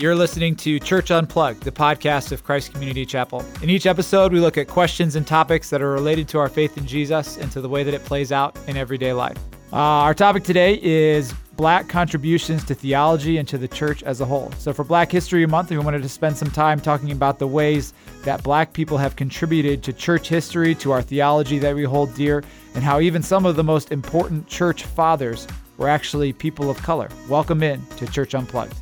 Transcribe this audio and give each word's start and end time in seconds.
You're 0.00 0.16
listening 0.16 0.56
to 0.56 0.78
Church 0.78 1.10
Unplugged, 1.10 1.62
the 1.62 1.70
podcast 1.70 2.32
of 2.32 2.42
Christ 2.42 2.72
Community 2.72 3.04
Chapel. 3.04 3.44
In 3.62 3.68
each 3.68 3.84
episode, 3.84 4.32
we 4.32 4.40
look 4.40 4.56
at 4.56 4.66
questions 4.66 5.14
and 5.14 5.26
topics 5.26 5.68
that 5.68 5.82
are 5.82 5.90
related 5.90 6.26
to 6.28 6.38
our 6.38 6.48
faith 6.48 6.78
in 6.78 6.86
Jesus 6.86 7.36
and 7.36 7.52
to 7.52 7.60
the 7.60 7.68
way 7.68 7.82
that 7.82 7.92
it 7.92 8.02
plays 8.06 8.32
out 8.32 8.58
in 8.66 8.78
everyday 8.78 9.12
life. 9.12 9.36
Uh, 9.70 9.76
our 9.76 10.14
topic 10.14 10.42
today 10.42 10.80
is 10.82 11.34
Black 11.54 11.86
contributions 11.86 12.64
to 12.64 12.74
theology 12.74 13.36
and 13.36 13.46
to 13.48 13.58
the 13.58 13.68
church 13.68 14.02
as 14.04 14.22
a 14.22 14.24
whole. 14.24 14.50
So, 14.52 14.72
for 14.72 14.84
Black 14.84 15.12
History 15.12 15.44
Month, 15.44 15.68
we 15.68 15.76
wanted 15.76 16.00
to 16.00 16.08
spend 16.08 16.34
some 16.34 16.50
time 16.50 16.80
talking 16.80 17.12
about 17.12 17.38
the 17.38 17.46
ways 17.46 17.92
that 18.24 18.42
Black 18.42 18.72
people 18.72 18.96
have 18.96 19.16
contributed 19.16 19.82
to 19.82 19.92
church 19.92 20.30
history, 20.30 20.74
to 20.76 20.92
our 20.92 21.02
theology 21.02 21.58
that 21.58 21.74
we 21.74 21.84
hold 21.84 22.14
dear, 22.14 22.42
and 22.74 22.82
how 22.82 23.00
even 23.00 23.22
some 23.22 23.44
of 23.44 23.54
the 23.54 23.64
most 23.64 23.92
important 23.92 24.46
church 24.48 24.84
fathers 24.84 25.46
were 25.76 25.90
actually 25.90 26.32
people 26.32 26.70
of 26.70 26.78
color. 26.78 27.10
Welcome 27.28 27.62
in 27.62 27.84
to 27.98 28.06
Church 28.06 28.34
Unplugged. 28.34 28.80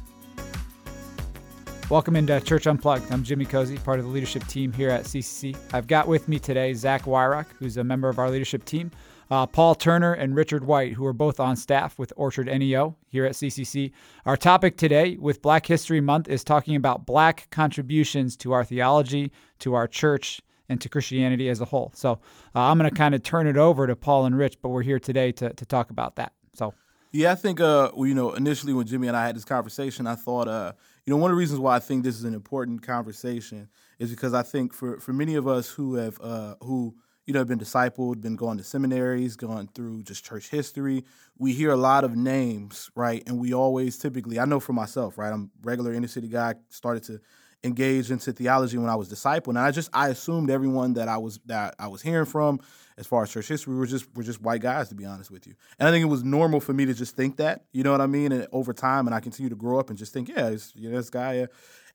Welcome 1.91 2.17
into 2.17 2.39
Church 2.43 2.67
Unplugged. 2.67 3.11
I'm 3.11 3.25
Jimmy 3.25 3.47
Cozy, 3.47 3.79
part 3.79 3.99
of 3.99 4.05
the 4.05 4.11
leadership 4.11 4.47
team 4.47 4.75
here 4.75 4.91
at 4.91 5.05
CCC. 5.05 5.57
I've 5.73 5.87
got 5.87 6.07
with 6.07 6.29
me 6.29 6.39
today 6.39 6.75
Zach 6.75 7.05
Wyrock, 7.05 7.47
who's 7.59 7.79
a 7.79 7.85
member 7.85 8.11
of 8.11 8.19
our 8.19 8.29
leadership 8.29 8.67
team, 8.67 8.91
uh, 9.31 9.47
Paul 9.47 9.75
Turner, 9.75 10.13
and 10.13 10.37
Richard 10.37 10.65
White, 10.65 10.93
who 10.93 11.07
are 11.07 11.15
both 11.15 11.41
on 11.41 11.57
staff 11.57 11.99
with 11.99 12.13
Orchard 12.15 12.47
NEO 12.47 12.95
here 13.07 13.25
at 13.25 13.33
CCC. 13.33 13.93
Our 14.27 14.37
topic 14.37 14.77
today 14.77 15.17
with 15.19 15.41
Black 15.41 15.65
History 15.65 16.03
Month 16.03 16.29
is 16.29 16.45
talking 16.45 16.77
about 16.77 17.07
Black 17.07 17.49
contributions 17.49 18.37
to 18.37 18.53
our 18.53 18.67
theology, 18.67 19.33
to 19.61 19.73
our 19.73 19.89
church, 19.89 20.43
and 20.69 20.79
to 20.83 20.91
Christianity 20.91 21.49
as 21.49 21.63
a 21.63 21.65
whole. 21.65 21.91
So 21.95 22.13
uh, 22.55 22.61
I'm 22.61 22.77
going 22.77 22.91
to 22.91 22.95
kind 22.95 23.15
of 23.15 23.23
turn 23.23 23.47
it 23.47 23.57
over 23.57 23.87
to 23.87 23.97
Paul 23.97 24.27
and 24.27 24.37
Rich, 24.37 24.59
but 24.61 24.69
we're 24.69 24.83
here 24.83 25.01
today 25.01 25.33
to, 25.33 25.55
to 25.55 25.65
talk 25.65 25.89
about 25.89 26.17
that. 26.17 26.35
So. 26.53 26.75
Yeah, 27.13 27.33
I 27.33 27.37
think 27.37 27.59
uh, 27.59 27.91
well, 27.95 28.07
you 28.07 28.15
know, 28.15 28.35
initially 28.35 28.75
when 28.75 28.87
Jimmy 28.87 29.09
and 29.09 29.17
I 29.17 29.25
had 29.25 29.35
this 29.35 29.47
conversation, 29.47 30.07
I 30.07 30.15
thought, 30.15 30.47
uh, 30.47 30.73
you 31.09 31.15
know, 31.15 31.17
one 31.17 31.31
of 31.31 31.37
the 31.37 31.39
reasons 31.39 31.59
why 31.59 31.75
I 31.75 31.79
think 31.79 32.05
this 32.05 32.17
is 32.17 32.25
an 32.25 32.35
important 32.35 32.83
conversation 32.83 33.71
is 33.99 34.11
because 34.11 34.35
I 34.35 34.43
think 34.43 34.75
for 34.75 35.01
for 35.01 35.15
many 35.15 35.37
of 35.37 35.49
us 35.49 35.71
who 35.71 35.95
have 35.95 36.21
uh, 36.21 36.57
who 36.61 36.97
you 37.25 37.33
know 37.33 37.39
have 37.39 37.49
been 37.49 37.59
discipled, 37.59 38.21
been 38.21 38.37
going 38.37 38.59
to 38.59 38.63
seminaries, 38.63 39.35
gone 39.35 39.71
through 39.75 40.03
just 40.03 40.23
church 40.23 40.51
history, 40.51 41.07
we 41.39 41.55
hear 41.55 41.71
a 41.71 41.79
lot 41.79 42.05
of 42.05 42.15
names, 42.15 42.91
right? 42.95 43.23
And 43.27 43.39
we 43.39 43.55
always 43.55 43.97
typically, 43.97 44.39
I 44.39 44.45
know 44.45 44.61
for 44.61 44.75
myself, 44.75 45.17
right? 45.17 45.33
I'm 45.33 45.51
regular 45.63 45.95
inner 45.95 46.09
city 46.09 46.29
guy, 46.29 46.57
started 46.69 47.05
to 47.05 47.21
engage 47.65 48.11
into 48.11 48.33
theology 48.33 48.79
when 48.79 48.89
I 48.89 48.95
was 48.95 49.09
discipled, 49.09 49.49
and 49.49 49.59
I 49.59 49.71
just 49.71 49.91
I 49.93 50.09
assumed 50.09 50.51
everyone 50.51 50.95
that 50.95 51.09
I 51.09 51.19
was 51.19 51.41
that 51.47 51.75
I 51.79 51.89
was 51.89 52.03
hearing 52.03 52.27
from 52.27 52.61
as 52.99 53.07
far 53.07 53.23
as 53.23 53.31
church 53.31 53.49
history 53.49 53.75
were 53.75 53.87
just 53.87 54.07
were 54.15 54.23
just 54.23 54.43
white 54.43 54.61
guys 54.61 54.89
to 54.89 54.95
be 54.95 55.05
honest 55.05 55.31
with 55.31 55.47
you. 55.47 55.55
And 55.79 55.89
I 55.89 55.93
think 55.93 56.03
it 56.03 56.09
was 56.09 56.25
normal 56.25 56.61
for 56.61 56.73
me 56.73 56.85
to 56.87 56.95
just 56.95 57.17
think 57.17 57.37
that, 57.37 57.65
you 57.73 57.85
know 57.85 57.93
what 57.93 58.01
I 58.01 58.07
mean? 58.07 58.33
And 58.33 58.47
over 58.53 58.73
time, 58.73 59.07
and 59.07 59.15
I 59.15 59.21
continue 59.21 59.49
to 59.49 59.57
grow 59.57 59.79
up 59.79 59.89
and 59.89 59.99
just 59.99 60.13
think, 60.13 60.29
yeah, 60.29 60.49
it's, 60.49 60.73
you 60.75 60.91
know, 60.91 60.97
this 60.97 61.09
guy. 61.09 61.35
Yeah. 61.35 61.47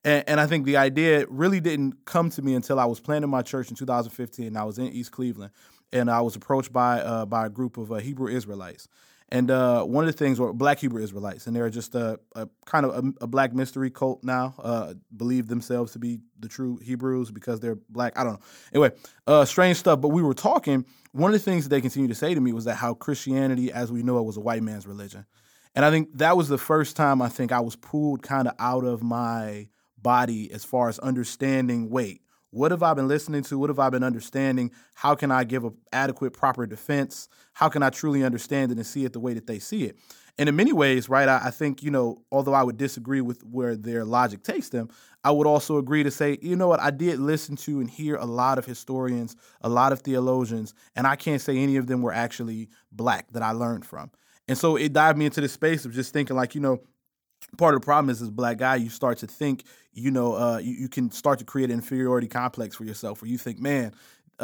And, 0.05 0.23
and 0.27 0.39
I 0.39 0.47
think 0.47 0.65
the 0.65 0.77
idea 0.77 1.25
really 1.29 1.59
didn't 1.59 2.05
come 2.05 2.29
to 2.31 2.41
me 2.41 2.55
until 2.55 2.79
I 2.79 2.85
was 2.85 2.99
planning 2.99 3.29
my 3.29 3.41
church 3.41 3.69
in 3.69 3.75
2015. 3.75 4.55
I 4.55 4.63
was 4.63 4.79
in 4.79 4.87
East 4.87 5.11
Cleveland, 5.11 5.51
and 5.91 6.09
I 6.09 6.21
was 6.21 6.35
approached 6.35 6.71
by 6.71 7.01
uh, 7.01 7.25
by 7.25 7.45
a 7.45 7.49
group 7.49 7.77
of 7.77 7.91
uh, 7.91 7.95
Hebrew 7.95 8.27
Israelites. 8.27 8.87
And 9.29 9.49
uh, 9.49 9.83
one 9.83 10.03
of 10.03 10.11
the 10.11 10.17
things 10.17 10.39
were 10.39 10.53
black 10.53 10.79
Hebrew 10.79 11.01
Israelites, 11.01 11.47
and 11.47 11.55
they're 11.55 11.69
just 11.69 11.95
a, 11.95 12.19
a 12.35 12.47
kind 12.65 12.85
of 12.85 13.03
a, 13.03 13.23
a, 13.23 13.27
black 13.27 13.53
mystery 13.53 13.89
cult 13.89 14.23
now. 14.23 14.53
Uh, 14.59 14.93
believe 15.15 15.47
themselves 15.47 15.93
to 15.93 15.99
be 15.99 16.19
the 16.39 16.47
true 16.47 16.77
Hebrews 16.77 17.31
because 17.31 17.59
they're 17.59 17.77
black. 17.89 18.17
I 18.17 18.23
don't 18.23 18.33
know. 18.33 18.45
Anyway, 18.73 18.91
uh, 19.25 19.45
strange 19.45 19.77
stuff. 19.77 20.01
But 20.01 20.09
we 20.09 20.21
were 20.21 20.35
talking. 20.35 20.85
One 21.13 21.33
of 21.33 21.39
the 21.39 21.43
things 21.43 21.63
that 21.63 21.69
they 21.69 21.81
continued 21.81 22.09
to 22.09 22.15
say 22.15 22.33
to 22.33 22.41
me 22.41 22.53
was 22.53 22.65
that 22.65 22.75
how 22.75 22.93
Christianity, 22.93 23.71
as 23.71 23.91
we 23.91 24.03
know 24.03 24.19
it, 24.19 24.23
was 24.23 24.37
a 24.37 24.41
white 24.41 24.63
man's 24.63 24.85
religion. 24.85 25.25
And 25.75 25.83
I 25.83 25.89
think 25.89 26.09
that 26.17 26.37
was 26.37 26.47
the 26.47 26.57
first 26.57 26.95
time 26.95 27.21
I 27.21 27.29
think 27.29 27.51
I 27.51 27.59
was 27.59 27.75
pulled 27.75 28.21
kind 28.21 28.47
of 28.47 28.53
out 28.59 28.83
of 28.83 29.01
my 29.01 29.69
body 29.97 30.51
as 30.51 30.63
far 30.63 30.89
as 30.89 30.99
understanding. 30.99 31.89
Wait, 31.89 32.21
what 32.53 32.69
have 32.69 32.83
I 32.83 32.93
been 32.93 33.07
listening 33.07 33.41
to? 33.43 33.57
What 33.57 33.71
have 33.71 33.79
I 33.79 33.89
been 33.89 34.03
understanding? 34.03 34.71
How 34.93 35.15
can 35.15 35.31
I 35.31 35.43
give 35.43 35.63
an 35.63 35.75
adequate, 35.91 36.33
proper 36.33 36.67
defense? 36.67 37.27
How 37.53 37.67
can 37.67 37.81
I 37.81 37.89
truly 37.89 38.23
understand 38.23 38.71
it 38.71 38.77
and 38.77 38.85
see 38.85 39.05
it 39.05 39.13
the 39.13 39.19
way 39.19 39.33
that 39.33 39.47
they 39.47 39.57
see 39.57 39.85
it? 39.85 39.97
And 40.37 40.47
in 40.47 40.55
many 40.55 40.71
ways, 40.71 41.09
right, 41.09 41.27
I, 41.27 41.41
I 41.45 41.51
think, 41.51 41.81
you 41.81 41.89
know, 41.89 42.21
although 42.31 42.53
I 42.53 42.61
would 42.61 42.77
disagree 42.77 43.21
with 43.21 43.43
where 43.43 43.75
their 43.75 44.05
logic 44.05 44.43
takes 44.43 44.69
them, 44.69 44.89
I 45.23 45.31
would 45.31 45.47
also 45.47 45.77
agree 45.77 46.03
to 46.03 46.11
say, 46.11 46.37
you 46.43 46.55
know 46.55 46.67
what, 46.67 46.79
I 46.79 46.91
did 46.91 47.17
listen 47.19 47.55
to 47.57 47.79
and 47.79 47.89
hear 47.89 48.17
a 48.17 48.25
lot 48.25 48.59
of 48.59 48.65
historians, 48.65 49.35
a 49.61 49.69
lot 49.69 49.91
of 49.91 50.01
theologians, 50.01 50.75
and 50.95 51.07
I 51.07 51.15
can't 51.15 51.41
say 51.41 51.57
any 51.57 51.77
of 51.77 51.87
them 51.87 52.03
were 52.03 52.13
actually 52.13 52.69
black 52.91 53.31
that 53.31 53.41
I 53.41 53.51
learned 53.51 53.85
from. 53.85 54.11
And 54.47 54.57
so 54.57 54.75
it 54.75 54.93
dived 54.93 55.17
me 55.17 55.25
into 55.25 55.41
the 55.41 55.49
space 55.49 55.85
of 55.85 55.93
just 55.93 56.13
thinking, 56.13 56.35
like, 56.35 56.53
you 56.53 56.61
know, 56.61 56.81
part 57.57 57.73
of 57.75 57.81
the 57.81 57.85
problem 57.85 58.09
is 58.09 58.21
as 58.21 58.29
black 58.29 58.57
guy 58.57 58.75
you 58.75 58.89
start 58.89 59.17
to 59.19 59.27
think 59.27 59.63
you 59.93 60.11
know 60.11 60.33
uh, 60.33 60.57
you, 60.57 60.73
you, 60.73 60.89
can 60.89 61.11
start 61.11 61.39
to 61.39 61.45
create 61.45 61.69
an 61.69 61.75
inferiority 61.75 62.27
complex 62.27 62.75
for 62.75 62.83
yourself 62.83 63.21
where 63.21 63.29
you 63.29 63.37
think 63.37 63.59
man 63.59 63.93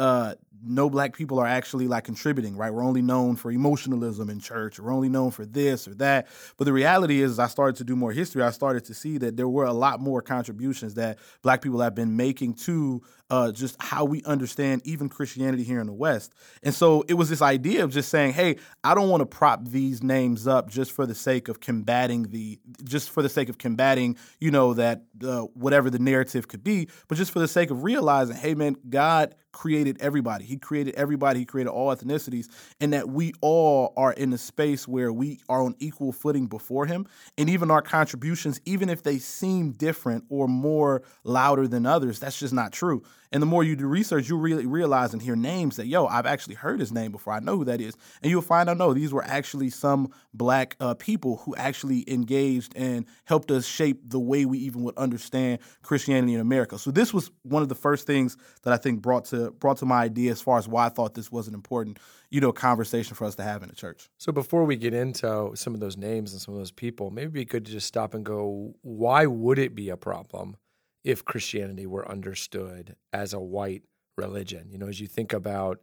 uh, 0.00 0.34
no 0.62 0.90
black 0.90 1.14
people 1.14 1.38
are 1.38 1.46
actually 1.46 1.86
like 1.86 2.04
contributing, 2.04 2.56
right? 2.56 2.72
We're 2.72 2.84
only 2.84 3.02
known 3.02 3.36
for 3.36 3.50
emotionalism 3.50 4.28
in 4.30 4.40
church. 4.40 4.78
We're 4.78 4.92
only 4.92 5.08
known 5.08 5.30
for 5.30 5.44
this 5.44 5.86
or 5.86 5.94
that. 5.96 6.26
But 6.56 6.64
the 6.64 6.72
reality 6.72 7.22
is, 7.22 7.38
I 7.38 7.48
started 7.48 7.76
to 7.76 7.84
do 7.84 7.96
more 7.96 8.12
history, 8.12 8.42
I 8.42 8.50
started 8.50 8.84
to 8.86 8.94
see 8.94 9.18
that 9.18 9.36
there 9.36 9.48
were 9.48 9.64
a 9.64 9.72
lot 9.72 10.00
more 10.00 10.22
contributions 10.22 10.94
that 10.94 11.18
black 11.42 11.62
people 11.62 11.80
have 11.80 11.94
been 11.94 12.16
making 12.16 12.54
to 12.54 13.02
uh, 13.30 13.52
just 13.52 13.76
how 13.80 14.04
we 14.04 14.22
understand 14.24 14.82
even 14.84 15.08
Christianity 15.08 15.62
here 15.62 15.80
in 15.80 15.86
the 15.86 15.92
West. 15.92 16.34
And 16.62 16.74
so 16.74 17.04
it 17.08 17.14
was 17.14 17.28
this 17.30 17.42
idea 17.42 17.84
of 17.84 17.92
just 17.92 18.08
saying, 18.08 18.32
hey, 18.32 18.56
I 18.82 18.94
don't 18.94 19.08
want 19.08 19.20
to 19.20 19.26
prop 19.26 19.66
these 19.66 20.02
names 20.02 20.46
up 20.46 20.68
just 20.68 20.90
for 20.90 21.06
the 21.06 21.14
sake 21.14 21.48
of 21.48 21.60
combating 21.60 22.24
the, 22.24 22.58
just 22.82 23.10
for 23.10 23.22
the 23.22 23.28
sake 23.28 23.48
of 23.48 23.58
combating, 23.58 24.16
you 24.40 24.50
know, 24.50 24.74
that 24.74 25.04
uh, 25.24 25.42
whatever 25.54 25.90
the 25.90 26.00
narrative 26.00 26.48
could 26.48 26.64
be, 26.64 26.88
but 27.06 27.16
just 27.16 27.30
for 27.30 27.38
the 27.38 27.48
sake 27.48 27.70
of 27.70 27.84
realizing, 27.84 28.34
hey, 28.34 28.54
man, 28.54 28.76
God 28.88 29.34
created 29.52 29.96
everybody. 30.00 30.44
He 30.44 30.56
created 30.56 30.94
everybody. 30.94 31.40
He 31.40 31.44
created 31.44 31.70
all 31.70 31.94
ethnicities, 31.94 32.48
and 32.80 32.92
that 32.92 33.08
we 33.08 33.32
all 33.40 33.92
are 33.96 34.12
in 34.12 34.32
a 34.32 34.38
space 34.38 34.86
where 34.86 35.12
we 35.12 35.40
are 35.48 35.62
on 35.62 35.74
equal 35.78 36.12
footing 36.12 36.46
before 36.46 36.86
Him. 36.86 37.06
And 37.38 37.50
even 37.50 37.70
our 37.70 37.82
contributions, 37.82 38.60
even 38.64 38.88
if 38.88 39.02
they 39.02 39.18
seem 39.18 39.72
different 39.72 40.24
or 40.28 40.48
more 40.48 41.02
louder 41.24 41.66
than 41.66 41.86
others, 41.86 42.20
that's 42.20 42.38
just 42.38 42.54
not 42.54 42.72
true. 42.72 43.02
And 43.32 43.40
the 43.40 43.46
more 43.46 43.62
you 43.62 43.76
do 43.76 43.86
research, 43.86 44.28
you 44.28 44.36
really 44.36 44.66
realize 44.66 45.12
and 45.12 45.22
hear 45.22 45.36
names 45.36 45.76
that, 45.76 45.86
yo, 45.86 46.06
I've 46.06 46.26
actually 46.26 46.56
heard 46.56 46.80
his 46.80 46.90
name 46.90 47.12
before. 47.12 47.32
I 47.32 47.38
know 47.38 47.56
who 47.56 47.64
that 47.66 47.80
is. 47.80 47.96
And 48.22 48.30
you'll 48.30 48.42
find 48.42 48.68
out, 48.68 48.76
no, 48.76 48.92
these 48.92 49.12
were 49.12 49.22
actually 49.24 49.70
some 49.70 50.12
black 50.34 50.76
uh, 50.80 50.94
people 50.94 51.36
who 51.36 51.54
actually 51.54 52.10
engaged 52.10 52.72
and 52.76 53.06
helped 53.24 53.50
us 53.50 53.66
shape 53.66 54.00
the 54.04 54.18
way 54.18 54.44
we 54.46 54.58
even 54.58 54.82
would 54.82 54.96
understand 54.98 55.60
Christianity 55.82 56.34
in 56.34 56.40
America. 56.40 56.78
So 56.78 56.90
this 56.90 57.14
was 57.14 57.30
one 57.42 57.62
of 57.62 57.68
the 57.68 57.74
first 57.76 58.06
things 58.06 58.36
that 58.62 58.72
I 58.72 58.76
think 58.76 59.00
brought 59.00 59.26
to 59.26 59.52
brought 59.52 59.76
to 59.78 59.86
my 59.86 60.02
idea 60.02 60.32
as 60.32 60.40
far 60.40 60.58
as 60.58 60.66
why 60.66 60.86
I 60.86 60.88
thought 60.88 61.14
this 61.14 61.30
was 61.30 61.46
an 61.46 61.54
important, 61.54 61.98
you 62.30 62.40
know, 62.40 62.52
conversation 62.52 63.14
for 63.14 63.26
us 63.26 63.36
to 63.36 63.44
have 63.44 63.62
in 63.62 63.68
the 63.68 63.76
church. 63.76 64.08
So 64.18 64.32
before 64.32 64.64
we 64.64 64.76
get 64.76 64.92
into 64.92 65.52
some 65.54 65.74
of 65.74 65.80
those 65.80 65.96
names 65.96 66.32
and 66.32 66.40
some 66.40 66.54
of 66.54 66.60
those 66.60 66.72
people, 66.72 67.10
maybe 67.10 67.40
we 67.40 67.44
could 67.44 67.64
just 67.64 67.86
stop 67.86 68.14
and 68.14 68.24
go, 68.24 68.74
why 68.82 69.26
would 69.26 69.58
it 69.58 69.74
be 69.74 69.88
a 69.88 69.96
problem? 69.96 70.56
If 71.04 71.24
Christianity 71.24 71.86
were 71.86 72.08
understood 72.10 72.96
as 73.12 73.32
a 73.32 73.40
white 73.40 73.82
religion. 74.16 74.68
You 74.70 74.78
know, 74.78 74.88
as 74.88 75.00
you 75.00 75.06
think 75.06 75.32
about 75.32 75.80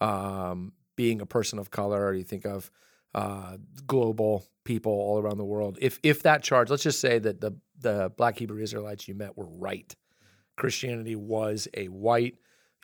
um, 0.00 0.72
being 0.96 1.20
a 1.20 1.26
person 1.26 1.58
of 1.58 1.70
color, 1.70 2.06
or 2.06 2.14
you 2.14 2.24
think 2.24 2.46
of 2.46 2.70
uh, 3.14 3.56
global 3.86 4.46
people 4.64 4.92
all 4.92 5.18
around 5.20 5.38
the 5.38 5.44
world. 5.44 5.78
If 5.80 5.98
if 6.02 6.22
that 6.22 6.42
charge, 6.42 6.70
let's 6.70 6.82
just 6.82 7.00
say 7.00 7.18
that 7.18 7.40
the 7.40 7.52
the 7.78 8.12
Black 8.16 8.38
Hebrew 8.38 8.62
Israelites 8.62 9.06
you 9.06 9.14
met 9.14 9.36
were 9.36 9.48
right, 9.48 9.94
Christianity 10.56 11.16
was 11.16 11.68
a 11.74 11.86
white 11.88 12.38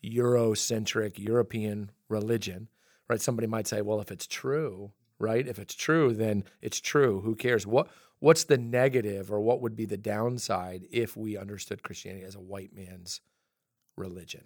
Eurocentric 0.05 1.19
European 1.19 1.91
religion, 2.09 2.69
right? 3.09 3.21
Somebody 3.21 3.47
might 3.47 3.67
say, 3.67 3.83
well, 3.83 4.01
if 4.01 4.11
it's 4.11 4.27
true, 4.27 4.93
right? 5.19 5.47
If 5.47 5.59
it's 5.59 5.75
true, 5.75 6.15
then 6.15 6.45
it's 6.63 6.81
true. 6.81 7.21
Who 7.21 7.35
cares? 7.35 7.67
What 7.67 7.89
what's 8.21 8.45
the 8.45 8.59
negative 8.59 9.33
or 9.33 9.41
what 9.41 9.61
would 9.61 9.75
be 9.75 9.87
the 9.87 9.97
downside 9.97 10.87
if 10.91 11.17
we 11.17 11.37
understood 11.37 11.83
Christianity 11.83 12.25
as 12.25 12.37
a 12.37 12.41
white 12.41 12.75
man's 12.75 13.21
religion? 13.97 14.45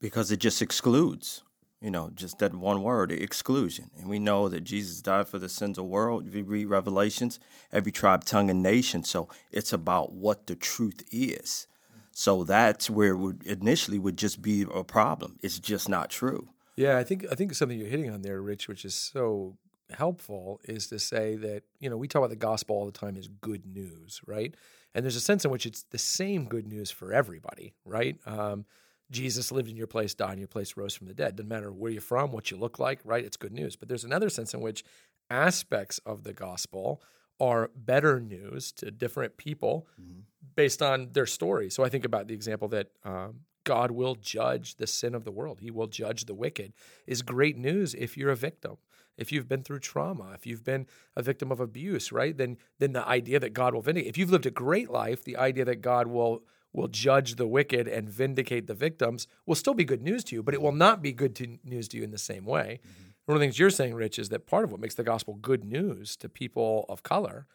Because 0.00 0.30
it 0.30 0.40
just 0.40 0.60
excludes, 0.60 1.42
you 1.80 1.90
know, 1.90 2.10
just 2.14 2.38
that 2.40 2.54
one 2.54 2.82
word, 2.82 3.10
exclusion. 3.10 3.90
And 3.96 4.08
we 4.08 4.18
know 4.18 4.48
that 4.48 4.64
Jesus 4.64 5.00
died 5.00 5.28
for 5.28 5.38
the 5.38 5.48
sins 5.48 5.78
of 5.78 5.84
the 5.84 5.90
world. 5.90 6.26
If 6.26 6.34
you 6.34 6.44
read 6.44 6.66
Revelations, 6.66 7.40
every 7.72 7.92
tribe, 7.92 8.24
tongue, 8.24 8.50
and 8.50 8.62
nation. 8.62 9.04
So 9.04 9.28
it's 9.50 9.72
about 9.72 10.12
what 10.12 10.46
the 10.46 10.56
truth 10.56 11.02
is. 11.10 11.66
So 12.12 12.44
that's 12.44 12.88
where 12.90 13.10
it 13.10 13.18
would 13.18 13.42
initially 13.44 13.98
would 13.98 14.16
just 14.16 14.42
be 14.42 14.66
a 14.74 14.84
problem. 14.84 15.38
It's 15.42 15.58
just 15.58 15.88
not 15.88 16.10
true. 16.10 16.48
Yeah, 16.76 16.98
I 16.98 17.04
think 17.04 17.26
I 17.30 17.34
think 17.34 17.54
something 17.54 17.78
you're 17.78 17.88
hitting 17.88 18.10
on 18.10 18.22
there, 18.22 18.40
Rich, 18.42 18.68
which 18.68 18.84
is 18.84 18.94
so 18.94 19.56
helpful 19.90 20.60
is 20.64 20.86
to 20.88 20.98
say 20.98 21.36
that, 21.36 21.62
you 21.78 21.88
know, 21.90 21.96
we 21.96 22.08
talk 22.08 22.20
about 22.20 22.30
the 22.30 22.36
gospel 22.36 22.76
all 22.76 22.86
the 22.86 22.92
time 22.92 23.16
as 23.16 23.28
good 23.28 23.66
news, 23.66 24.20
right? 24.26 24.54
And 24.94 25.04
there's 25.04 25.16
a 25.16 25.20
sense 25.20 25.44
in 25.44 25.50
which 25.50 25.66
it's 25.66 25.84
the 25.90 25.98
same 25.98 26.46
good 26.46 26.66
news 26.66 26.90
for 26.90 27.12
everybody, 27.12 27.74
right? 27.84 28.16
Um, 28.26 28.64
Jesus 29.10 29.52
lived 29.52 29.68
in 29.68 29.76
your 29.76 29.86
place, 29.86 30.14
died 30.14 30.32
in 30.34 30.38
your 30.38 30.48
place, 30.48 30.76
rose 30.76 30.94
from 30.94 31.06
the 31.06 31.14
dead. 31.14 31.36
Doesn't 31.36 31.48
matter 31.48 31.70
where 31.72 31.92
you're 31.92 32.00
from, 32.00 32.32
what 32.32 32.50
you 32.50 32.56
look 32.56 32.78
like, 32.78 33.00
right? 33.04 33.24
It's 33.24 33.36
good 33.36 33.52
news. 33.52 33.76
But 33.76 33.88
there's 33.88 34.04
another 34.04 34.28
sense 34.30 34.54
in 34.54 34.60
which 34.60 34.84
aspects 35.30 36.00
of 36.06 36.24
the 36.24 36.32
gospel 36.32 37.02
are 37.38 37.70
better 37.76 38.18
news 38.18 38.72
to 38.72 38.90
different 38.90 39.36
people 39.36 39.86
Mm-hmm. 40.00 40.20
based 40.54 40.82
on 40.82 41.10
their 41.12 41.26
story. 41.26 41.70
So 41.70 41.84
I 41.84 41.88
think 41.88 42.04
about 42.04 42.28
the 42.28 42.34
example 42.34 42.68
that 42.68 42.88
um, 43.04 43.40
God 43.66 43.90
will 43.90 44.14
judge 44.14 44.76
the 44.76 44.86
sin 44.86 45.14
of 45.14 45.24
the 45.24 45.32
world. 45.32 45.58
He 45.60 45.70
will 45.70 45.88
judge 45.88 46.24
the 46.24 46.34
wicked. 46.34 46.72
Is 47.06 47.20
great 47.20 47.58
news 47.58 47.92
if 47.94 48.16
you're 48.16 48.30
a 48.30 48.36
victim, 48.36 48.76
if 49.18 49.32
you've 49.32 49.48
been 49.48 49.62
through 49.62 49.80
trauma, 49.80 50.30
if 50.34 50.46
you've 50.46 50.64
been 50.64 50.86
a 51.16 51.22
victim 51.22 51.50
of 51.50 51.60
abuse, 51.60 52.12
right? 52.12 52.36
Then 52.36 52.56
then 52.78 52.92
the 52.92 53.06
idea 53.06 53.40
that 53.40 53.52
God 53.52 53.74
will 53.74 53.82
vindicate. 53.82 54.08
If 54.08 54.16
you've 54.16 54.30
lived 54.30 54.46
a 54.46 54.50
great 54.50 54.88
life, 54.88 55.24
the 55.24 55.36
idea 55.36 55.64
that 55.66 55.82
God 55.82 56.06
will 56.06 56.44
will 56.72 56.88
judge 56.88 57.34
the 57.34 57.46
wicked 57.46 57.88
and 57.88 58.08
vindicate 58.08 58.66
the 58.66 58.74
victims 58.74 59.26
will 59.46 59.54
still 59.54 59.74
be 59.74 59.84
good 59.84 60.02
news 60.02 60.22
to 60.24 60.36
you, 60.36 60.42
but 60.42 60.54
it 60.54 60.62
will 60.62 60.72
not 60.72 61.02
be 61.02 61.10
good 61.10 61.34
to, 61.34 61.58
news 61.64 61.88
to 61.88 61.96
you 61.96 62.04
in 62.04 62.10
the 62.10 62.18
same 62.18 62.44
way. 62.44 62.80
Mm-hmm. 62.82 63.10
One 63.24 63.36
of 63.36 63.40
the 63.40 63.44
things 63.44 63.58
you're 63.58 63.70
saying, 63.70 63.94
Rich, 63.94 64.18
is 64.18 64.28
that 64.28 64.46
part 64.46 64.64
of 64.64 64.70
what 64.70 64.80
makes 64.80 64.94
the 64.94 65.02
gospel 65.02 65.34
good 65.34 65.64
news 65.64 66.16
to 66.16 66.28
people 66.28 66.84
of 66.88 67.02
color 67.02 67.46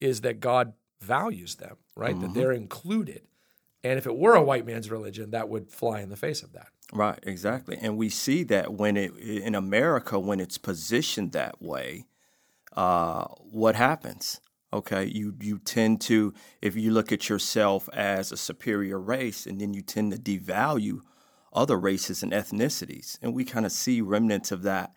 is 0.00 0.20
that 0.20 0.40
God 0.40 0.74
values 1.00 1.56
them, 1.56 1.76
right? 1.96 2.18
That 2.20 2.26
mm-hmm. 2.26 2.38
they're 2.38 2.52
included. 2.52 3.22
And 3.84 3.98
if 3.98 4.06
it 4.06 4.16
were 4.16 4.34
a 4.34 4.42
white 4.42 4.66
man's 4.66 4.90
religion, 4.90 5.30
that 5.30 5.48
would 5.48 5.70
fly 5.70 6.00
in 6.00 6.08
the 6.08 6.16
face 6.16 6.42
of 6.42 6.52
that. 6.52 6.68
Right, 6.92 7.18
exactly. 7.22 7.78
And 7.80 7.96
we 7.96 8.08
see 8.08 8.42
that 8.44 8.72
when 8.72 8.96
it 8.96 9.16
in 9.16 9.54
America 9.54 10.18
when 10.18 10.40
it's 10.40 10.58
positioned 10.58 11.32
that 11.32 11.60
way, 11.60 12.06
uh, 12.76 13.24
what 13.50 13.74
happens? 13.74 14.40
Okay, 14.72 15.04
you 15.04 15.34
you 15.40 15.58
tend 15.58 16.00
to 16.02 16.34
if 16.60 16.76
you 16.76 16.90
look 16.90 17.10
at 17.12 17.28
yourself 17.28 17.88
as 17.92 18.30
a 18.30 18.36
superior 18.36 19.00
race, 19.00 19.46
and 19.46 19.60
then 19.60 19.74
you 19.74 19.82
tend 19.82 20.12
to 20.12 20.18
devalue 20.18 21.00
other 21.52 21.78
races 21.78 22.22
and 22.22 22.32
ethnicities, 22.32 23.18
and 23.22 23.34
we 23.34 23.44
kind 23.44 23.64
of 23.64 23.72
see 23.72 24.00
remnants 24.00 24.52
of 24.52 24.62
that 24.62 24.94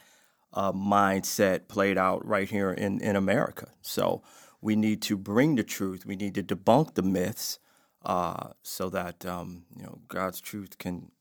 uh, 0.53 0.73
mindset 0.73 1.67
played 1.67 1.97
out 1.97 2.25
right 2.25 2.49
here 2.49 2.71
in 2.71 2.99
in 3.01 3.15
America. 3.15 3.71
So 3.81 4.21
we 4.61 4.75
need 4.75 5.01
to 5.03 5.17
bring 5.17 5.55
the 5.55 5.63
truth. 5.63 6.05
We 6.05 6.15
need 6.15 6.35
to 6.35 6.43
debunk 6.43 6.95
the 6.95 7.03
myths, 7.03 7.59
uh, 8.05 8.49
so 8.63 8.89
that 8.89 9.25
um, 9.25 9.65
you 9.75 9.83
know 9.83 9.99
God's 10.07 10.41
truth 10.41 10.77
can 10.77 11.11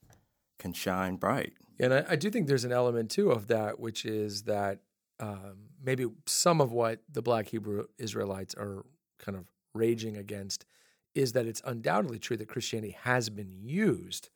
can 0.58 0.72
shine 0.72 1.16
bright. 1.16 1.52
And 1.80 1.94
I, 1.94 2.04
I 2.10 2.16
do 2.16 2.30
think 2.30 2.48
there's 2.48 2.64
an 2.64 2.72
element 2.72 3.10
too 3.10 3.30
of 3.30 3.46
that, 3.48 3.78
which 3.78 4.04
is 4.04 4.42
that 4.42 4.80
um, 5.20 5.70
maybe 5.82 6.06
some 6.26 6.60
of 6.60 6.72
what 6.72 7.00
the 7.10 7.22
Black 7.22 7.48
Hebrew 7.48 7.84
Israelites 7.98 8.54
are 8.54 8.84
kind 9.18 9.36
of 9.36 9.44
raging 9.74 10.16
against 10.16 10.64
is 11.14 11.32
that 11.32 11.46
it's 11.46 11.62
undoubtedly 11.64 12.18
true 12.18 12.36
that 12.36 12.48
Christianity 12.48 12.96
has 13.02 13.28
been 13.28 13.52
used 13.52 14.30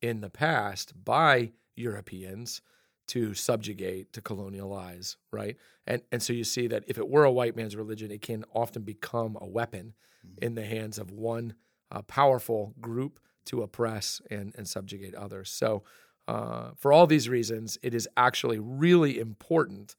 in 0.00 0.20
the 0.20 0.30
past 0.30 0.92
by 1.04 1.52
Europeans 1.76 2.62
to 3.08 3.34
subjugate, 3.34 4.12
to 4.12 4.22
colonialize, 4.22 5.16
right? 5.30 5.56
And 5.86 6.02
and 6.10 6.22
so 6.22 6.32
you 6.32 6.44
see 6.44 6.66
that 6.68 6.84
if 6.86 6.98
it 6.98 7.08
were 7.08 7.24
a 7.24 7.32
white 7.32 7.56
man's 7.56 7.76
religion, 7.76 8.10
it 8.10 8.22
can 8.22 8.44
often 8.54 8.82
become 8.82 9.36
a 9.40 9.46
weapon 9.46 9.94
in 10.40 10.54
the 10.54 10.64
hands 10.64 10.98
of 10.98 11.10
one 11.10 11.54
uh, 11.92 12.02
powerful 12.02 12.74
group 12.80 13.20
to 13.44 13.62
oppress 13.62 14.20
and 14.30 14.54
and 14.56 14.66
subjugate 14.66 15.14
others. 15.14 15.50
So 15.50 15.84
uh, 16.28 16.70
for 16.76 16.92
all 16.92 17.06
these 17.06 17.28
reasons, 17.28 17.78
it 17.82 17.94
is 17.94 18.08
actually 18.16 18.58
really 18.58 19.18
important 19.18 19.96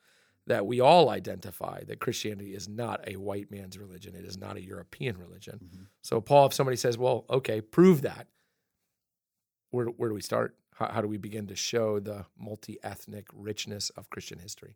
that 0.48 0.66
we 0.66 0.80
all 0.82 1.10
identify 1.10 1.84
that 1.86 2.00
Christianity 2.00 2.54
is 2.54 2.68
not 2.68 3.02
a 3.08 3.16
white 3.16 3.50
man's 3.50 3.78
religion. 3.78 4.16
It 4.16 4.26
is 4.26 4.38
not 4.38 4.58
a 4.58 4.62
European 4.62 5.18
religion. 5.18 5.60
So, 6.02 6.20
Paul, 6.20 6.48
if 6.48 6.54
somebody 6.54 6.76
says, 6.76 6.98
well, 6.98 7.26
okay, 7.30 7.62
prove 7.62 8.02
that, 8.02 8.28
where, 9.72 9.86
where 9.86 10.10
do 10.10 10.16
we 10.16 10.22
start? 10.22 10.56
How, 10.76 10.88
how 10.92 11.02
do 11.02 11.08
we 11.08 11.18
begin 11.18 11.48
to 11.48 11.56
show 11.56 12.00
the 12.00 12.26
multi 12.38 12.78
ethnic 12.84 13.28
richness 13.34 13.90
of 13.92 14.10
Christian 14.10 14.40
history? 14.40 14.76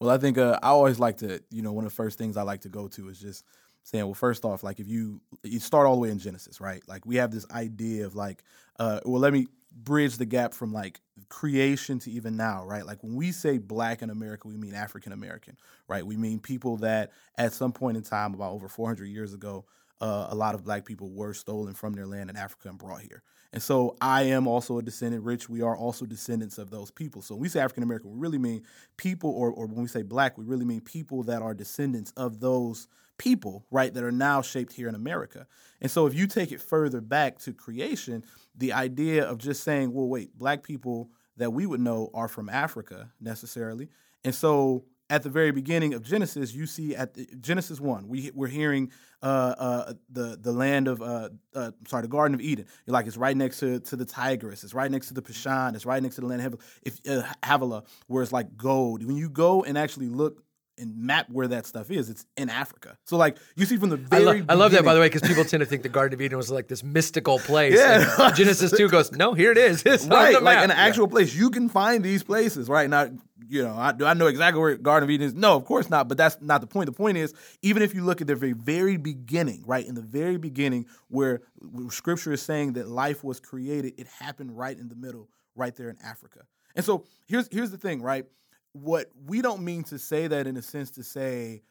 Well, 0.00 0.10
I 0.10 0.18
think 0.18 0.38
uh, 0.38 0.58
I 0.62 0.68
always 0.68 0.98
like 0.98 1.18
to, 1.18 1.42
you 1.50 1.60
know, 1.62 1.72
one 1.72 1.84
of 1.84 1.90
the 1.90 1.96
first 1.96 2.18
things 2.18 2.36
I 2.36 2.42
like 2.42 2.60
to 2.62 2.68
go 2.68 2.88
to 2.88 3.08
is 3.08 3.18
just 3.20 3.44
saying, 3.88 4.04
well, 4.04 4.12
first 4.12 4.44
off, 4.44 4.62
like 4.62 4.80
if 4.80 4.86
you 4.86 5.18
you 5.42 5.58
start 5.60 5.86
all 5.86 5.94
the 5.94 6.00
way 6.00 6.10
in 6.10 6.18
Genesis, 6.18 6.60
right? 6.60 6.82
Like 6.86 7.06
we 7.06 7.16
have 7.16 7.30
this 7.30 7.46
idea 7.50 8.04
of 8.04 8.14
like, 8.14 8.44
uh, 8.78 9.00
well, 9.06 9.20
let 9.20 9.32
me 9.32 9.46
bridge 9.72 10.18
the 10.18 10.26
gap 10.26 10.52
from 10.52 10.74
like 10.74 11.00
creation 11.30 11.98
to 12.00 12.10
even 12.10 12.36
now, 12.36 12.66
right? 12.66 12.84
Like 12.84 13.02
when 13.02 13.16
we 13.16 13.32
say 13.32 13.56
black 13.56 14.02
in 14.02 14.10
America, 14.10 14.46
we 14.46 14.58
mean 14.58 14.74
African 14.74 15.12
American, 15.12 15.56
right? 15.88 16.06
We 16.06 16.18
mean 16.18 16.38
people 16.38 16.76
that 16.78 17.12
at 17.38 17.54
some 17.54 17.72
point 17.72 17.96
in 17.96 18.02
time, 18.02 18.34
about 18.34 18.52
over 18.52 18.68
400 18.68 19.06
years 19.06 19.32
ago, 19.32 19.64
uh, 20.02 20.26
a 20.28 20.34
lot 20.34 20.54
of 20.54 20.64
black 20.64 20.84
people 20.84 21.08
were 21.08 21.32
stolen 21.32 21.72
from 21.72 21.94
their 21.94 22.06
land 22.06 22.28
in 22.28 22.36
Africa 22.36 22.68
and 22.68 22.78
brought 22.78 23.00
here. 23.00 23.22
And 23.54 23.62
so 23.62 23.96
I 24.02 24.24
am 24.24 24.46
also 24.46 24.76
a 24.76 24.82
descendant, 24.82 25.24
Rich. 25.24 25.48
We 25.48 25.62
are 25.62 25.74
also 25.74 26.04
descendants 26.04 26.58
of 26.58 26.68
those 26.68 26.90
people. 26.90 27.22
So 27.22 27.34
when 27.34 27.40
we 27.40 27.48
say 27.48 27.60
African 27.60 27.82
American, 27.82 28.12
we 28.12 28.18
really 28.18 28.36
mean 28.36 28.64
people, 28.98 29.30
or, 29.30 29.50
or 29.50 29.66
when 29.66 29.80
we 29.80 29.88
say 29.88 30.02
black, 30.02 30.36
we 30.36 30.44
really 30.44 30.66
mean 30.66 30.82
people 30.82 31.22
that 31.22 31.40
are 31.40 31.54
descendants 31.54 32.12
of 32.18 32.40
those 32.40 32.86
people, 33.18 33.66
right, 33.70 33.92
that 33.92 34.02
are 34.02 34.12
now 34.12 34.40
shaped 34.40 34.72
here 34.72 34.88
in 34.88 34.94
America. 34.94 35.46
And 35.80 35.90
so 35.90 36.06
if 36.06 36.14
you 36.14 36.26
take 36.26 36.52
it 36.52 36.60
further 36.60 37.00
back 37.00 37.38
to 37.40 37.52
creation, 37.52 38.24
the 38.56 38.72
idea 38.72 39.24
of 39.24 39.38
just 39.38 39.62
saying, 39.62 39.92
well, 39.92 40.08
wait, 40.08 40.36
black 40.36 40.62
people 40.62 41.10
that 41.36 41.52
we 41.52 41.66
would 41.66 41.80
know 41.80 42.10
are 42.14 42.28
from 42.28 42.48
Africa 42.48 43.12
necessarily. 43.20 43.88
And 44.24 44.34
so 44.34 44.84
at 45.10 45.22
the 45.22 45.30
very 45.30 45.52
beginning 45.52 45.94
of 45.94 46.02
Genesis, 46.02 46.54
you 46.54 46.66
see 46.66 46.94
at 46.94 47.14
the, 47.14 47.26
Genesis 47.40 47.80
one, 47.80 48.08
we 48.08 48.30
we're 48.34 48.46
hearing 48.46 48.90
uh, 49.22 49.54
uh, 49.58 49.92
the 50.10 50.38
the 50.40 50.52
land 50.52 50.86
of 50.86 51.00
uh, 51.00 51.30
uh, 51.54 51.70
sorry, 51.86 52.02
the 52.02 52.08
Garden 52.08 52.34
of 52.34 52.40
Eden. 52.40 52.66
You're 52.86 52.92
like 52.92 53.06
it's 53.06 53.16
right 53.16 53.36
next 53.36 53.60
to 53.60 53.80
to 53.80 53.96
the 53.96 54.04
Tigris, 54.04 54.64
it's 54.64 54.74
right 54.74 54.90
next 54.90 55.08
to 55.08 55.14
the 55.14 55.22
Pishon, 55.22 55.74
it's 55.74 55.86
right 55.86 56.02
next 56.02 56.16
to 56.16 56.20
the 56.20 56.26
land 56.26 56.42
of 56.42 56.60
uh, 57.08 57.22
Havilah, 57.42 57.84
where 58.06 58.22
it's 58.22 58.32
like 58.32 58.56
gold. 58.56 59.04
When 59.04 59.16
you 59.16 59.30
go 59.30 59.64
and 59.64 59.78
actually 59.78 60.08
look 60.08 60.42
and 60.78 60.96
map 60.96 61.26
where 61.30 61.48
that 61.48 61.66
stuff 61.66 61.90
is, 61.90 62.08
it's 62.10 62.24
in 62.36 62.48
Africa. 62.48 62.96
So 63.04 63.16
like 63.16 63.36
you 63.56 63.66
see 63.66 63.76
from 63.76 63.90
the 63.90 63.96
I, 63.96 64.20
very 64.20 64.40
lo- 64.40 64.46
I 64.48 64.54
love 64.54 64.72
that, 64.72 64.84
by 64.84 64.94
the 64.94 65.00
way, 65.00 65.06
because 65.06 65.22
people 65.22 65.44
tend 65.44 65.60
to 65.60 65.66
think 65.66 65.82
the 65.82 65.88
Garden 65.88 66.14
of 66.14 66.20
Eden 66.20 66.36
was 66.36 66.50
like 66.50 66.68
this 66.68 66.82
mystical 66.82 67.38
place. 67.38 67.74
Yeah. 67.76 68.32
Genesis 68.34 68.70
2 68.76 68.88
goes, 68.88 69.12
no, 69.12 69.34
here 69.34 69.52
it 69.52 69.58
is. 69.58 69.82
It's 69.86 70.06
right, 70.06 70.40
like 70.42 70.58
an 70.58 70.70
actual 70.70 71.08
place. 71.08 71.34
You 71.34 71.50
can 71.50 71.68
find 71.68 72.04
these 72.04 72.22
places, 72.22 72.68
right? 72.68 72.88
now. 72.88 73.10
you 73.48 73.62
know, 73.62 73.74
I, 73.74 73.92
do 73.92 74.04
I 74.04 74.14
know 74.14 74.26
exactly 74.26 74.60
where 74.60 74.76
Garden 74.76 75.08
of 75.08 75.10
Eden 75.10 75.26
is? 75.26 75.34
No, 75.34 75.56
of 75.56 75.64
course 75.64 75.88
not. 75.90 76.08
But 76.08 76.18
that's 76.18 76.36
not 76.40 76.60
the 76.60 76.66
point. 76.66 76.86
The 76.86 76.92
point 76.92 77.16
is, 77.16 77.34
even 77.62 77.82
if 77.82 77.94
you 77.94 78.04
look 78.04 78.20
at 78.20 78.26
the 78.26 78.34
very, 78.36 78.52
very 78.52 78.96
beginning, 78.96 79.64
right, 79.66 79.86
in 79.86 79.94
the 79.94 80.02
very 80.02 80.36
beginning, 80.36 80.86
where, 81.08 81.42
where 81.56 81.90
Scripture 81.90 82.32
is 82.32 82.42
saying 82.42 82.74
that 82.74 82.88
life 82.88 83.24
was 83.24 83.40
created, 83.40 83.94
it 83.98 84.06
happened 84.06 84.56
right 84.56 84.78
in 84.78 84.88
the 84.88 84.94
middle, 84.94 85.28
right 85.56 85.74
there 85.74 85.88
in 85.88 85.96
Africa. 86.04 86.40
And 86.74 86.84
so 86.84 87.04
here's 87.26 87.48
here's 87.50 87.70
the 87.70 87.78
thing, 87.78 88.02
right? 88.02 88.26
What 88.72 89.10
we 89.26 89.42
don't 89.42 89.62
mean 89.62 89.84
to 89.84 89.98
say 89.98 90.26
that 90.26 90.46
in 90.46 90.56
a 90.56 90.62
sense 90.62 90.90
to 90.92 91.02
say 91.02 91.62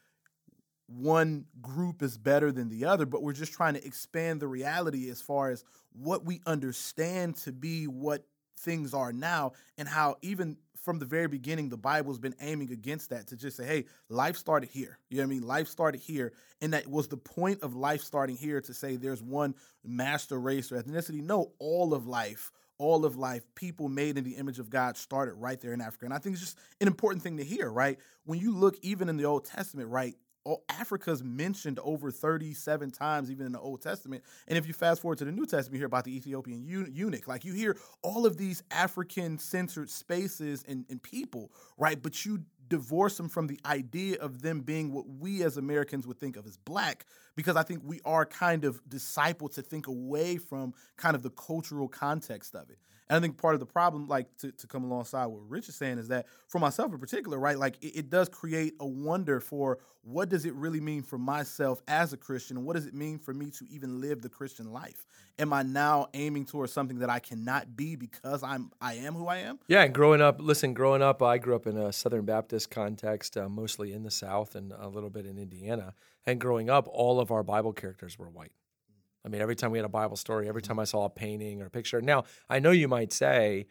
one 0.87 1.45
group 1.61 2.01
is 2.01 2.17
better 2.17 2.51
than 2.51 2.69
the 2.69 2.85
other, 2.85 3.05
but 3.05 3.21
we're 3.21 3.33
just 3.33 3.53
trying 3.53 3.73
to 3.73 3.85
expand 3.85 4.39
the 4.39 4.47
reality 4.47 5.09
as 5.09 5.21
far 5.21 5.49
as 5.49 5.63
what 5.91 6.25
we 6.25 6.41
understand 6.45 7.35
to 7.35 7.51
be 7.51 7.85
what 7.85 8.25
things 8.59 8.93
are 8.93 9.13
now 9.13 9.51
and 9.77 9.87
how 9.87 10.15
even 10.21 10.57
from 10.81 10.99
the 10.99 11.05
very 11.05 11.27
beginning 11.27 11.67
the 11.67 11.77
Bible's 11.77 12.17
been 12.17 12.35
aiming 12.39 12.71
against 12.71 13.09
that 13.09 13.27
to 13.27 13.35
just 13.35 13.57
say, 13.57 13.65
hey, 13.65 13.85
life 14.07 14.37
started 14.37 14.69
here. 14.69 14.97
You 15.09 15.17
know 15.17 15.23
what 15.23 15.27
I 15.27 15.29
mean? 15.31 15.41
Life 15.45 15.67
started 15.67 15.99
here. 15.99 16.31
And 16.61 16.71
that 16.71 16.87
was 16.87 17.09
the 17.09 17.17
point 17.17 17.61
of 17.61 17.75
life 17.75 18.01
starting 18.01 18.37
here 18.37 18.61
to 18.61 18.73
say 18.73 18.95
there's 18.95 19.21
one 19.21 19.55
master 19.83 20.39
race 20.39 20.71
or 20.71 20.81
ethnicity. 20.81 21.21
No, 21.21 21.51
all 21.59 21.93
of 21.93 22.07
life 22.07 22.51
all 22.77 23.05
of 23.05 23.15
life, 23.15 23.43
people 23.55 23.89
made 23.89 24.17
in 24.17 24.23
the 24.23 24.35
image 24.35 24.59
of 24.59 24.69
God 24.69 24.97
started 24.97 25.33
right 25.33 25.59
there 25.59 25.73
in 25.73 25.81
Africa. 25.81 26.05
And 26.05 26.13
I 26.13 26.17
think 26.17 26.33
it's 26.33 26.43
just 26.43 26.57
an 26.79 26.87
important 26.87 27.23
thing 27.23 27.37
to 27.37 27.43
hear, 27.43 27.69
right? 27.71 27.97
When 28.25 28.39
you 28.39 28.55
look 28.55 28.75
even 28.81 29.09
in 29.09 29.17
the 29.17 29.25
Old 29.25 29.45
Testament, 29.45 29.89
right? 29.89 30.15
all- 30.47 30.63
Africa's 30.69 31.23
mentioned 31.23 31.77
over 31.83 32.09
37 32.09 32.91
times, 32.91 33.29
even 33.29 33.45
in 33.45 33.51
the 33.51 33.59
Old 33.59 33.81
Testament. 33.81 34.23
And 34.47 34.57
if 34.57 34.65
you 34.65 34.73
fast 34.73 35.01
forward 35.01 35.17
to 35.17 35.25
the 35.25 35.31
New 35.31 35.45
Testament, 35.45 35.73
you 35.73 35.79
hear 35.79 35.87
about 35.87 36.05
the 36.05 36.15
Ethiopian 36.15 36.63
eunuch. 36.63 37.27
Like 37.27 37.43
you 37.43 37.53
hear 37.53 37.77
all 38.01 38.25
of 38.25 38.37
these 38.37 38.63
African 38.71 39.37
centered 39.37 39.89
spaces 39.89 40.63
and, 40.67 40.85
and 40.89 41.03
people, 41.03 41.51
right? 41.77 42.01
But 42.01 42.25
you 42.25 42.43
divorce 42.67 43.17
them 43.17 43.29
from 43.29 43.47
the 43.47 43.59
idea 43.65 44.17
of 44.19 44.41
them 44.41 44.61
being 44.61 44.91
what 44.91 45.07
we 45.07 45.43
as 45.43 45.57
Americans 45.57 46.07
would 46.07 46.19
think 46.19 46.35
of 46.35 46.45
as 46.45 46.57
black, 46.57 47.05
because 47.35 47.55
I 47.55 47.63
think 47.63 47.81
we 47.83 47.99
are 48.05 48.25
kind 48.25 48.65
of 48.65 48.83
discipled 48.89 49.53
to 49.55 49.61
think 49.61 49.87
away 49.87 50.37
from 50.37 50.73
kind 50.95 51.15
of 51.15 51.23
the 51.23 51.29
cultural 51.29 51.87
context 51.87 52.55
of 52.55 52.69
it. 52.69 52.77
And 53.09 53.17
I 53.17 53.19
think 53.21 53.37
part 53.37 53.53
of 53.53 53.59
the 53.59 53.65
problem, 53.65 54.07
like 54.07 54.35
to, 54.39 54.51
to 54.51 54.67
come 54.67 54.83
alongside 54.83 55.27
what 55.27 55.47
Rich 55.47 55.69
is 55.69 55.75
saying, 55.75 55.97
is 55.97 56.09
that 56.09 56.25
for 56.47 56.59
myself 56.59 56.91
in 56.91 56.99
particular, 56.99 57.39
right, 57.39 57.57
like 57.57 57.77
it, 57.81 57.99
it 57.99 58.09
does 58.09 58.27
create 58.27 58.75
a 58.79 58.85
wonder 58.85 59.39
for 59.39 59.79
what 60.03 60.29
does 60.29 60.45
it 60.45 60.53
really 60.55 60.79
mean 60.79 61.03
for 61.03 61.17
myself 61.17 61.81
as 61.87 62.13
a 62.13 62.17
Christian, 62.17 62.63
what 62.65 62.75
does 62.75 62.85
it 62.85 62.93
mean 62.93 63.19
for 63.19 63.33
me 63.33 63.49
to 63.51 63.65
even 63.69 64.01
live 64.01 64.21
the 64.21 64.29
Christian 64.29 64.71
life? 64.71 65.05
Am 65.39 65.53
I 65.53 65.63
now 65.63 66.07
aiming 66.13 66.45
towards 66.45 66.73
something 66.73 66.99
that 66.99 67.09
I 67.09 67.19
cannot 67.19 67.75
be 67.75 67.95
because 67.95 68.41
I'm 68.41 68.71
I 68.81 68.95
am 68.95 69.13
who 69.13 69.27
I 69.27 69.37
am? 69.37 69.59
Yeah, 69.67 69.83
and 69.83 69.93
growing 69.93 70.21
up, 70.21 70.41
listen, 70.41 70.73
growing 70.73 71.01
up, 71.01 71.21
I 71.21 71.37
grew 71.37 71.55
up 71.55 71.67
in 71.67 71.77
a 71.77 71.93
Southern 71.93 72.25
Baptist 72.25 72.56
context, 72.65 73.37
uh, 73.37 73.47
mostly 73.49 73.93
in 73.93 74.03
the 74.03 74.11
South 74.11 74.55
and 74.55 74.71
a 74.71 74.87
little 74.87 75.09
bit 75.09 75.25
in 75.25 75.37
Indiana. 75.37 75.93
And 76.25 76.39
growing 76.39 76.69
up, 76.69 76.87
all 76.91 77.19
of 77.19 77.29
our 77.31 77.43
Bible 77.43 77.73
characters 77.73 78.17
were 78.17 78.29
white. 78.29 78.53
I 79.25 79.29
mean, 79.29 79.41
every 79.41 79.55
time 79.55 79.71
we 79.71 79.77
had 79.77 79.85
a 79.85 79.89
Bible 79.89 80.15
story, 80.15 80.47
every 80.47 80.61
time 80.61 80.79
I 80.79 80.85
saw 80.85 81.03
a 81.05 81.09
painting 81.09 81.61
or 81.61 81.65
a 81.65 81.69
picture. 81.69 82.01
Now, 82.01 82.23
I 82.49 82.59
know 82.59 82.71
you 82.71 82.87
might 82.87 83.11
say, 83.11 83.67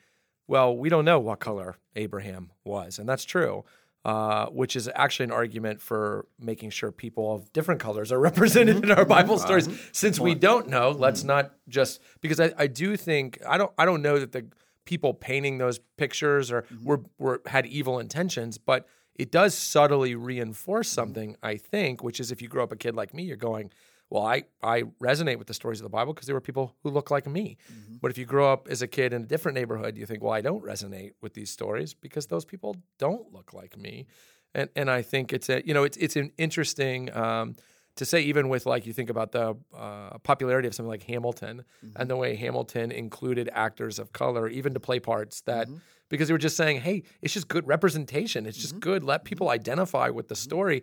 well, 0.47 0.76
we 0.76 0.88
don't 0.90 1.05
know 1.05 1.19
what 1.19 1.40
color 1.40 1.78
Abraham 1.97 2.50
was, 2.64 2.99
and 2.99 3.09
that's 3.09 3.25
true. 3.25 3.64
uh, 4.07 4.47
which 4.50 4.76
is 4.76 4.88
actually 4.95 5.25
an 5.25 5.33
argument 5.33 5.81
for 5.83 6.26
making 6.38 6.71
sure 6.71 6.93
people 6.93 7.35
of 7.35 7.52
different 7.52 7.81
colors 7.81 8.12
are 8.12 8.21
represented 8.31 8.85
in 8.85 8.93
our 8.93 9.05
Bible 9.05 9.37
stories. 9.37 9.69
Since 9.90 10.21
we 10.21 10.37
don't 10.37 10.69
know, 10.69 10.93
let's 10.93 11.25
not 11.25 11.50
just 11.69 12.00
because 12.21 12.38
I, 12.38 12.52
I 12.57 12.69
do 12.69 12.97
think 12.97 13.40
I 13.45 13.59
don't 13.59 13.73
I 13.76 13.85
don't 13.85 14.02
know 14.02 14.21
that 14.21 14.31
the 14.31 14.47
people 14.87 15.12
painting 15.12 15.59
those 15.59 15.78
pictures 15.99 16.50
or 16.50 16.62
mm-hmm. 16.62 16.85
were, 16.85 17.00
were 17.19 17.43
had 17.47 17.66
evil 17.66 17.99
intentions, 17.99 18.57
but 18.57 18.88
it 19.14 19.31
does 19.31 19.55
subtly 19.55 20.14
reinforce 20.14 20.88
mm-hmm. 20.88 20.95
something, 20.95 21.37
I 21.43 21.57
think, 21.59 22.02
which 22.02 22.21
is 22.21 22.33
if 22.33 22.40
you 22.40 22.49
grow 22.49 22.64
up 22.64 22.73
a 22.73 22.76
kid 22.76 22.95
like 22.95 23.12
me, 23.12 23.25
you're 23.25 23.37
going, 23.37 23.71
well, 24.09 24.25
I, 24.25 24.45
I 24.62 24.83
resonate 25.02 25.38
with 25.38 25.49
the 25.49 25.55
stories 25.55 25.81
of 25.81 25.85
the 25.85 25.90
Bible 25.90 26.14
because 26.14 26.26
there 26.26 26.37
were 26.37 26.40
people 26.40 26.76
who 26.83 26.90
look 26.90 27.11
like 27.11 27.26
me. 27.26 27.57
Mm-hmm. 27.71 27.97
But 28.00 28.11
if 28.12 28.19
you 28.19 28.25
grow 28.25 28.52
up 28.52 28.69
as 28.71 28.81
a 28.81 28.87
kid 28.87 29.12
in 29.12 29.23
a 29.23 29.26
different 29.26 29.57
neighborhood, 29.57 29.99
you 29.99 30.07
think, 30.07 30.23
well, 30.23 30.33
I 30.33 30.40
don't 30.40 30.64
resonate 30.64 31.12
with 31.21 31.35
these 31.35 31.50
stories 31.50 31.93
because 31.93 32.26
those 32.26 32.45
people 32.45 32.76
don't 32.99 33.33
look 33.33 33.52
like 33.52 33.76
me. 33.76 34.07
And 34.55 34.71
and 34.76 34.90
I 34.90 35.02
think 35.02 35.33
it's 35.33 35.50
a 35.50 35.66
you 35.66 35.75
know 35.75 35.83
it's 35.83 35.97
it's 35.99 36.16
an 36.16 36.33
interesting 36.38 37.14
um, 37.14 37.57
to 37.97 38.05
say 38.05 38.21
even 38.21 38.49
with 38.49 38.67
like 38.67 38.87
you 38.87 38.93
think 38.93 39.11
about 39.11 39.33
the 39.33 39.57
uh, 39.76 40.19
popularity 40.19 40.69
of 40.69 40.75
something 40.75 40.91
like 40.91 41.03
Hamilton 41.05 41.65
and 41.83 41.93
mm-hmm. 41.95 42.09
the 42.09 42.17
way 42.17 42.37
Hamilton 42.37 42.93
included 42.93 43.49
actors 43.53 43.99
of 43.99 44.12
color 44.12 44.49
even 44.49 44.75
to 44.75 44.81
play 44.81 45.00
parts 45.00 45.41
that 45.43 45.67
mm-hmm. 45.67 45.79
because 46.09 46.29
they 46.29 46.35
were 46.35 46.38
just 46.38 46.57
saying, 46.57 46.81
hey, 46.81 47.03
it's 47.23 47.35
just 47.35 47.49
good 47.49 47.67
representation. 47.67 48.47
It's 48.47 48.59
just 48.59 48.75
mm-hmm. 48.75 48.81
good. 48.81 49.05
Let 49.05 49.25
people 49.25 49.49
identify 49.49 50.11
with 50.11 50.29
the 50.29 50.37
story. 50.37 50.83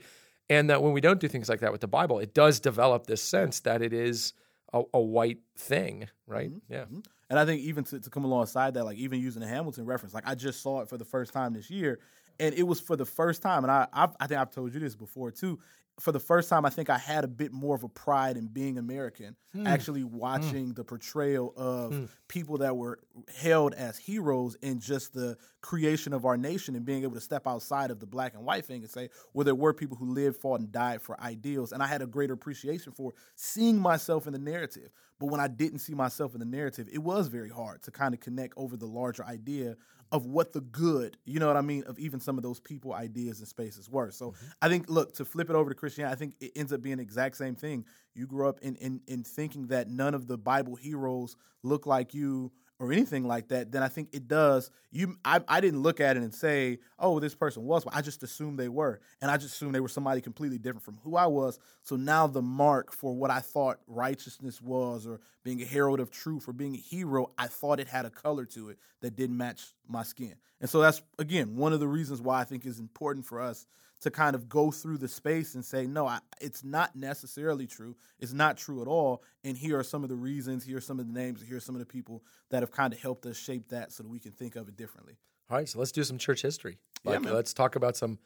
And 0.50 0.70
that 0.70 0.84
when 0.84 0.92
we 0.92 1.00
don't 1.00 1.20
do 1.22 1.30
things 1.30 1.48
like 1.48 1.62
that 1.62 1.72
with 1.72 1.82
the 1.82 1.88
Bible, 1.88 2.20
it 2.20 2.34
does 2.34 2.60
develop 2.60 3.08
this 3.08 3.22
sense 3.22 3.62
that 3.62 3.82
it 3.82 3.94
is 3.94 4.34
a, 4.74 4.82
a 4.94 5.00
white 5.00 5.40
thing, 5.58 6.10
right? 6.28 6.52
Yeah. 6.68 6.86
And 7.30 7.40
I 7.40 7.46
think 7.46 7.62
even 7.62 7.84
to, 7.86 8.00
to 8.00 8.10
come 8.10 8.26
alongside 8.26 8.74
that, 8.74 8.84
like 8.84 8.98
even 8.98 9.22
using 9.22 9.42
the 9.42 9.48
Hamilton 9.48 9.86
reference, 9.86 10.14
like 10.14 10.28
I 10.28 10.36
just 10.36 10.62
saw 10.62 10.82
it 10.82 10.90
for 10.90 10.98
the 10.98 11.06
first 11.06 11.32
time 11.32 11.54
this 11.54 11.70
year, 11.70 12.00
and 12.40 12.54
it 12.56 12.64
was 12.64 12.80
for 12.80 12.96
the 12.96 13.06
first 13.06 13.42
time, 13.42 13.64
and 13.64 13.72
I 13.72 13.88
I've, 13.94 14.10
I 14.20 14.28
think 14.28 14.40
I've 14.40 14.52
told 14.52 14.74
you 14.74 14.80
this 14.80 14.96
before 14.96 15.32
too. 15.32 15.60
For 16.00 16.12
the 16.12 16.20
first 16.20 16.50
time, 16.50 16.66
I 16.66 16.70
think 16.70 16.90
I 16.90 16.98
had 16.98 17.24
a 17.24 17.28
bit 17.28 17.52
more 17.52 17.76
of 17.76 17.84
a 17.84 17.90
pride 17.90 18.36
in 18.36 18.48
being 18.48 18.78
American, 18.80 19.36
hmm. 19.54 19.68
actually 19.68 20.02
hmm. 20.02 20.18
watching 20.18 20.74
the 20.74 20.84
portrayal 20.84 21.54
of 21.56 21.94
hmm. 21.94 22.06
people 22.28 22.58
that 22.60 22.76
were 22.76 23.00
held 23.36 23.74
as 23.76 23.98
heroes 23.98 24.56
in 24.62 24.80
just 24.80 25.14
the 25.14 25.38
creation 25.62 26.12
of 26.14 26.26
our 26.26 26.36
nation 26.36 26.76
and 26.76 26.84
being 26.84 27.04
able 27.04 27.14
to 27.14 27.22
step 27.22 27.46
outside 27.46 27.92
of 27.92 28.00
the 28.00 28.08
black 28.08 28.34
and 28.34 28.44
white 28.44 28.66
thing 28.66 28.82
and 28.82 28.90
say, 28.90 29.10
well, 29.34 29.46
there 29.46 29.56
were 29.56 29.74
people 29.74 29.96
who 29.96 30.12
lived, 30.12 30.38
fought, 30.38 30.60
and 30.60 30.72
died 30.72 31.02
for 31.02 31.20
ideals. 31.22 31.72
And 31.72 31.84
I 31.84 31.88
had 31.88 32.02
a 32.02 32.08
greater 32.08 32.34
appreciation 32.34 32.92
for 32.92 33.14
seeing 33.36 33.78
myself 33.78 34.26
in 34.26 34.34
the 34.34 34.40
narrative. 34.40 34.92
But 35.20 35.28
when 35.28 35.40
I 35.40 35.48
didn't 35.48 35.80
see 35.80 35.94
myself 35.94 36.34
in 36.34 36.40
the 36.40 36.46
narrative, 36.46 36.90
it 36.92 36.98
was 36.98 37.28
very 37.28 37.50
hard 37.50 37.84
to 37.84 37.92
kind 37.92 38.14
of 38.14 38.20
connect 38.20 38.56
over 38.58 38.76
the 38.76 38.88
larger 38.88 39.24
idea 39.24 39.76
of 40.14 40.28
what 40.28 40.54
the 40.54 40.62
good, 40.62 41.18
you 41.26 41.40
know 41.40 41.48
what 41.48 41.58
I 41.58 41.62
mean, 41.62 41.84
of 41.86 41.98
even 41.98 42.20
some 42.20 42.38
of 42.38 42.44
those 42.44 42.60
people, 42.60 42.94
ideas, 42.94 43.40
and 43.40 43.48
spaces 43.48 43.90
were. 43.90 44.12
So 44.12 44.30
mm-hmm. 44.30 44.46
I 44.62 44.70
think, 44.70 44.88
look, 44.88 45.16
to 45.16 45.26
flip 45.26 45.50
it 45.50 45.56
over 45.56 45.72
to 45.72 45.76
Christianity, 45.76 46.14
I 46.14 46.16
think 46.16 46.36
it 46.40 46.52
ends 46.56 46.72
up 46.72 46.84
being 46.84 46.98
the 46.98 47.04
exact 47.04 47.36
same 47.36 47.56
thing. 47.56 47.84
You 48.14 48.28
grew 48.28 48.48
up 48.48 48.60
in, 48.62 48.76
in, 48.76 49.02
in 49.08 49.24
thinking 49.24 49.68
that 49.68 49.90
none 49.90 50.14
of 50.14 50.28
the 50.28 50.38
Bible 50.38 50.76
heroes 50.76 51.36
look 51.64 51.88
like 51.88 52.14
you 52.14 52.52
or 52.80 52.92
anything 52.92 53.26
like 53.28 53.48
that, 53.50 53.72
then 53.72 53.84
I 53.84 53.88
think 53.88 54.10
it 54.14 54.28
does. 54.28 54.72
You, 54.92 55.18
I, 55.24 55.42
I 55.48 55.62
didn't 55.62 55.82
look 55.82 56.00
at 56.00 56.18
it 56.18 56.24
and 56.24 56.34
say, 56.34 56.80
"Oh, 57.00 57.20
this 57.20 57.36
person 57.36 57.64
was," 57.64 57.86
I 57.92 58.02
just 58.02 58.24
assumed 58.24 58.60
they 58.60 58.70
were, 58.70 59.00
and 59.22 59.30
I 59.30 59.38
just 59.38 59.54
assumed 59.56 59.76
they 59.76 59.80
were 59.80 59.88
somebody 59.88 60.22
completely 60.22 60.58
different 60.58 60.84
from 60.84 60.98
who 61.04 61.16
I 61.16 61.28
was. 61.28 61.60
So 61.84 61.96
now 61.96 62.28
the 62.28 62.42
mark 62.42 62.94
for 62.94 63.14
what 63.16 63.32
I 63.32 63.40
thought 63.40 63.80
righteousness 63.88 64.62
was, 64.62 65.06
or 65.08 65.20
being 65.44 65.62
a 65.62 65.66
herald 65.66 66.00
of 66.00 66.12
truth, 66.12 66.48
or 66.48 66.54
being 66.54 66.76
a 66.76 66.80
hero, 66.80 67.32
I 67.38 67.48
thought 67.48 67.80
it 67.80 67.88
had 67.88 68.06
a 68.06 68.10
color 68.10 68.46
to 68.48 68.70
it 68.70 68.78
that 69.02 69.16
didn't 69.16 69.38
match 69.38 69.74
my 69.88 70.04
skin. 70.04 70.36
And 70.60 70.70
so 70.70 70.82
that's 70.82 71.02
again 71.20 71.56
one 71.56 71.74
of 71.74 71.80
the 71.80 71.88
reasons 71.88 72.22
why 72.22 72.40
I 72.40 72.44
think 72.44 72.66
is 72.66 72.80
important 72.80 73.26
for 73.26 73.42
us 73.42 73.68
to 74.04 74.12
kind 74.12 74.36
of 74.36 74.48
go 74.48 74.70
through 74.70 74.98
the 74.98 75.08
space 75.08 75.56
and 75.56 75.64
say, 75.64 75.88
no, 75.88 76.08
I, 76.08 76.20
it's 76.42 76.64
not 76.64 76.96
necessarily 76.96 77.68
true. 77.68 77.96
It's 78.20 78.34
not 78.34 78.58
true 78.58 78.82
at 78.82 78.88
all. 78.88 79.24
And 79.44 79.58
here 79.58 79.80
are 79.80 79.84
some 79.84 80.04
of 80.04 80.10
the 80.10 80.16
reasons. 80.16 80.64
Here 80.64 80.78
are 80.78 80.82
some 80.82 81.00
of 81.00 81.08
the 81.08 81.14
names. 81.14 81.42
Here 81.42 81.58
are 81.58 81.62
some 81.62 81.76
of 81.76 81.80
the 81.80 81.86
people 81.86 82.24
that 82.50 82.62
have 82.62 82.72
kind 82.72 82.94
of 82.94 83.02
helped 83.02 83.26
us 83.26 83.38
shape 83.38 83.70
that 83.70 83.92
so 83.92 84.04
that 84.04 84.10
we 84.10 84.20
can 84.20 84.32
think 84.32 84.56
of 84.56 84.68
it 84.68 84.76
differently. 84.76 85.16
All 85.50 85.58
right, 85.58 85.68
so 85.68 85.80
let's 85.80 85.92
do 85.92 86.04
some 86.04 86.18
church 86.18 86.42
history. 86.42 86.78
Yeah, 87.04 87.12
Like, 87.12 87.22
man. 87.22 87.34
let's 87.34 87.54
talk 87.54 87.76
about 87.76 87.98
some 87.98 88.20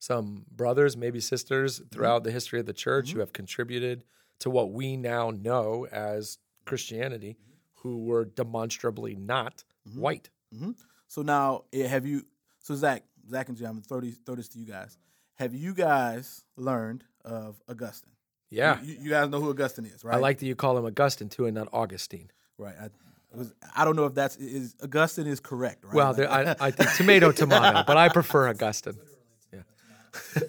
some 0.00 0.44
brothers, 0.50 0.96
maybe 0.96 1.18
sisters 1.18 1.78
mm-hmm. 1.78 1.88
throughout 1.88 2.24
the 2.24 2.30
history 2.30 2.60
of 2.60 2.66
the 2.66 2.72
church 2.72 3.08
who 3.08 3.12
mm-hmm. 3.12 3.20
have 3.20 3.32
contributed 3.32 4.04
to 4.40 4.50
what 4.50 4.70
we 4.70 4.96
now 4.96 5.30
know 5.30 5.86
as 5.90 6.38
Christianity, 6.66 7.36
mm-hmm. 7.40 7.52
who 7.76 8.04
were 8.04 8.24
demonstrably 8.24 9.14
not 9.14 9.64
white. 9.94 10.28
So 11.08 11.22
now, 11.22 11.64
eh, 11.72 11.86
have 11.86 12.06
you? 12.06 12.26
So 12.60 12.74
Zach, 12.74 13.04
Zach 13.30 13.48
and 13.48 13.56
Jim, 13.56 13.66
I'm 13.66 13.72
gonna 13.74 13.84
throw, 13.84 14.00
these, 14.00 14.18
throw 14.24 14.34
this 14.34 14.48
to 14.48 14.58
you 14.58 14.66
guys. 14.66 14.98
Have 15.36 15.54
you 15.54 15.74
guys 15.74 16.44
learned 16.56 17.04
of 17.24 17.60
Augustine? 17.68 18.12
Yeah, 18.50 18.80
You, 18.82 18.96
you 19.00 19.10
guys 19.10 19.28
know 19.28 19.40
who 19.40 19.50
Augustine 19.50 19.86
is, 19.86 20.04
right? 20.04 20.14
I 20.14 20.18
like 20.18 20.38
that 20.38 20.46
you 20.46 20.54
call 20.54 20.78
him 20.78 20.84
Augustine 20.84 21.28
too, 21.28 21.46
and 21.46 21.54
not 21.56 21.68
Augustine. 21.72 22.30
Right. 22.56 22.74
I, 22.80 22.88
was, 23.36 23.52
I 23.74 23.84
don't 23.84 23.96
know 23.96 24.06
if 24.06 24.14
that's 24.14 24.36
is 24.36 24.76
Augustine 24.82 25.26
is 25.26 25.40
correct, 25.40 25.84
right? 25.84 25.94
Well, 25.94 26.06
Like- 26.08 26.16
there, 26.16 26.30
I, 26.30 26.56
I 26.60 26.70
think 26.70 26.92
tomato, 26.94 27.32
tomato, 27.32 27.82
but 27.84 27.96
I 27.96 28.08
prefer 28.10 28.48
Augustine. 28.48 28.94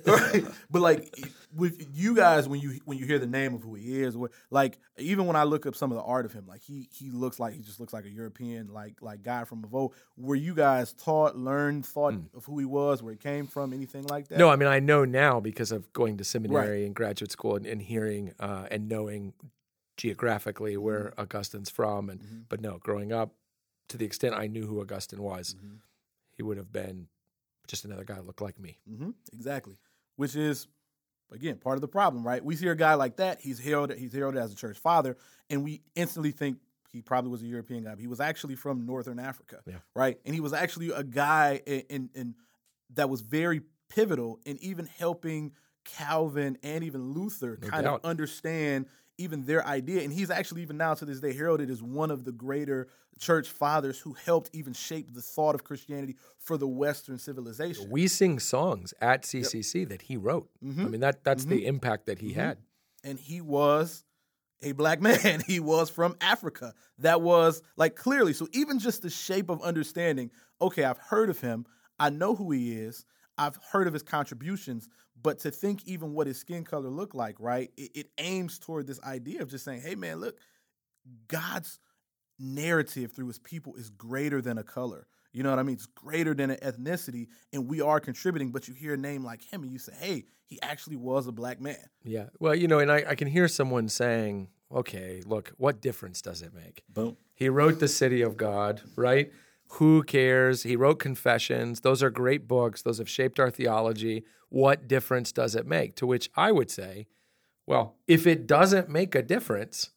Right. 0.06 0.46
but 0.70 0.82
like 0.84 1.18
with 1.56 1.88
you 1.94 2.16
guys 2.16 2.48
when 2.50 2.60
you 2.60 2.80
when 2.86 2.98
you 2.98 3.06
hear 3.06 3.18
the 3.20 3.26
name 3.28 3.54
of 3.54 3.62
who 3.62 3.76
he 3.76 4.02
is 4.02 4.18
like 4.50 4.78
even 4.98 5.26
when 5.26 5.36
I 5.36 5.44
look 5.44 5.66
up 5.66 5.76
some 5.76 5.92
of 5.92 5.98
the 5.98 6.04
art 6.04 6.26
of 6.26 6.34
him 6.34 6.46
like 6.48 6.62
he 6.62 6.90
he 6.92 7.10
looks 7.12 7.40
like 7.40 7.54
he 7.54 7.62
just 7.62 7.80
looks 7.80 7.94
like 7.94 8.06
a 8.06 8.10
European 8.10 8.74
like 8.74 9.02
like 9.02 9.24
guy 9.24 9.44
fromAvo 9.44 9.92
were 10.18 10.36
you 10.36 10.54
guys 10.54 10.94
taught 10.94 11.38
learned 11.38 11.86
thought 11.86 12.14
of 12.36 12.46
who 12.46 12.60
he 12.60 12.66
was 12.66 13.02
where 13.02 13.14
he 13.14 13.18
came 13.18 13.48
from 13.48 13.74
anything 13.74 14.04
like 14.04 14.28
that? 14.28 14.38
No, 14.38 14.50
I 14.50 14.56
mean 14.58 14.68
I 14.68 14.80
know 14.80 15.06
now 15.06 15.40
because 15.40 15.72
of 15.72 15.92
going 15.94 16.18
to 16.18 16.24
seminary 16.24 16.86
and 16.86 16.94
graduate 16.94 17.32
school 17.32 17.56
and, 17.56 17.66
and 17.66 17.82
hearing 17.82 18.34
uh, 18.40 18.68
and 18.70 18.90
knowing 18.90 19.34
geographically 19.98 20.78
where 20.78 21.14
Augustine's 21.18 21.70
from, 21.70 22.10
and 22.10 22.46
but 22.50 22.60
no, 22.62 22.78
growing 22.80 23.14
up, 23.14 23.34
to 23.90 23.98
the 23.98 24.06
extent 24.06 24.36
I 24.36 24.48
knew 24.48 24.66
who 24.66 24.82
Augustine 24.82 25.22
was, 25.22 25.56
he 26.36 26.44
would 26.44 26.58
have 26.58 26.72
been 26.74 27.08
just 27.68 27.86
another 27.86 28.04
guy 28.04 28.16
who 28.16 28.24
looked 28.24 28.42
like 28.42 28.60
me. 28.60 28.78
hmm 28.88 29.12
Exactly. 29.34 29.78
Which 30.18 30.36
is 30.36 30.68
again 31.32 31.58
part 31.58 31.76
of 31.76 31.82
the 31.82 31.88
problem, 31.88 32.26
right? 32.26 32.44
We 32.44 32.56
see 32.56 32.68
a 32.68 32.76
guy 32.76 32.94
like 32.96 33.18
that, 33.18 33.42
he's 33.42 33.60
heralded 33.60 33.98
he's 33.98 34.14
heralded 34.14 34.42
as 34.42 34.52
a 34.52 34.56
church 34.56 34.78
father, 34.78 35.18
and 35.50 35.64
we 35.64 35.82
instantly 35.96 36.32
think 36.32 36.58
he 36.92 37.02
probably 37.02 37.30
was 37.30 37.42
a 37.42 37.46
European 37.46 37.84
guy. 37.84 37.92
But 37.92 38.00
he 38.00 38.08
was 38.08 38.20
actually 38.22 38.56
from 38.56 38.86
Northern 38.86 39.20
Africa. 39.20 39.60
Yeah. 39.66 39.76
Right? 39.96 40.18
And 40.26 40.34
he 40.34 40.40
was 40.40 40.54
actually 40.54 40.92
a 40.92 41.04
guy 41.04 41.62
in, 41.66 41.84
in, 41.90 42.10
in 42.16 42.36
that 42.94 43.10
was 43.10 43.22
very 43.22 43.62
pivotal 43.90 44.40
in 44.46 44.58
even 44.62 44.86
helping 44.86 45.52
Calvin 45.84 46.58
and 46.64 46.84
even 46.84 47.14
Luther 47.14 47.60
No 47.62 47.68
kind 47.68 47.84
doubt. 47.84 48.02
of 48.04 48.10
understand 48.10 48.86
even 49.18 49.46
their 49.46 49.66
idea. 49.66 50.02
And 50.04 50.12
he's 50.12 50.30
actually 50.30 50.62
even 50.62 50.78
now 50.78 50.94
to 50.94 51.06
this 51.06 51.20
day 51.20 51.34
heralded 51.34 51.70
as 51.70 51.82
one 51.82 52.12
of 52.12 52.26
the 52.26 52.32
greater 52.32 52.88
church 53.20 53.50
fathers 53.50 54.00
who 54.00 54.14
helped 54.14 54.50
even 54.54 54.74
shape 54.74 55.14
the 55.14 55.22
thought 55.22 55.56
of 55.56 55.64
Christianity 55.64 56.16
for 56.38 56.58
the 56.58 56.68
Western 56.68 57.18
civilization. 57.18 57.90
We 57.90 58.08
sing 58.08 58.40
songs 58.40 58.94
at 59.00 59.24
CCC 59.24 59.88
that 59.90 60.04
he 60.04 60.18
wrote. 60.18 60.50
I 60.62 60.66
mm-hmm. 60.66 60.92
mean 60.92 61.02
that 61.02 61.24
that's 61.24 61.46
the 61.46 61.56
mm-hmm. 61.56 61.68
impact 61.68 62.08
that 62.08 62.20
he 62.20 62.32
mm-hmm. 62.32 62.40
had. 62.40 62.58
and 63.04 63.20
he 63.20 63.40
was 63.40 64.04
a 64.62 64.74
black 64.74 65.02
man. 65.24 65.42
He 65.46 65.60
was 65.60 65.90
from 65.90 66.16
Africa. 66.20 66.74
That 67.00 67.22
was 67.22 67.62
like 67.78 67.96
clearly. 67.96 68.34
So 68.34 68.48
even 68.52 68.80
just 68.80 69.02
the 69.02 69.10
shape 69.10 69.50
of 69.50 69.62
understanding, 69.62 70.32
okay, 70.62 70.84
I've 70.84 70.98
heard 70.98 71.30
of 71.30 71.40
him. 71.40 71.66
I 72.00 72.10
know 72.10 72.36
who 72.36 72.52
he 72.52 72.74
is. 72.74 73.06
I've 73.38 73.60
heard 73.72 73.88
of 73.88 73.94
his 73.94 74.04
contributions, 74.04 74.88
but 75.22 75.40
to 75.40 75.52
think 75.52 75.86
even 75.86 76.14
what 76.14 76.28
his 76.28 76.40
skin 76.40 76.64
color 76.64 76.90
looked 76.90 77.16
like, 77.16 77.36
right? 77.40 77.72
It, 77.78 77.92
it 77.96 78.08
aims 78.18 78.60
toward 78.60 78.88
this 78.88 79.02
idea 79.04 79.42
of 79.42 79.50
just 79.50 79.66
saying, 79.66 79.82
hey 79.82 79.96
man, 79.96 80.20
look, 80.20 80.38
God's 81.28 81.80
narrative 82.40 83.12
through 83.12 83.28
his 83.28 83.40
people 83.40 83.76
is 83.76 83.90
greater 83.90 84.42
than 84.42 84.58
a 84.58 84.64
color. 84.64 85.08
You 85.32 85.44
know 85.44 85.50
what 85.50 85.60
I 85.60 85.64
mean? 85.64 85.76
It's 85.76 85.86
greater 85.86 86.34
than 86.34 86.52
an 86.52 86.58
ethnicity, 86.58 87.28
and 87.52 87.68
we 87.68 87.82
are 87.82 88.00
contributing. 88.00 88.52
But 88.52 88.70
you 88.70 88.74
hear 88.74 88.94
a 88.94 88.98
name 88.98 89.22
like 89.22 89.42
him, 89.44 89.64
and 89.64 89.72
you 89.72 89.80
say, 89.80 89.92
"Hey, 90.00 90.24
he 90.46 90.62
actually 90.62 90.96
was 90.96 91.28
a 91.28 91.34
black 91.34 91.60
man." 91.60 91.90
Yeah. 92.06 92.28
Well, 92.40 92.56
you 92.56 92.70
know, 92.70 92.80
and 92.80 92.90
I, 92.90 93.04
I 93.10 93.16
can 93.16 93.28
hear 93.28 93.50
someone 93.50 93.90
saying, 93.90 94.48
okay, 94.72 95.22
look, 95.26 95.52
what 95.58 95.82
difference 95.82 96.22
does 96.22 96.42
it 96.42 96.54
make? 96.54 96.84
Boom. 96.90 97.18
He 97.34 97.50
wrote 97.50 97.80
The 97.80 97.88
City 97.88 98.22
of 98.22 98.38
God, 98.38 98.82
right? 98.96 99.32
Who 99.74 100.04
cares? 100.04 100.64
He 100.64 100.76
wrote 100.76 101.00
Confessions. 101.00 101.82
Those 101.82 102.02
are 102.02 102.10
great 102.10 102.48
books. 102.48 102.82
Those 102.82 103.00
have 103.00 103.10
shaped 103.10 103.40
our 103.40 103.50
theology. 103.50 104.24
What 104.50 104.88
difference 104.88 105.32
does 105.32 105.56
it 105.56 105.66
make? 105.66 105.96
To 105.98 106.08
which 106.08 106.30
I 106.36 106.52
would 106.52 106.70
say, 106.70 107.08
well, 107.68 107.96
if 108.08 108.28
it 108.28 108.48
doesn't 108.48 108.90
make 108.90 109.16
a 109.16 109.24
difference, 109.24 109.90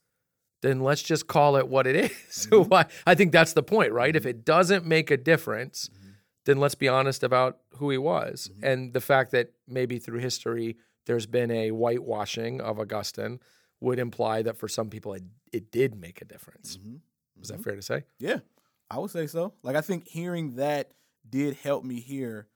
then 0.62 0.80
let's 0.80 1.02
just 1.02 1.26
call 1.28 1.56
it 1.56 1.68
what 1.68 1.86
it 1.86 1.96
is. 1.96 2.10
Mm-hmm. 2.50 2.68
Why? 2.68 2.86
I 3.06 3.14
think 3.14 3.32
that's 3.32 3.52
the 3.52 3.62
point, 3.62 3.92
right? 3.92 4.14
If 4.14 4.22
mm-hmm. 4.22 4.30
it 4.30 4.44
doesn't 4.44 4.86
make 4.86 5.10
a 5.10 5.16
difference, 5.16 5.90
mm-hmm. 5.92 6.10
then 6.46 6.58
let's 6.58 6.74
be 6.74 6.88
honest 6.88 7.22
about 7.22 7.58
who 7.76 7.90
he 7.90 7.98
was. 7.98 8.50
And 8.62 8.92
the 8.92 9.00
fact 9.00 9.32
that 9.32 9.52
maybe 9.66 9.98
through 9.98 10.20
history 10.20 10.76
there's 11.08 11.26
been 11.26 11.50
a 11.50 11.70
whitewashing 11.70 12.60
of 12.60 12.78
Augustine 12.78 13.40
would 13.80 13.98
imply 13.98 14.42
that 14.42 14.58
for 14.58 14.68
some 14.68 14.90
people 14.90 15.14
it, 15.14 15.22
it 15.52 15.72
did 15.72 15.96
make 15.96 16.20
a 16.20 16.24
difference. 16.24 16.78
Is 17.40 17.48
that 17.48 17.62
fair 17.62 17.74
to 17.74 17.82
say? 17.82 18.04
Yeah, 18.18 18.40
I 18.90 18.98
would 18.98 19.10
say 19.10 19.26
so. 19.26 19.54
Like 19.62 19.76
I 19.76 19.80
think 19.80 20.06
hearing 20.06 20.56
that 20.56 20.92
did 21.28 21.56
help 21.56 21.84
me 21.84 22.00
hear 22.00 22.48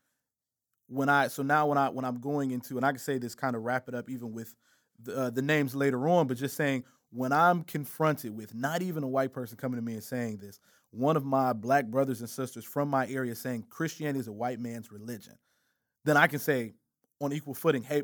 when 0.87 1.09
I 1.09 1.29
so 1.29 1.43
now 1.43 1.67
when 1.67 1.79
I 1.79 1.89
when 1.89 2.05
I'm 2.05 2.21
going 2.21 2.51
into 2.51 2.77
and 2.77 2.87
I 2.87 2.91
can 2.91 2.99
say 2.99 3.19
this 3.19 3.35
kind 3.35 3.57
of 3.57 3.63
wrap 3.63 3.89
it 3.89 3.95
up 3.95 4.09
even 4.11 4.33
with 4.33 4.55
the, 5.03 5.17
uh, 5.17 5.31
the 5.31 5.43
names 5.43 5.75
later 5.75 6.09
on, 6.09 6.27
but 6.27 6.37
just 6.37 6.57
saying 6.57 6.85
when 7.11 7.33
I'm 7.33 7.63
confronted 7.63 8.37
with 8.37 8.55
not 8.55 8.83
even 8.83 9.03
a 9.03 9.09
white 9.09 9.33
person 9.33 9.57
coming 9.57 9.77
to 9.77 9.85
me 9.85 9.95
and 9.95 10.05
saying 10.05 10.39
this, 10.39 10.59
one 10.91 11.17
of 11.17 11.25
my 11.25 11.53
black 11.53 11.87
brothers 11.87 12.21
and 12.21 12.29
sisters 12.29 12.65
from 12.65 12.89
my 12.89 13.07
area 13.09 13.35
saying 13.35 13.67
Christianity 13.69 14.21
is 14.21 14.29
a 14.29 14.33
white 14.33 14.61
man's 14.61 14.91
religion, 14.93 15.35
then 16.05 16.17
I 16.17 16.27
can 16.27 16.39
say 16.39 16.73
on 17.21 17.33
equal 17.33 17.55
footing, 17.55 17.83
hey, 17.83 18.03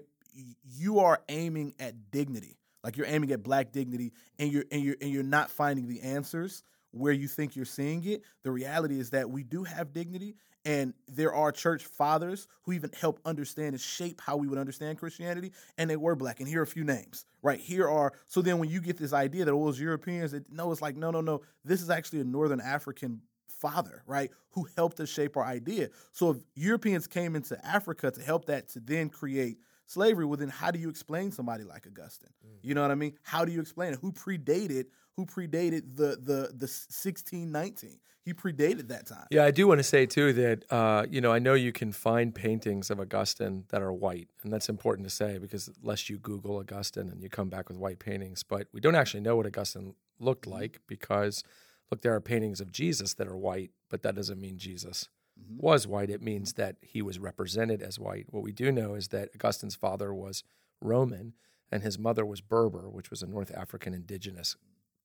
you 0.65 1.01
are 1.01 1.21
aiming 1.29 1.75
at 1.79 2.11
dignity. 2.11 2.59
Like 2.85 2.97
you're 2.97 3.07
aiming 3.07 3.33
at 3.33 3.43
black 3.43 3.73
dignity 3.73 4.13
and 4.39 4.53
you're 4.53 4.65
and 4.71 4.83
you're 4.83 4.97
and 5.01 5.11
you're 5.11 5.23
not 5.23 5.51
finding 5.51 5.89
the 5.89 6.01
answers 6.01 6.63
where 6.91 7.13
you 7.13 7.29
think 7.29 7.57
you're 7.57 7.65
seeing 7.65 8.05
it. 8.05 8.23
The 8.43 8.51
reality 8.51 8.99
is 8.99 9.11
that 9.11 9.31
we 9.31 9.43
do 9.43 9.65
have 9.65 9.93
dignity 9.93 10.37
and 10.65 10.93
there 11.07 11.33
are 11.33 11.53
church 11.53 11.87
fathers 11.87 12.49
who 12.63 12.73
even 12.73 12.91
help 12.99 13.21
understand 13.25 13.69
and 13.69 13.81
shape 13.81 14.21
how 14.21 14.37
we 14.37 14.49
would 14.49 14.59
understand 14.59 14.99
Christianity, 14.99 15.53
and 15.79 15.89
they 15.89 15.97
were 15.97 16.15
black. 16.15 16.41
And 16.41 16.49
here 16.49 16.61
are 16.61 16.65
a 16.65 16.67
few 16.67 16.85
names, 16.85 17.25
right? 17.43 17.61
Here 17.61 17.89
are 17.89 18.13
so 18.27 18.43
then 18.43 18.59
when 18.59 18.69
you 18.69 18.81
get 18.81 18.99
this 18.99 19.13
idea 19.13 19.45
that 19.45 19.53
oh, 19.53 19.63
it 19.63 19.67
was 19.67 19.81
Europeans, 19.81 20.35
it, 20.35 20.45
no, 20.51 20.71
it's 20.71 20.83
like 20.83 20.97
no, 20.97 21.11
no, 21.11 21.21
no. 21.21 21.41
This 21.65 21.81
is 21.81 21.91
actually 21.91 22.21
a 22.21 22.25
Northern 22.25 22.61
African 22.61 23.23
father, 23.47 24.03
right, 24.07 24.31
who 24.51 24.69
helped 24.77 25.01
us 25.01 25.09
shape 25.09 25.37
our 25.37 25.45
idea. 25.45 25.89
So 26.13 26.31
if 26.31 26.37
Europeans 26.55 27.07
came 27.07 27.35
into 27.35 27.59
Africa 27.67 28.11
to 28.11 28.21
help 28.21 28.47
that 28.47 28.69
to 28.71 28.81
then 28.81 29.09
create 29.09 29.59
slavery, 29.87 30.27
well, 30.27 30.37
then 30.37 30.49
how 30.49 30.71
do 30.71 30.79
you 30.79 30.89
explain 30.89 31.33
somebody 31.33 31.65
like 31.65 31.87
Augustine? 31.87 32.31
Mm. 32.47 32.59
You 32.63 32.75
know 32.75 32.83
what 32.83 32.91
I 32.91 32.97
mean? 32.97 33.15
How 33.23 33.45
do 33.45 33.53
you 33.53 33.61
explain 33.61 33.95
it? 33.95 34.01
Who 34.01 34.13
predated? 34.13 34.87
Who 35.19 35.27
predated 35.27 35.97
the 35.97 36.17
the 36.23 36.53
the 36.57 36.69
sixteen 36.69 37.51
nineteen? 37.51 37.99
He 38.25 38.33
predated 38.33 38.87
that 38.87 39.09
time. 39.09 39.27
Yeah, 39.33 39.47
I 39.47 39.51
do 39.51 39.67
want 39.67 39.81
to 39.81 39.83
say 39.83 40.07
too 40.07 40.33
that 40.35 40.63
uh, 40.71 41.07
you 41.11 41.21
know 41.21 41.33
I 41.33 41.41
know 41.41 41.55
you 41.55 41.73
can 41.73 41.91
find 41.91 42.33
paintings 42.33 42.89
of 42.89 43.01
Augustine 43.01 43.65
that 43.71 43.83
are 43.83 43.93
white, 43.93 44.29
and 44.45 44.53
that's 44.53 44.69
important 44.69 45.09
to 45.09 45.13
say 45.13 45.39
because 45.39 45.71
unless 45.83 46.09
you 46.09 46.19
Google 46.19 46.59
Augustine 46.59 47.09
and 47.09 47.21
you 47.21 47.29
come 47.29 47.49
back 47.49 47.69
with 47.69 47.79
white 47.79 47.99
paintings, 47.99 48.45
but 48.45 48.69
we 48.73 48.81
don't 48.81 48.95
actually 48.95 49.19
know 49.19 49.35
what 49.35 49.45
Augustine 49.45 49.97
looked 50.21 50.43
mm-hmm. 50.43 50.61
like 50.61 50.81
because 50.87 51.43
look, 51.91 52.03
there 52.03 52.15
are 52.15 52.21
paintings 52.21 52.61
of 52.61 52.71
Jesus 52.71 53.15
that 53.15 53.27
are 53.27 53.37
white, 53.37 53.73
but 53.89 54.05
that 54.05 54.15
doesn't 54.15 54.41
mean 54.41 54.57
Jesus 54.57 55.09
mm-hmm. 55.37 55.59
was 55.59 55.85
white. 55.89 56.11
It 56.11 56.23
means 56.23 56.53
that 56.53 56.77
he 56.81 57.03
was 57.03 57.19
represented 57.19 57.83
as 57.83 57.99
white. 57.99 58.27
What 58.31 58.45
we 58.45 58.53
do 58.53 58.71
know 58.71 58.95
is 58.95 59.09
that 59.09 59.31
Augustine's 59.35 59.75
father 59.75 60.15
was 60.15 60.45
Roman 60.81 61.35
and 61.73 61.83
his 61.83 61.99
mother 61.99 62.25
was 62.25 62.41
Berber, 62.41 62.89
which 62.89 63.11
was 63.11 63.21
a 63.21 63.27
North 63.27 63.51
African 63.53 63.95
indigenous 63.95 64.55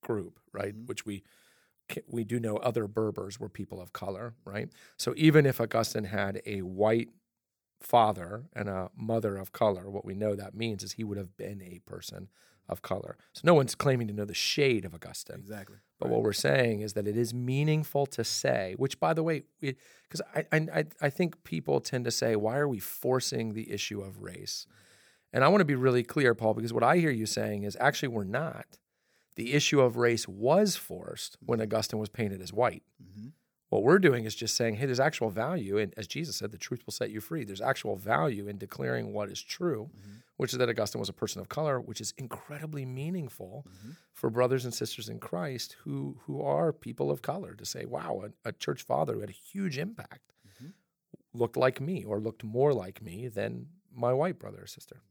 group, 0.04 0.40
right? 0.52 0.74
Mm-hmm. 0.74 0.86
Which 0.86 1.06
we 1.06 1.24
we 2.08 2.24
do 2.24 2.40
know 2.40 2.58
other 2.58 2.88
Berbers 2.88 3.40
were 3.40 3.50
people 3.50 3.82
of 3.82 3.92
color, 3.92 4.36
right? 4.46 4.70
So 4.98 5.14
even 5.18 5.46
if 5.46 5.60
Augustine 5.60 6.06
had 6.06 6.42
a 6.46 6.62
white 6.62 7.10
father 7.82 8.46
and 8.54 8.70
a 8.70 8.90
mother 8.96 9.36
of 9.38 9.52
color, 9.52 9.90
what 9.90 10.06
we 10.06 10.14
know 10.14 10.36
that 10.36 10.56
means 10.56 10.84
is 10.84 10.94
he 10.94 11.04
would 11.04 11.18
have 11.18 11.36
been 11.36 11.62
a 11.62 11.80
person 11.80 12.30
of 12.70 12.82
color. 12.82 13.18
So 13.34 13.42
no 13.44 13.54
one's 13.54 13.76
claiming 13.76 14.08
to 14.08 14.14
know 14.14 14.26
the 14.26 14.34
shade 14.34 14.86
of 14.86 14.94
Augustine. 14.94 15.40
Exactly. 15.40 15.78
But 16.00 16.08
right. 16.08 16.14
what 16.14 16.24
we're 16.24 16.34
saying 16.34 16.80
is 16.80 16.94
that 16.94 17.08
it 17.08 17.18
is 17.18 17.34
meaningful 17.34 18.06
to 18.08 18.24
say, 18.24 18.76
which 18.78 19.00
by 19.00 19.14
the 19.14 19.24
way, 19.24 19.44
because 19.60 20.22
I, 20.34 20.46
I, 20.52 20.86
I 21.02 21.10
think 21.10 21.44
people 21.44 21.82
tend 21.82 22.06
to 22.06 22.12
say, 22.12 22.36
why 22.36 22.58
are 22.58 22.68
we 22.68 22.80
forcing 22.80 23.54
the 23.54 23.70
issue 23.72 24.02
of 24.02 24.22
race? 24.22 24.66
And 25.34 25.44
I 25.44 25.50
want 25.50 25.62
to 25.62 25.66
be 25.66 25.76
really 25.76 26.04
clear, 26.04 26.34
Paul, 26.34 26.54
because 26.54 26.72
what 26.72 26.84
I 26.84 26.98
hear 26.98 27.12
you 27.12 27.26
saying 27.26 27.64
is 27.64 27.76
actually 27.80 28.10
we're 28.10 28.24
not. 28.24 28.78
The 29.36 29.54
issue 29.54 29.82
of 29.82 29.98
race 29.98 30.28
was 30.28 30.76
forced 30.76 31.38
when 31.46 31.62
Augustine 31.62 32.00
was 32.00 32.10
painted 32.10 32.42
as 32.42 32.54
white. 32.54 32.84
Mm-hmm. 33.02 33.30
What 33.70 33.82
we're 33.82 33.98
doing 33.98 34.26
is 34.26 34.36
just 34.36 34.56
saying, 34.56 34.76
hey, 34.76 34.86
there's 34.86 35.00
actual 35.00 35.32
value. 35.32 35.80
And 35.80 35.96
as 35.98 36.06
Jesus 36.06 36.36
said, 36.36 36.52
the 36.52 36.60
truth 36.60 36.84
will 36.86 36.94
set 36.94 37.10
you 37.10 37.20
free. 37.20 37.44
There's 37.44 37.60
actual 37.60 37.96
value 37.96 38.48
in 38.48 38.60
declaring 38.60 39.14
what 39.14 39.32
is 39.32 39.42
true, 39.42 39.90
mm-hmm. 39.90 40.18
which 40.38 40.54
is 40.54 40.60
that 40.60 40.70
Augustine 40.70 41.00
was 41.00 41.10
a 41.10 41.14
person 41.14 41.42
of 41.42 41.50
color, 41.50 41.82
which 41.82 42.00
is 42.00 42.14
incredibly 42.20 42.86
meaningful 42.86 43.66
mm-hmm. 43.68 43.94
for 44.14 44.30
brothers 44.30 44.66
and 44.66 44.74
sisters 44.76 45.10
in 45.10 45.18
Christ 45.20 45.76
who, 45.84 46.20
who 46.28 46.40
are 46.44 46.72
people 46.72 47.10
of 47.10 47.24
color 47.24 47.56
to 47.56 47.66
say, 47.66 47.86
wow, 47.86 48.26
a, 48.46 48.50
a 48.50 48.52
church 48.52 48.84
father 48.84 49.16
who 49.16 49.22
had 49.22 49.32
a 49.32 49.34
huge 49.34 49.80
impact 49.80 50.34
mm-hmm. 50.48 50.68
looked 51.34 51.58
like 51.58 51.82
me 51.82 52.04
or 52.04 52.20
looked 52.20 52.44
more 52.44 52.74
like 52.76 53.02
me 53.02 53.28
than 53.28 53.66
my 53.92 54.14
white 54.14 54.38
brother 54.38 54.62
or 54.62 54.68
sister. 54.68 55.02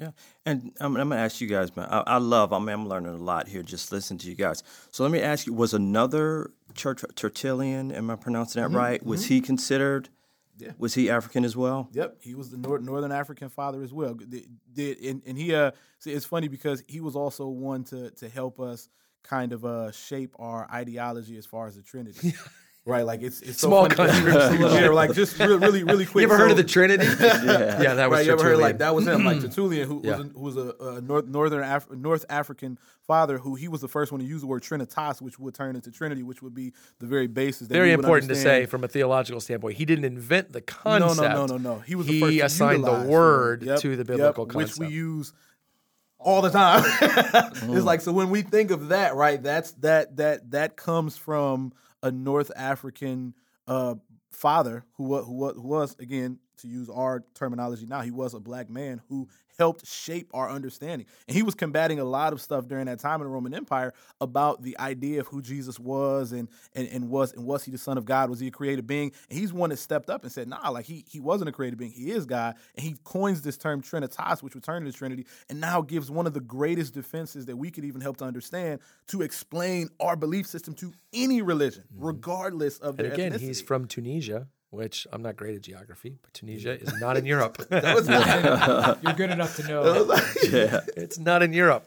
Yeah. 0.00 0.10
And 0.46 0.72
I'm, 0.80 0.96
I'm, 0.96 1.10
gonna 1.10 1.20
ask 1.20 1.40
you 1.40 1.46
guys, 1.46 1.76
man. 1.76 1.86
I, 1.90 2.00
I 2.06 2.16
love. 2.16 2.52
I 2.52 2.58
mean, 2.58 2.70
I'm 2.70 2.88
learning 2.88 3.14
a 3.14 3.18
lot 3.18 3.48
here 3.48 3.62
just 3.62 3.92
listening 3.92 4.18
to 4.20 4.28
you 4.28 4.34
guys. 4.34 4.62
So 4.90 5.02
let 5.02 5.12
me 5.12 5.20
ask 5.20 5.46
you: 5.46 5.52
Was 5.52 5.74
another 5.74 6.50
Church 6.74 7.04
Tertullian? 7.14 7.92
Am 7.92 8.10
I 8.10 8.16
pronouncing 8.16 8.62
that 8.62 8.68
mm-hmm, 8.68 8.76
right? 8.76 9.04
Was 9.04 9.24
mm-hmm. 9.24 9.34
he 9.34 9.40
considered? 9.42 10.08
Yeah. 10.56 10.72
Was 10.78 10.94
he 10.94 11.10
African 11.10 11.44
as 11.44 11.56
well? 11.56 11.88
Yep, 11.92 12.18
he 12.20 12.34
was 12.34 12.50
the 12.50 12.58
North, 12.58 12.82
Northern 12.82 13.12
African 13.12 13.48
father 13.48 13.82
as 13.82 13.92
well. 13.92 14.14
Did 14.14 14.98
and, 14.98 15.22
and 15.26 15.38
he 15.38 15.54
uh, 15.54 15.70
see, 15.98 16.12
it's 16.12 16.26
funny 16.26 16.48
because 16.48 16.82
he 16.86 17.00
was 17.00 17.16
also 17.16 17.48
one 17.48 17.84
to 17.84 18.10
to 18.12 18.28
help 18.28 18.58
us 18.58 18.88
kind 19.22 19.52
of 19.52 19.64
uh 19.66 19.92
shape 19.92 20.34
our 20.38 20.66
ideology 20.72 21.36
as 21.36 21.44
far 21.44 21.66
as 21.66 21.76
the 21.76 21.82
Trinity. 21.82 22.34
Right, 22.86 23.04
like 23.04 23.20
it's 23.20 23.42
it's 23.42 23.60
small 23.60 23.90
so 23.90 23.94
country. 23.94 24.32
yeah, 24.58 24.88
like 24.88 25.12
just 25.12 25.38
really, 25.38 25.58
really, 25.58 25.84
really 25.84 26.06
quick. 26.06 26.22
You 26.22 26.28
ever 26.28 26.36
so, 26.36 26.42
heard 26.42 26.50
of 26.50 26.56
the 26.56 26.64
Trinity? 26.64 27.04
yeah, 27.20 27.82
yeah, 27.82 27.94
that 27.94 28.08
was. 28.08 28.18
Right, 28.18 28.26
you 28.26 28.32
ever 28.32 28.42
heard 28.42 28.58
like 28.58 28.78
that 28.78 28.94
was 28.94 29.06
him, 29.06 29.22
like 29.22 29.40
Tertullian, 29.42 29.86
who 29.86 30.00
yeah. 30.02 30.16
was 30.16 30.20
a, 30.20 30.28
who 30.30 30.40
was 30.40 30.56
a, 30.56 30.74
a 30.96 31.00
North, 31.02 31.26
northern 31.26 31.62
Af- 31.62 31.90
North 31.90 32.24
African 32.30 32.78
father, 33.02 33.36
who 33.36 33.54
he 33.54 33.68
was 33.68 33.82
the 33.82 33.88
first 33.88 34.12
one 34.12 34.20
to 34.22 34.26
use 34.26 34.40
the 34.40 34.46
word 34.46 34.62
Trinitas, 34.62 35.20
which 35.20 35.38
would 35.38 35.54
turn 35.54 35.76
into 35.76 35.90
Trinity, 35.90 36.22
which 36.22 36.40
would 36.40 36.54
be 36.54 36.72
the 37.00 37.06
very 37.06 37.26
basis. 37.26 37.68
very 37.68 37.92
important 37.92 38.30
to 38.30 38.34
say 38.34 38.64
from 38.64 38.82
a 38.82 38.88
theological 38.88 39.42
standpoint. 39.42 39.76
He 39.76 39.84
didn't 39.84 40.06
invent 40.06 40.52
the 40.52 40.62
concept. 40.62 41.20
No, 41.20 41.44
no, 41.44 41.46
no, 41.46 41.58
no, 41.58 41.74
no. 41.74 41.80
He 41.80 41.94
was. 41.94 42.06
He 42.06 42.40
assigned 42.40 42.84
the 42.84 43.06
word 43.06 43.62
yep, 43.62 43.80
to 43.80 43.94
the 43.94 44.06
biblical 44.06 44.46
yep, 44.46 44.54
concept, 44.54 44.80
which 44.80 44.88
we 44.88 44.94
use 44.94 45.34
all 46.18 46.40
the 46.40 46.50
time. 46.50 46.82
it's 47.74 47.84
like 47.84 48.00
so 48.00 48.12
when 48.12 48.30
we 48.30 48.40
think 48.40 48.70
of 48.70 48.88
that, 48.88 49.14
right? 49.16 49.42
That's 49.42 49.72
that 49.72 50.16
that 50.16 50.50
that 50.52 50.76
comes 50.76 51.18
from 51.18 51.74
a 52.02 52.10
North 52.10 52.50
African 52.56 53.34
uh, 53.66 53.94
father 54.32 54.84
who 54.94 55.22
who 55.22 55.52
who 55.52 55.68
was 55.68 55.96
again 55.98 56.38
to 56.60 56.68
use 56.68 56.88
our 56.88 57.24
terminology 57.34 57.86
now 57.86 58.00
he 58.00 58.10
was 58.10 58.34
a 58.34 58.40
black 58.40 58.70
man 58.70 59.00
who 59.08 59.28
helped 59.60 59.86
shape 59.86 60.30
our 60.32 60.48
understanding. 60.50 61.06
And 61.28 61.36
he 61.36 61.42
was 61.42 61.54
combating 61.54 62.00
a 62.00 62.04
lot 62.04 62.32
of 62.32 62.40
stuff 62.40 62.66
during 62.66 62.86
that 62.86 62.98
time 62.98 63.20
in 63.20 63.26
the 63.26 63.30
Roman 63.30 63.52
Empire 63.52 63.92
about 64.18 64.62
the 64.62 64.78
idea 64.78 65.20
of 65.20 65.26
who 65.26 65.42
Jesus 65.42 65.78
was 65.78 66.32
and 66.32 66.48
and, 66.74 66.88
and 66.88 67.10
was 67.10 67.34
and 67.34 67.44
was 67.44 67.62
he 67.62 67.70
the 67.70 67.76
son 67.76 67.98
of 67.98 68.06
God? 68.06 68.30
Was 68.30 68.40
he 68.40 68.46
a 68.46 68.50
created 68.50 68.86
being? 68.86 69.12
And 69.28 69.38
he's 69.38 69.52
one 69.52 69.68
that 69.68 69.76
stepped 69.76 70.08
up 70.08 70.22
and 70.22 70.32
said, 70.32 70.48
nah, 70.48 70.70
like 70.70 70.86
he 70.86 71.04
he 71.06 71.20
wasn't 71.20 71.50
a 71.50 71.52
created 71.52 71.78
being, 71.78 71.90
he 71.90 72.10
is 72.10 72.24
God. 72.24 72.56
And 72.74 72.82
he 72.82 72.96
coins 73.04 73.42
this 73.42 73.58
term 73.58 73.82
Trinitas, 73.82 74.42
which 74.42 74.54
would 74.54 74.64
to 74.64 74.72
into 74.72 74.92
Trinity, 74.92 75.26
and 75.50 75.60
now 75.60 75.82
gives 75.82 76.10
one 76.10 76.26
of 76.26 76.32
the 76.32 76.40
greatest 76.40 76.94
defenses 76.94 77.44
that 77.44 77.56
we 77.56 77.70
could 77.70 77.84
even 77.84 78.00
help 78.00 78.16
to 78.18 78.24
understand 78.24 78.80
to 79.08 79.20
explain 79.20 79.90
our 80.00 80.16
belief 80.16 80.46
system 80.46 80.72
to 80.72 80.90
any 81.12 81.42
religion, 81.42 81.84
mm-hmm. 81.92 82.06
regardless 82.06 82.78
of 82.78 82.98
and 82.98 83.08
their 83.08 83.12
again, 83.12 83.32
ethnicity. 83.32 83.40
he's 83.40 83.60
from 83.60 83.86
Tunisia 83.86 84.46
which 84.70 85.06
I'm 85.12 85.22
not 85.22 85.36
great 85.36 85.56
at 85.56 85.62
geography, 85.62 86.16
but 86.22 86.32
Tunisia 86.32 86.80
is 86.80 86.92
not 87.00 87.16
in 87.16 87.26
Europe. 87.26 87.58
You're 87.70 89.12
good 89.16 89.30
enough 89.30 89.56
to 89.56 89.68
know. 89.68 90.16
yeah. 90.50 90.80
It's 90.96 91.18
not 91.18 91.42
in 91.42 91.52
Europe. 91.52 91.86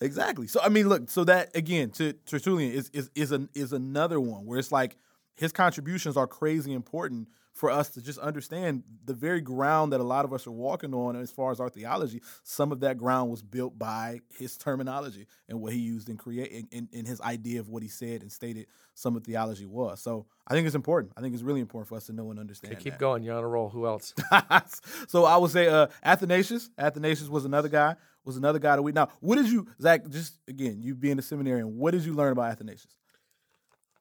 exactly. 0.00 0.46
So 0.46 0.60
I 0.62 0.68
mean, 0.68 0.88
look. 0.88 1.10
So 1.10 1.24
that 1.24 1.54
again, 1.56 1.90
to 1.90 2.12
Tertullian 2.12 2.72
is 2.72 2.90
is 2.90 3.10
is 3.14 3.32
an 3.32 3.48
is 3.54 3.72
another 3.72 4.20
one 4.20 4.46
where 4.46 4.58
it's 4.58 4.72
like 4.72 4.96
his 5.36 5.52
contributions 5.52 6.16
are 6.16 6.26
crazy 6.26 6.72
important 6.72 7.28
for 7.54 7.70
us 7.70 7.88
to 7.90 8.02
just 8.02 8.18
understand 8.18 8.82
the 9.04 9.14
very 9.14 9.40
ground 9.40 9.92
that 9.92 10.00
a 10.00 10.04
lot 10.04 10.24
of 10.24 10.32
us 10.32 10.46
are 10.46 10.52
walking 10.52 10.92
on 10.92 11.14
as 11.14 11.30
far 11.30 11.52
as 11.52 11.60
our 11.60 11.68
theology. 11.68 12.20
Some 12.42 12.72
of 12.72 12.80
that 12.80 12.98
ground 12.98 13.30
was 13.30 13.42
built 13.42 13.78
by 13.78 14.20
his 14.36 14.56
terminology 14.56 15.28
and 15.48 15.60
what 15.60 15.72
he 15.72 15.78
used 15.78 16.08
in 16.08 16.16
creating 16.16 16.66
in, 16.72 16.88
in, 16.92 17.04
his 17.04 17.20
idea 17.20 17.60
of 17.60 17.68
what 17.68 17.82
he 17.82 17.88
said 17.88 18.22
and 18.22 18.32
stated 18.32 18.66
some 18.94 19.14
of 19.14 19.22
theology 19.22 19.66
was. 19.66 20.02
So 20.02 20.26
I 20.48 20.54
think 20.54 20.66
it's 20.66 20.74
important. 20.74 21.12
I 21.16 21.20
think 21.20 21.32
it's 21.32 21.44
really 21.44 21.60
important 21.60 21.88
for 21.88 21.94
us 21.94 22.06
to 22.06 22.12
know 22.12 22.28
and 22.32 22.40
understand. 22.40 22.74
Okay, 22.74 22.82
keep 22.82 22.94
that. 22.94 22.98
going. 22.98 23.22
You're 23.22 23.36
on 23.36 23.44
a 23.44 23.48
roll. 23.48 23.68
Who 23.68 23.86
else? 23.86 24.14
so 25.08 25.24
I 25.24 25.36
would 25.36 25.52
say 25.52 25.68
uh, 25.68 25.86
Athanasius. 26.02 26.70
Athanasius 26.76 27.28
was 27.28 27.44
another 27.44 27.68
guy. 27.68 27.94
Was 28.24 28.36
another 28.36 28.58
guy 28.58 28.74
that 28.74 28.82
we 28.82 28.90
now. 28.90 29.10
What 29.20 29.36
did 29.36 29.48
you, 29.48 29.68
Zach? 29.80 30.08
Just 30.08 30.38
again, 30.48 30.80
you 30.80 30.94
being 30.94 31.18
a 31.18 31.22
seminarian, 31.22 31.76
what 31.76 31.92
did 31.92 32.04
you 32.04 32.14
learn 32.14 32.32
about 32.32 32.50
Athanasius? 32.50 32.96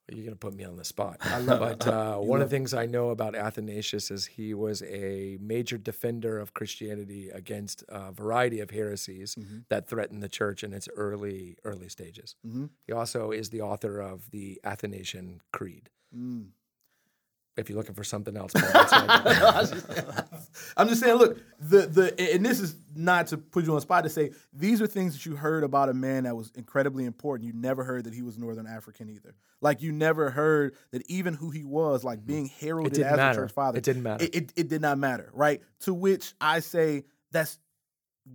You're 0.10 0.26
going 0.26 0.34
to 0.34 0.40
put 0.40 0.54
me 0.54 0.66
on 0.66 0.76
the 0.76 0.84
spot. 0.84 1.20
but 1.46 1.88
uh, 1.88 2.18
one 2.18 2.42
of 2.42 2.50
the 2.50 2.56
things 2.56 2.74
I 2.74 2.86
know 2.86 3.10
about 3.10 3.36
Athanasius 3.36 4.12
is 4.12 4.26
he 4.26 4.54
was 4.54 4.84
a 4.84 5.38
major 5.40 5.78
defender 5.78 6.40
of 6.40 6.54
Christianity 6.54 7.30
against 7.30 7.84
a 7.88 8.12
variety 8.12 8.60
of 8.60 8.72
heresies 8.72 9.36
mm-hmm. 9.36 9.60
that 9.70 9.88
threatened 9.88 10.22
the 10.22 10.30
church 10.30 10.64
in 10.64 10.74
its 10.74 10.90
early 10.96 11.58
early 11.64 11.90
stages. 11.90 12.36
Mm-hmm. 12.46 12.66
He 12.86 12.94
also 12.94 13.32
is 13.32 13.50
the 13.50 13.62
author 13.62 14.02
of 14.02 14.30
the 14.32 14.60
Athanasian 14.64 15.40
Creed. 15.52 15.90
Mm. 16.16 16.50
If 17.56 17.70
you're 17.70 17.78
looking 17.78 17.96
for 17.96 18.04
something 18.04 18.36
else, 18.36 18.54
Paul. 18.54 18.64
I'm 20.78 20.88
just 20.88 21.02
saying, 21.02 21.18
look, 21.18 21.40
the 21.60 21.86
the 21.86 22.34
and 22.34 22.46
this 22.46 22.60
is 22.60 22.76
not 22.96 23.28
to 23.28 23.38
put 23.38 23.64
you 23.64 23.72
on 23.72 23.76
the 23.76 23.82
spot 23.82 24.04
to 24.04 24.10
say 24.10 24.32
these 24.52 24.82
are 24.82 24.88
things 24.88 25.14
that 25.14 25.26
you 25.26 25.36
heard 25.36 25.64
about 25.64 25.90
a 25.90 25.94
man 25.94 26.24
that 26.24 26.36
was 26.36 26.52
incredibly 26.56 27.06
important. 27.06 27.48
You 27.48 27.54
never 27.54 27.84
heard 27.84 28.06
that 28.06 28.14
he 28.14 28.22
was 28.22 28.38
Northern 28.38 28.68
African 28.68 29.10
either. 29.10 29.36
Like 29.62 29.82
you 29.82 29.92
never 29.92 30.30
heard 30.32 30.76
that 30.92 31.10
even 31.10 31.34
who 31.36 31.52
he 31.52 31.64
was, 31.64 32.04
like 32.04 32.20
mm-hmm. 32.20 32.28
being 32.28 32.52
heralded 32.60 33.00
as 33.00 33.18
matter. 33.18 33.40
a 33.40 33.44
church 33.44 33.54
father, 33.54 33.78
It 33.78 33.84
didn't 33.84 34.04
matter. 34.04 34.24
It, 34.24 34.36
it, 34.36 34.54
it 34.56 34.68
did 34.68 34.82
not 34.82 34.98
matter, 34.98 35.30
right? 35.34 35.62
To 35.82 35.94
which 35.94 36.34
I 36.42 36.60
say 36.60 37.04
that's 37.32 37.60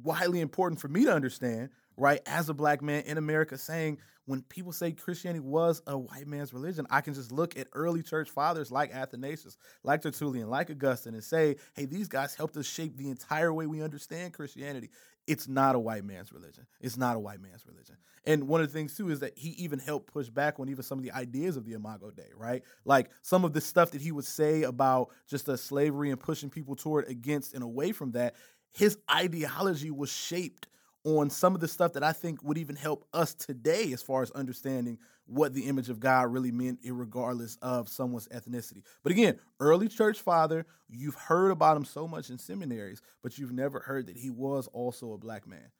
widely 0.02 0.40
important 0.40 0.80
for 0.80 0.88
me 0.88 1.04
to 1.04 1.12
understand, 1.12 1.70
right? 1.96 2.20
As 2.26 2.48
a 2.48 2.54
black 2.54 2.82
man 2.82 3.02
in 3.02 3.18
America, 3.18 3.58
saying 3.58 3.98
when 4.28 4.42
people 4.42 4.72
say 4.72 4.92
Christianity 4.92 5.40
was 5.40 5.80
a 5.86 5.96
white 5.96 6.26
man's 6.26 6.52
religion, 6.52 6.86
I 6.90 7.00
can 7.00 7.14
just 7.14 7.32
look 7.32 7.58
at 7.58 7.66
early 7.72 8.02
church 8.02 8.28
fathers 8.28 8.70
like 8.70 8.94
Athanasius, 8.94 9.56
like 9.82 10.02
Tertullian, 10.02 10.50
like 10.50 10.68
Augustine, 10.68 11.14
and 11.14 11.24
say, 11.24 11.56
hey, 11.74 11.86
these 11.86 12.08
guys 12.08 12.34
helped 12.34 12.54
us 12.58 12.66
shape 12.66 12.98
the 12.98 13.08
entire 13.08 13.54
way 13.54 13.66
we 13.66 13.82
understand 13.82 14.34
Christianity. 14.34 14.90
It's 15.26 15.48
not 15.48 15.76
a 15.76 15.78
white 15.78 16.04
man's 16.04 16.30
religion. 16.30 16.66
It's 16.78 16.98
not 16.98 17.16
a 17.16 17.18
white 17.18 17.40
man's 17.40 17.66
religion. 17.66 17.96
And 18.26 18.48
one 18.48 18.60
of 18.60 18.66
the 18.66 18.72
things 18.74 18.94
too 18.94 19.08
is 19.08 19.20
that 19.20 19.32
he 19.34 19.50
even 19.50 19.78
helped 19.78 20.12
push 20.12 20.28
back 20.28 20.60
on 20.60 20.68
even 20.68 20.82
some 20.82 20.98
of 20.98 21.04
the 21.04 21.12
ideas 21.12 21.56
of 21.56 21.64
the 21.64 21.72
Imago 21.72 22.10
Dei, 22.10 22.28
right? 22.36 22.62
Like 22.84 23.10
some 23.22 23.46
of 23.46 23.54
the 23.54 23.62
stuff 23.62 23.92
that 23.92 24.02
he 24.02 24.12
would 24.12 24.26
say 24.26 24.64
about 24.64 25.08
just 25.26 25.46
the 25.46 25.56
slavery 25.56 26.10
and 26.10 26.20
pushing 26.20 26.50
people 26.50 26.76
toward 26.76 27.08
against 27.08 27.54
and 27.54 27.62
away 27.62 27.92
from 27.92 28.12
that. 28.12 28.34
His 28.72 28.98
ideology 29.10 29.90
was 29.90 30.12
shaped 30.12 30.68
on 31.16 31.30
some 31.30 31.54
of 31.54 31.60
the 31.60 31.68
stuff 31.68 31.94
that 31.94 32.02
I 32.02 32.12
think 32.12 32.42
would 32.42 32.58
even 32.58 32.76
help 32.76 33.06
us 33.12 33.34
today 33.34 33.92
as 33.92 34.02
far 34.02 34.22
as 34.22 34.30
understanding 34.32 34.98
what 35.26 35.54
the 35.54 35.62
image 35.62 35.88
of 35.90 36.00
God 36.00 36.32
really 36.32 36.52
meant, 36.52 36.80
regardless 36.84 37.56
of 37.62 37.88
someone's 37.88 38.28
ethnicity. 38.28 38.82
But 39.02 39.12
again, 39.12 39.38
early 39.60 39.88
church 39.88 40.20
father, 40.20 40.66
you've 40.88 41.14
heard 41.14 41.50
about 41.50 41.76
him 41.76 41.84
so 41.84 42.08
much 42.08 42.30
in 42.30 42.38
seminaries, 42.38 43.02
but 43.22 43.38
you've 43.38 43.52
never 43.52 43.80
heard 43.80 44.06
that 44.06 44.16
he 44.16 44.30
was 44.30 44.68
also 44.68 45.12
a 45.12 45.18
black 45.18 45.46
man. 45.46 45.70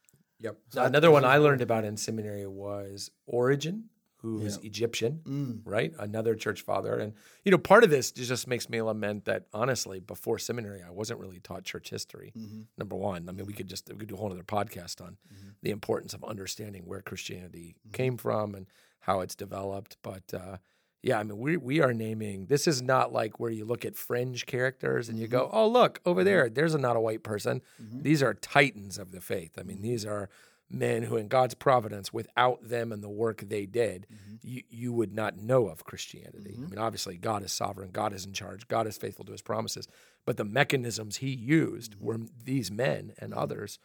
Yep. 0.41 0.59
Another 0.77 1.11
one 1.11 1.25
I 1.25 1.39
learned 1.39 1.63
about 1.63 1.85
in 1.85 1.97
seminary 1.97 2.47
was 2.47 3.11
Origen, 3.27 3.85
who 4.19 4.41
is 4.41 4.57
Egyptian, 4.65 5.21
Mm. 5.25 5.61
right? 5.65 5.93
Another 5.99 6.35
church 6.35 6.63
father. 6.63 6.95
And, 6.99 7.13
you 7.45 7.53
know, 7.53 7.59
part 7.59 7.85
of 7.85 7.91
this 7.91 8.11
just 8.11 8.47
makes 8.49 8.69
me 8.69 8.83
lament 8.83 9.25
that 9.27 9.47
honestly, 9.53 10.01
before 10.01 10.39
seminary, 10.39 10.83
I 10.83 10.91
wasn't 10.91 11.21
really 11.21 11.39
taught 11.41 11.63
church 11.65 11.91
history. 11.91 12.33
Mm-hmm. 12.37 12.63
Number 12.77 12.97
one. 12.97 13.29
I 13.29 13.33
mean, 13.33 13.47
we 13.47 13.53
could 13.53 13.69
just 13.69 13.89
we 13.89 13.97
could 14.01 14.09
do 14.09 14.15
a 14.17 14.19
whole 14.19 14.33
other 14.33 14.43
podcast 14.43 15.01
on 15.01 15.19
the 15.63 15.71
importance 15.71 16.15
of 16.15 16.25
understanding 16.25 16.83
where 16.87 17.01
Christianity 17.01 17.77
Mm-hmm. 17.79 17.93
came 17.93 18.17
from 18.17 18.55
and 18.55 18.67
how 19.01 19.21
it's 19.21 19.35
developed. 19.37 19.97
But 20.03 20.35
uh 20.35 20.57
yeah, 21.01 21.21
I 21.21 21.23
mean, 21.23 21.39
we 21.39 21.57
we 21.57 21.81
are 21.81 21.95
naming. 21.95 22.47
This 22.47 22.67
is 22.67 22.83
not 22.83 23.13
like 23.13 23.39
where 23.39 23.53
you 23.53 23.65
look 23.65 23.85
at 23.85 23.95
fringe 23.95 24.47
characters 24.47 25.09
and 25.09 25.17
you 25.17 25.27
Mm-hmm. 25.29 25.37
go, 25.37 25.51
"Oh, 25.53 25.69
look 25.69 26.01
over 26.05 26.25
there. 26.25 26.51
There's 26.51 26.75
a 26.75 26.79
not 26.79 26.97
a 26.97 27.01
white 27.01 27.23
person." 27.23 27.63
These 27.79 28.21
are 28.21 28.35
titans 28.35 28.99
of 28.99 29.13
the 29.13 29.21
faith. 29.21 29.53
I 29.57 29.61
Mm-hmm. 29.61 29.69
mean, 29.69 29.83
these 29.83 30.05
are 30.05 30.29
men 30.71 31.03
who, 31.05 31.17
in 31.17 31.29
God's 31.29 31.55
providence, 31.55 32.13
without 32.13 32.69
them 32.69 32.93
and 32.93 33.03
the 33.03 33.09
work 33.09 33.41
they 33.41 33.67
did, 33.67 34.07
Mm-hmm. 34.13 34.35
you 34.43 34.63
you 34.69 34.93
would 34.93 35.13
not 35.15 35.37
know 35.39 35.69
of 35.69 35.85
Christianity. 35.85 36.55
I 36.57 36.67
mean, 36.69 36.79
obviously, 36.79 37.17
God 37.17 37.43
is 37.43 37.53
sovereign. 37.53 37.91
God 37.91 38.13
is 38.13 38.25
in 38.27 38.33
charge. 38.33 38.69
God 38.69 38.87
is 38.87 38.97
faithful 38.99 39.25
to 39.27 39.33
His 39.33 39.43
promises. 39.43 39.89
But 40.25 40.37
the 40.37 40.45
mechanisms 40.45 41.17
He 41.17 41.31
used 41.31 41.95
Mm-hmm. 41.95 42.05
were 42.07 42.19
these 42.45 42.71
men 42.71 43.13
and 43.19 43.33
others 43.35 43.79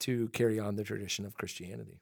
to 0.00 0.28
carry 0.28 0.58
on 0.60 0.76
the 0.76 0.84
tradition 0.84 1.24
of 1.26 1.34
Christianity. 1.34 2.00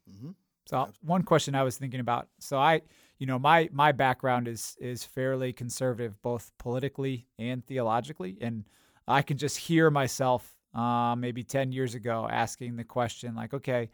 So 0.67 0.89
one 1.01 1.23
question 1.23 1.55
I 1.55 1.63
was 1.63 1.79
thinking 1.79 2.01
about. 2.01 2.29
So 2.41 2.59
I, 2.59 2.83
you 3.19 3.27
know, 3.27 3.39
my 3.39 3.69
my 3.73 3.93
background 3.93 4.49
is 4.49 4.77
is 4.81 5.05
fairly 5.05 5.53
conservative, 5.53 6.21
both 6.23 6.53
politically 6.59 7.27
and 7.39 7.65
theologically, 7.67 8.37
and 8.41 8.65
I 9.09 9.23
can 9.23 9.39
just 9.39 9.57
hear 9.57 9.91
myself 9.91 10.55
uh, 10.75 11.15
maybe 11.17 11.43
ten 11.45 11.73
years 11.73 11.95
ago 11.95 12.29
asking 12.31 12.77
the 12.77 12.85
question 12.85 13.35
like, 13.35 13.55
okay, 13.55 13.89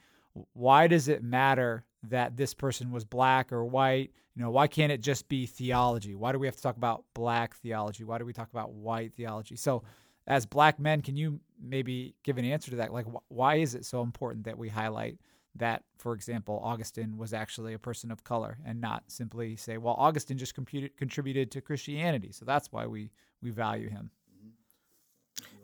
why 0.53 0.87
does 0.87 1.09
it 1.09 1.23
matter 1.23 1.85
that 2.05 2.37
this 2.37 2.55
person 2.55 2.90
was 2.90 3.05
black 3.05 3.53
or 3.53 3.64
white? 3.64 4.12
You 4.35 4.42
know, 4.42 4.51
why 4.51 4.66
can't 4.66 4.92
it 4.92 5.01
just 5.01 5.29
be 5.29 5.47
theology? 5.47 6.14
Why 6.14 6.33
do 6.33 6.38
we 6.38 6.47
have 6.47 6.57
to 6.57 6.62
talk 6.62 6.77
about 6.77 7.05
black 7.14 7.55
theology? 7.57 8.05
Why 8.05 8.18
do 8.18 8.25
we 8.25 8.33
talk 8.33 8.51
about 8.51 8.73
white 8.73 9.12
theology? 9.14 9.57
So, 9.57 9.83
as 10.27 10.47
black 10.47 10.79
men, 10.79 11.03
can 11.03 11.16
you 11.16 11.40
maybe 11.61 12.14
give 12.23 12.38
an 12.38 12.45
answer 12.45 12.71
to 12.71 12.77
that? 12.79 12.92
Like, 12.92 13.07
wh- 13.07 13.31
why 13.31 13.57
is 13.57 13.75
it 13.75 13.85
so 13.85 14.03
important 14.03 14.45
that 14.45 14.57
we 14.57 14.68
highlight 14.68 15.18
that, 15.57 15.83
for 15.99 16.14
example, 16.14 16.61
Augustine 16.62 17.18
was 17.18 17.35
actually 17.35 17.75
a 17.75 17.79
person 17.79 18.11
of 18.11 18.25
color 18.25 18.57
and 18.64 18.81
not 18.81 19.05
simply 19.09 19.57
say, 19.57 19.77
well, 19.77 19.95
Augustine 19.99 20.38
just 20.38 20.55
computed, 20.55 20.97
contributed 20.97 21.51
to 21.51 21.61
Christianity, 21.61 22.33
so 22.33 22.45
that's 22.45 22.71
why 22.73 22.87
we 22.87 23.11
we 23.42 23.51
value 23.51 23.90
him. 23.90 24.11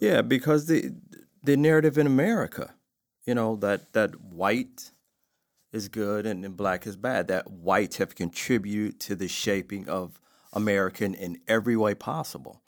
Yeah, 0.00 0.22
because 0.22 0.66
the 0.66 0.92
the 1.42 1.56
narrative 1.56 1.96
in 1.96 2.06
America, 2.06 2.74
you 3.28 3.34
know, 3.34 3.56
that 3.56 3.92
that 3.92 4.18
white 4.22 4.90
is 5.70 5.88
good 5.90 6.24
and, 6.24 6.46
and 6.46 6.56
black 6.56 6.86
is 6.86 6.96
bad. 6.96 7.28
That 7.28 7.50
whites 7.50 7.98
have 7.98 8.14
contributed 8.14 9.00
to 9.00 9.14
the 9.14 9.28
shaping 9.28 9.86
of 9.86 10.18
American 10.54 11.12
in 11.12 11.38
every 11.46 11.76
way 11.76 11.94
possible, 11.94 12.62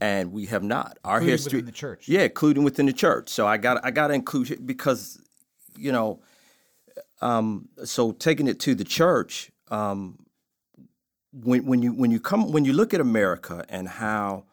and 0.00 0.30
we 0.30 0.46
have 0.46 0.62
not. 0.62 0.96
Our 1.04 1.16
Including 1.16 1.32
history, 1.32 1.56
within 1.56 1.66
the 1.66 1.72
church. 1.72 2.08
yeah, 2.08 2.20
including 2.20 2.62
within 2.62 2.86
the 2.86 2.92
church. 2.92 3.30
So 3.30 3.48
I 3.48 3.56
got 3.56 3.84
I 3.84 3.90
got 3.90 4.06
to 4.06 4.14
include 4.14 4.52
it 4.52 4.64
because, 4.64 5.20
you 5.76 5.90
know, 5.90 6.20
um, 7.20 7.68
so 7.84 8.12
taking 8.12 8.46
it 8.46 8.60
to 8.60 8.76
the 8.76 8.84
church, 8.84 9.50
um, 9.72 10.24
when 11.32 11.66
when 11.66 11.82
you 11.82 11.92
when 11.92 12.12
you 12.12 12.20
come 12.20 12.52
when 12.52 12.64
you 12.64 12.74
look 12.74 12.94
at 12.94 13.00
America 13.00 13.64
and 13.68 13.88
how 13.88 14.44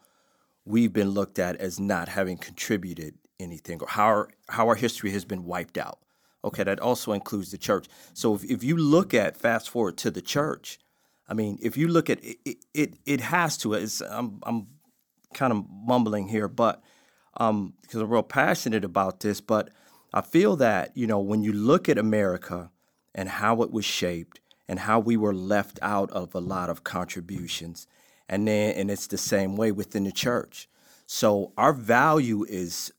we've 0.64 0.92
been 0.92 1.10
looked 1.10 1.38
at 1.38 1.54
as 1.58 1.78
not 1.78 2.08
having 2.08 2.38
contributed 2.38 3.14
anything 3.40 3.80
or 3.80 3.88
how 3.88 4.04
our, 4.04 4.28
how 4.48 4.68
our 4.68 4.74
history 4.74 5.10
has 5.12 5.24
been 5.24 5.44
wiped 5.44 5.78
out. 5.78 5.98
Okay, 6.44 6.62
that 6.62 6.78
also 6.78 7.12
includes 7.12 7.50
the 7.50 7.58
church. 7.58 7.86
So 8.12 8.34
if, 8.34 8.44
if 8.44 8.62
you 8.62 8.76
look 8.76 9.14
at 9.14 9.36
fast 9.36 9.70
forward 9.70 9.96
to 9.98 10.10
the 10.10 10.20
church, 10.20 10.78
I 11.28 11.34
mean, 11.34 11.58
if 11.62 11.76
you 11.76 11.88
look 11.88 12.10
at 12.10 12.22
it, 12.22 12.58
it, 12.74 12.94
it, 13.06 13.20
has 13.22 13.56
to. 13.58 13.72
It's, 13.74 14.02
I'm, 14.02 14.40
I'm 14.42 14.66
kind 15.32 15.52
of 15.52 15.64
mumbling 15.70 16.28
here, 16.28 16.48
but 16.48 16.82
um, 17.38 17.74
because 17.80 18.00
I'm 18.00 18.10
real 18.10 18.22
passionate 18.22 18.84
about 18.84 19.20
this. 19.20 19.40
But 19.40 19.70
I 20.12 20.20
feel 20.20 20.56
that 20.56 20.94
you 20.94 21.06
know 21.06 21.20
when 21.20 21.42
you 21.42 21.52
look 21.52 21.88
at 21.88 21.98
America 21.98 22.70
and 23.14 23.28
how 23.28 23.62
it 23.62 23.70
was 23.70 23.86
shaped 23.86 24.40
and 24.68 24.80
how 24.80 25.00
we 25.00 25.16
were 25.16 25.34
left 25.34 25.78
out 25.80 26.10
of 26.10 26.34
a 26.34 26.40
lot 26.40 26.68
of 26.68 26.84
contributions, 26.84 27.86
and 28.28 28.46
then 28.46 28.74
and 28.74 28.90
it's 28.90 29.06
the 29.06 29.18
same 29.18 29.56
way 29.56 29.72
within 29.72 30.04
the 30.04 30.12
church. 30.12 30.68
So 31.06 31.52
our 31.56 31.72
value 31.72 32.44
is 32.44 32.92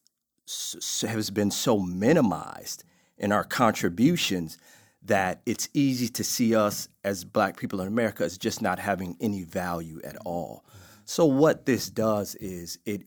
has 1.02 1.30
been 1.30 1.52
so 1.52 1.80
minimized 1.80 2.84
in 3.18 3.32
our 3.32 3.44
contributions 3.44 4.58
that 5.02 5.42
it's 5.46 5.70
easy 5.74 6.08
to 6.10 6.24
see 6.24 6.56
us 6.56 6.90
as 7.04 7.24
black 7.24 7.58
people 7.58 7.80
in 7.82 7.88
America 7.88 8.24
as 8.24 8.38
just 8.38 8.62
not 8.62 8.80
having 8.80 9.16
any 9.20 9.44
value 9.44 10.02
at 10.04 10.18
all. 10.26 10.66
So 11.06 11.26
what 11.26 11.68
this 11.68 11.90
does 11.90 12.34
is 12.36 12.80
it 12.86 13.04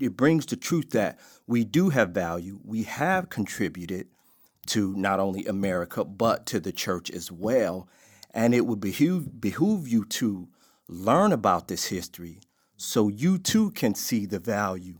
it 0.00 0.16
brings 0.16 0.46
the 0.46 0.56
truth 0.56 0.90
that 0.90 1.20
we 1.46 1.64
do 1.64 1.90
have 1.90 2.10
value. 2.10 2.58
We 2.64 2.82
have 2.82 3.28
contributed 3.28 4.08
to 4.66 4.94
not 4.96 5.20
only 5.20 5.46
America 5.46 6.04
but 6.04 6.46
to 6.46 6.58
the 6.58 6.72
church 6.72 7.08
as 7.10 7.30
well, 7.30 7.88
and 8.32 8.52
it 8.52 8.66
would 8.66 8.80
behoove 8.80 9.40
behoove 9.40 9.86
you 9.86 10.04
to 10.06 10.48
learn 10.88 11.32
about 11.32 11.68
this 11.68 11.86
history 11.86 12.40
so 12.76 13.08
you 13.08 13.38
too 13.38 13.70
can 13.70 13.94
see 13.94 14.26
the 14.26 14.40
value 14.40 14.98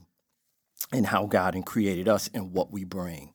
in 0.92 1.04
how 1.04 1.26
God 1.26 1.54
and 1.54 1.64
created 1.64 2.08
us 2.08 2.28
and 2.32 2.52
what 2.52 2.70
we 2.70 2.84
bring. 2.84 3.32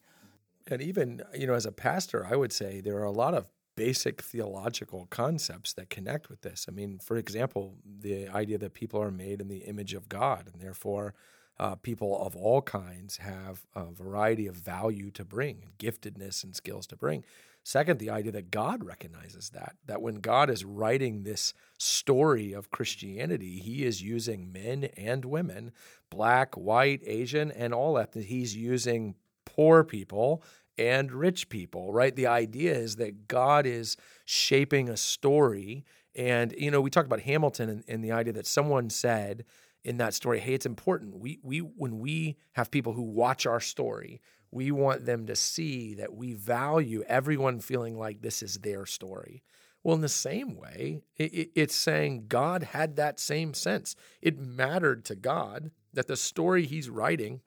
And 0.68 0.82
even, 0.82 1.22
you 1.34 1.48
know, 1.48 1.54
as 1.54 1.66
a 1.66 1.72
pastor, 1.72 2.26
I 2.30 2.36
would 2.36 2.54
say 2.54 2.82
there 2.82 2.98
are 2.98 3.04
a 3.04 3.12
lot 3.12 3.34
of 3.34 3.48
basic 3.76 4.22
theological 4.22 5.08
concepts 5.10 5.74
that 5.74 5.90
connect 5.90 6.30
with 6.30 6.42
this. 6.42 6.66
I 6.68 6.72
mean, 6.72 7.00
for 7.00 7.18
example, 7.18 7.76
the 7.84 8.28
idea 8.30 8.58
that 8.60 8.74
people 8.74 9.02
are 9.02 9.12
made 9.12 9.42
in 9.42 9.48
the 9.48 9.60
image 9.60 9.94
of 9.94 10.08
God, 10.08 10.50
and 10.52 10.62
therefore 10.62 11.14
uh, 11.60 11.76
people 11.76 12.24
of 12.26 12.36
all 12.36 12.62
kinds 12.62 13.18
have 13.18 13.66
a 13.76 13.86
variety 13.86 14.48
of 14.48 14.56
value 14.56 15.12
to 15.12 15.26
bring, 15.26 15.64
and 15.64 15.78
giftedness 15.78 16.44
and 16.44 16.56
skills 16.56 16.88
to 16.88 16.96
bring. 16.96 17.24
Second, 17.64 18.00
the 18.00 18.10
idea 18.10 18.32
that 18.32 18.50
God 18.50 18.84
recognizes 18.84 19.52
that, 19.52 19.76
that 19.86 20.02
when 20.02 20.16
God 20.16 20.50
is 20.50 20.66
writing 20.66 21.24
this 21.24 21.54
story 21.78 22.54
of 22.54 22.72
Christianity, 22.72 23.60
he 23.60 23.86
is 23.86 24.02
using 24.02 24.52
men 24.52 24.86
and 24.98 25.24
women, 25.26 25.72
black, 26.10 26.56
white, 26.56 27.02
Asian, 27.06 27.52
and 27.52 27.74
all 27.74 27.98
ethnic. 27.98 28.26
He's 28.26 28.56
using 28.56 29.16
poor 29.46 29.84
people 29.84 30.44
and 30.78 31.12
rich 31.12 31.50
people, 31.50 31.94
right? 31.94 32.16
The 32.16 32.28
idea 32.28 32.74
is 32.74 32.96
that 32.96 33.28
God 33.28 33.68
is 33.68 33.96
shaping 34.26 34.90
a 34.90 34.98
story. 34.98 35.86
And, 36.16 36.56
you 36.58 36.72
know, 36.72 36.82
we 36.82 36.90
talked 36.90 37.06
about 37.06 37.22
Hamilton 37.22 37.70
and, 37.70 37.84
and 37.88 38.04
the 38.04 38.12
idea 38.12 38.34
that 38.34 38.48
someone 38.48 38.90
said 38.90 39.46
in 39.84 39.98
that 39.98 40.14
story, 40.14 40.40
hey, 40.40 40.54
it's 40.54 40.66
important. 40.66 41.18
We, 41.18 41.40
we, 41.44 41.60
when 41.60 42.00
we 42.00 42.38
have 42.54 42.72
people 42.72 42.94
who 42.94 43.04
watch 43.04 43.46
our 43.46 43.60
story, 43.60 44.22
we 44.52 44.72
want 44.72 45.06
them 45.06 45.28
to 45.28 45.36
see 45.36 45.94
that 45.96 46.14
we 46.14 46.34
value 46.34 47.04
everyone 47.08 47.60
feeling 47.60 47.98
like 47.98 48.22
this 48.22 48.44
is 48.44 48.56
their 48.60 48.86
story. 48.86 49.44
Well, 49.84 49.96
in 49.96 50.02
the 50.02 50.10
same 50.10 50.58
way, 50.58 51.02
it, 51.18 51.52
it's 51.56 51.76
saying 51.76 52.26
God 52.28 52.64
had 52.64 52.98
that 52.98 53.20
same 53.20 53.54
sense. 53.54 53.96
It 54.22 54.40
mattered 54.40 55.06
to 55.06 55.16
God 55.16 55.72
that 55.94 56.08
the 56.08 56.18
story 56.18 56.66
he's 56.66 56.90
writing 56.90 57.42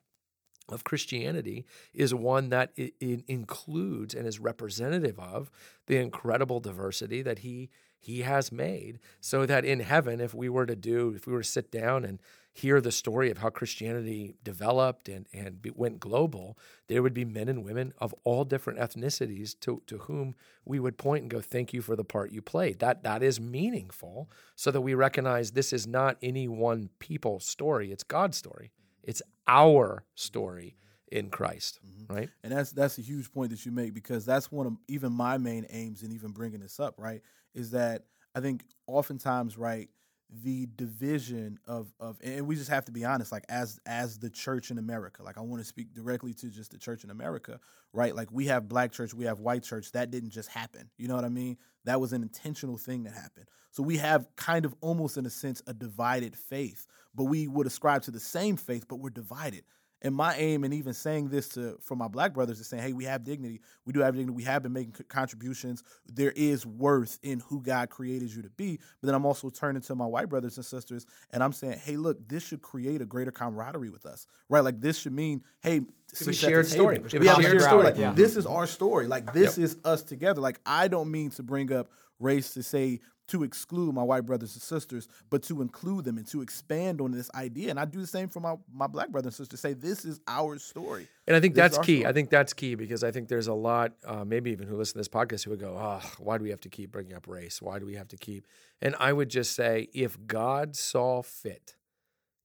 of 0.69 0.83
Christianity 0.83 1.65
is 1.93 2.13
one 2.13 2.49
that 2.49 2.71
includes 2.99 4.15
and 4.15 4.27
is 4.27 4.39
representative 4.39 5.19
of 5.19 5.51
the 5.87 5.97
incredible 5.97 6.59
diversity 6.59 7.21
that 7.21 7.39
he 7.39 7.69
he 7.99 8.21
has 8.21 8.51
made 8.51 8.99
so 9.19 9.45
that 9.47 9.65
in 9.65 9.79
heaven 9.79 10.19
if 10.19 10.33
we 10.33 10.49
were 10.49 10.65
to 10.65 10.75
do 10.75 11.13
if 11.15 11.27
we 11.27 11.33
were 11.33 11.41
to 11.41 11.47
sit 11.47 11.71
down 11.71 12.03
and 12.03 12.19
hear 12.55 12.79
the 12.79 12.91
story 12.91 13.29
of 13.29 13.39
how 13.39 13.49
Christianity 13.49 14.33
developed 14.41 15.09
and, 15.09 15.27
and 15.33 15.59
went 15.75 15.99
global, 15.99 16.57
there 16.87 17.03
would 17.03 17.13
be 17.13 17.25
men 17.25 17.49
and 17.49 17.65
women 17.65 17.93
of 17.97 18.15
all 18.23 18.45
different 18.45 18.79
ethnicities 18.79 19.59
to, 19.59 19.81
to 19.87 19.97
whom 19.99 20.35
we 20.63 20.79
would 20.79 20.97
point 20.97 21.23
and 21.23 21.29
go, 21.29 21.41
Thank 21.41 21.73
you 21.73 21.81
for 21.81 21.97
the 21.97 22.05
part 22.05 22.31
you 22.31 22.41
played. 22.41 22.79
That 22.79 23.03
that 23.03 23.21
is 23.21 23.41
meaningful 23.41 24.31
so 24.55 24.71
that 24.71 24.81
we 24.81 24.93
recognize 24.93 25.51
this 25.51 25.73
is 25.73 25.85
not 25.85 26.17
any 26.21 26.47
one 26.47 26.89
people's 26.99 27.45
story, 27.45 27.91
it's 27.91 28.03
God's 28.03 28.37
story. 28.37 28.71
It's 29.03 29.21
our 29.47 30.05
story 30.15 30.77
in 31.11 31.29
Christ, 31.29 31.79
mm-hmm. 31.85 32.13
right? 32.13 32.29
And 32.41 32.53
that's 32.53 32.71
that's 32.71 32.97
a 32.97 33.01
huge 33.01 33.31
point 33.33 33.51
that 33.51 33.65
you 33.65 33.71
make 33.71 33.93
because 33.93 34.25
that's 34.25 34.49
one 34.49 34.65
of 34.65 34.73
even 34.87 35.11
my 35.11 35.37
main 35.37 35.67
aims 35.69 36.03
in 36.03 36.13
even 36.13 36.31
bringing 36.31 36.61
this 36.61 36.79
up, 36.79 36.95
right? 36.97 37.21
Is 37.53 37.71
that 37.71 38.05
I 38.33 38.39
think 38.39 38.63
oftentimes, 38.87 39.57
right, 39.57 39.89
the 40.29 40.67
division 40.75 41.59
of 41.67 41.93
of 41.99 42.19
and 42.23 42.47
we 42.47 42.55
just 42.55 42.69
have 42.69 42.83
to 42.85 42.91
be 42.91 43.05
honest 43.05 43.31
like 43.31 43.45
as 43.47 43.79
as 43.85 44.17
the 44.17 44.29
church 44.29 44.71
in 44.71 44.77
America 44.77 45.21
like 45.23 45.37
I 45.37 45.41
want 45.41 45.61
to 45.61 45.65
speak 45.65 45.93
directly 45.93 46.33
to 46.35 46.47
just 46.47 46.71
the 46.71 46.77
church 46.77 47.03
in 47.03 47.09
America 47.09 47.59
right? 47.93 48.13
Like 48.13 48.29
we 48.31 48.47
have 48.47 48.67
black 48.67 48.91
church 48.91 49.13
we 49.13 49.25
have 49.25 49.39
white 49.39 49.63
church 49.63 49.91
that 49.91 50.11
didn't 50.11 50.31
just 50.31 50.49
happen 50.49 50.89
you 50.97 51.07
know 51.07 51.15
what 51.15 51.25
I 51.25 51.29
mean? 51.29 51.57
That 51.85 52.01
was 52.01 52.11
an 52.13 52.23
intentional 52.23 52.77
thing 52.77 53.03
that 53.03 53.13
happened. 53.13 53.45
So 53.69 53.83
we 53.83 53.97
have 53.97 54.27
kind 54.35 54.65
of 54.65 54.73
almost 54.81 55.17
in 55.17 55.25
a 55.25 55.29
sense 55.29 55.61
a 55.67 55.73
divided 55.73 56.35
faith 56.35 56.87
but 57.13 57.25
we 57.25 57.47
would 57.47 57.67
ascribe 57.67 58.01
to 58.03 58.11
the 58.11 58.19
same 58.19 58.57
faith 58.57 58.87
but 58.87 58.97
we're 58.97 59.11
divided 59.11 59.63
and 60.05 60.13
my 60.13 60.35
aim, 60.35 60.63
and 60.63 60.71
even 60.71 60.93
saying 60.93 61.29
this 61.29 61.49
to 61.49 61.77
for 61.81 61.95
my 61.95 62.07
black 62.07 62.31
brothers, 62.31 62.59
is 62.59 62.67
saying, 62.67 62.83
hey, 62.83 62.93
we 62.93 63.05
have 63.05 63.23
dignity. 63.23 63.59
We 63.85 63.91
do 63.91 64.01
have 64.01 64.13
dignity. 64.13 64.35
We 64.35 64.43
have 64.43 64.61
been 64.61 64.71
making 64.71 64.93
contributions. 65.09 65.83
There 66.05 66.31
is 66.35 66.63
worth 66.63 67.17
in 67.23 67.39
who 67.39 67.59
God 67.59 67.89
created 67.89 68.31
you 68.31 68.43
to 68.43 68.49
be. 68.51 68.77
But 69.01 69.07
then 69.07 69.15
I'm 69.15 69.25
also 69.25 69.49
turning 69.49 69.81
to 69.81 69.95
my 69.95 70.05
white 70.05 70.29
brothers 70.29 70.57
and 70.57 70.65
sisters, 70.65 71.07
and 71.31 71.43
I'm 71.43 71.51
saying, 71.51 71.79
hey, 71.79 71.97
look, 71.97 72.29
this 72.29 72.45
should 72.45 72.61
create 72.61 73.01
a 73.01 73.05
greater 73.05 73.31
camaraderie 73.31 73.89
with 73.89 74.05
us, 74.05 74.27
right? 74.47 74.63
Like 74.63 74.79
this 74.79 74.99
should 74.99 75.13
mean, 75.13 75.43
hey, 75.61 75.81
a 76.21 76.33
shared 76.33 76.67
story. 76.67 76.99
We 76.99 77.27
have 77.27 77.39
a 77.39 77.41
shared 77.41 77.61
story. 77.61 77.83
Like, 77.83 77.97
yeah. 77.97 78.13
This 78.13 78.37
is 78.37 78.45
our 78.45 78.67
story. 78.67 79.07
Like 79.07 79.33
this 79.33 79.57
yep. 79.57 79.65
is 79.65 79.77
us 79.83 80.03
together. 80.03 80.39
Like 80.39 80.59
I 80.65 80.87
don't 80.87 81.09
mean 81.09 81.31
to 81.31 81.43
bring 81.43 81.73
up 81.73 81.89
race 82.19 82.53
to 82.53 82.63
say 82.63 82.99
to 83.27 83.43
exclude 83.43 83.93
my 83.93 84.03
white 84.03 84.25
brothers 84.25 84.53
and 84.53 84.61
sisters, 84.61 85.07
but 85.29 85.41
to 85.43 85.61
include 85.61 86.05
them 86.05 86.17
and 86.17 86.27
to 86.27 86.41
expand 86.41 87.01
on 87.01 87.11
this 87.11 87.31
idea. 87.33 87.71
And 87.71 87.79
I 87.79 87.85
do 87.85 87.99
the 87.99 88.07
same 88.07 88.29
for 88.29 88.39
my, 88.39 88.55
my 88.71 88.87
black 88.87 89.09
brothers 89.09 89.39
and 89.39 89.47
sisters. 89.47 89.59
Say 89.59 89.73
this 89.73 90.05
is 90.05 90.19
our 90.27 90.59
story. 90.59 91.07
And 91.25 91.35
I 91.35 91.39
think 91.39 91.55
this 91.55 91.71
that's 91.71 91.85
key. 91.85 91.99
Story. 91.99 92.09
I 92.09 92.13
think 92.13 92.29
that's 92.29 92.53
key 92.53 92.75
because 92.75 93.03
I 93.03 93.11
think 93.11 93.27
there's 93.27 93.47
a 93.47 93.53
lot, 93.53 93.93
uh, 94.05 94.23
maybe 94.23 94.51
even 94.51 94.67
who 94.67 94.77
listen 94.77 94.93
to 94.93 94.99
this 94.99 95.07
podcast, 95.07 95.43
who 95.43 95.51
would 95.51 95.59
go, 95.59 95.75
"Oh, 95.77 96.01
why 96.19 96.37
do 96.37 96.43
we 96.43 96.51
have 96.51 96.61
to 96.61 96.69
keep 96.69 96.91
bringing 96.91 97.13
up 97.13 97.27
race? 97.27 97.61
Why 97.61 97.79
do 97.79 97.85
we 97.85 97.95
have 97.95 98.07
to 98.09 98.17
keep?" 98.17 98.45
And 98.81 98.95
I 98.99 99.11
would 99.11 99.29
just 99.29 99.55
say, 99.55 99.89
if 99.93 100.17
God 100.27 100.75
saw 100.75 101.23
fit 101.23 101.75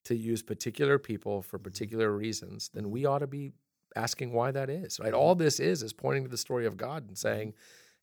to 0.05 0.17
use 0.17 0.43
particular 0.43 0.99
people 0.99 1.43
for 1.43 1.59
mm-hmm. 1.59 1.65
particular 1.65 2.11
reasons, 2.11 2.71
then 2.73 2.91
we 2.91 3.05
ought 3.05 3.19
to 3.19 3.27
be 3.27 3.53
asking 3.97 4.33
why 4.33 4.51
that 4.51 4.71
is. 4.71 4.99
Right? 4.99 5.09
Mm-hmm. 5.09 5.21
All 5.21 5.35
this 5.35 5.61
is 5.61 5.83
is 5.83 5.93
pointing 5.93 6.25
to 6.25 6.31
the 6.31 6.39
story 6.39 6.65
of 6.65 6.79
God 6.79 7.03
and 7.03 7.17
mm-hmm. 7.17 7.29
saying 7.29 7.55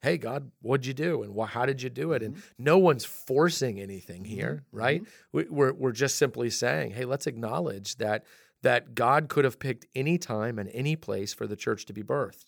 hey 0.01 0.17
god 0.17 0.51
what'd 0.61 0.85
you 0.85 0.93
do 0.93 1.23
and 1.23 1.35
wh- 1.37 1.49
how 1.49 1.65
did 1.65 1.81
you 1.81 1.89
do 1.89 2.13
it 2.13 2.23
and 2.23 2.35
mm-hmm. 2.35 2.63
no 2.63 2.77
one's 2.77 3.05
forcing 3.05 3.79
anything 3.79 4.23
mm-hmm. 4.23 4.33
here 4.33 4.63
mm-hmm. 4.67 4.77
right 4.77 5.03
we, 5.31 5.45
we're, 5.49 5.73
we're 5.73 5.91
just 5.91 6.17
simply 6.17 6.49
saying 6.49 6.91
hey 6.91 7.05
let's 7.05 7.27
acknowledge 7.27 7.97
that 7.97 8.23
that 8.61 8.95
god 8.95 9.29
could 9.29 9.45
have 9.45 9.59
picked 9.59 9.85
any 9.95 10.17
time 10.17 10.59
and 10.59 10.69
any 10.73 10.95
place 10.95 11.33
for 11.33 11.47
the 11.47 11.55
church 11.55 11.85
to 11.85 11.93
be 11.93 12.03
birthed 12.03 12.45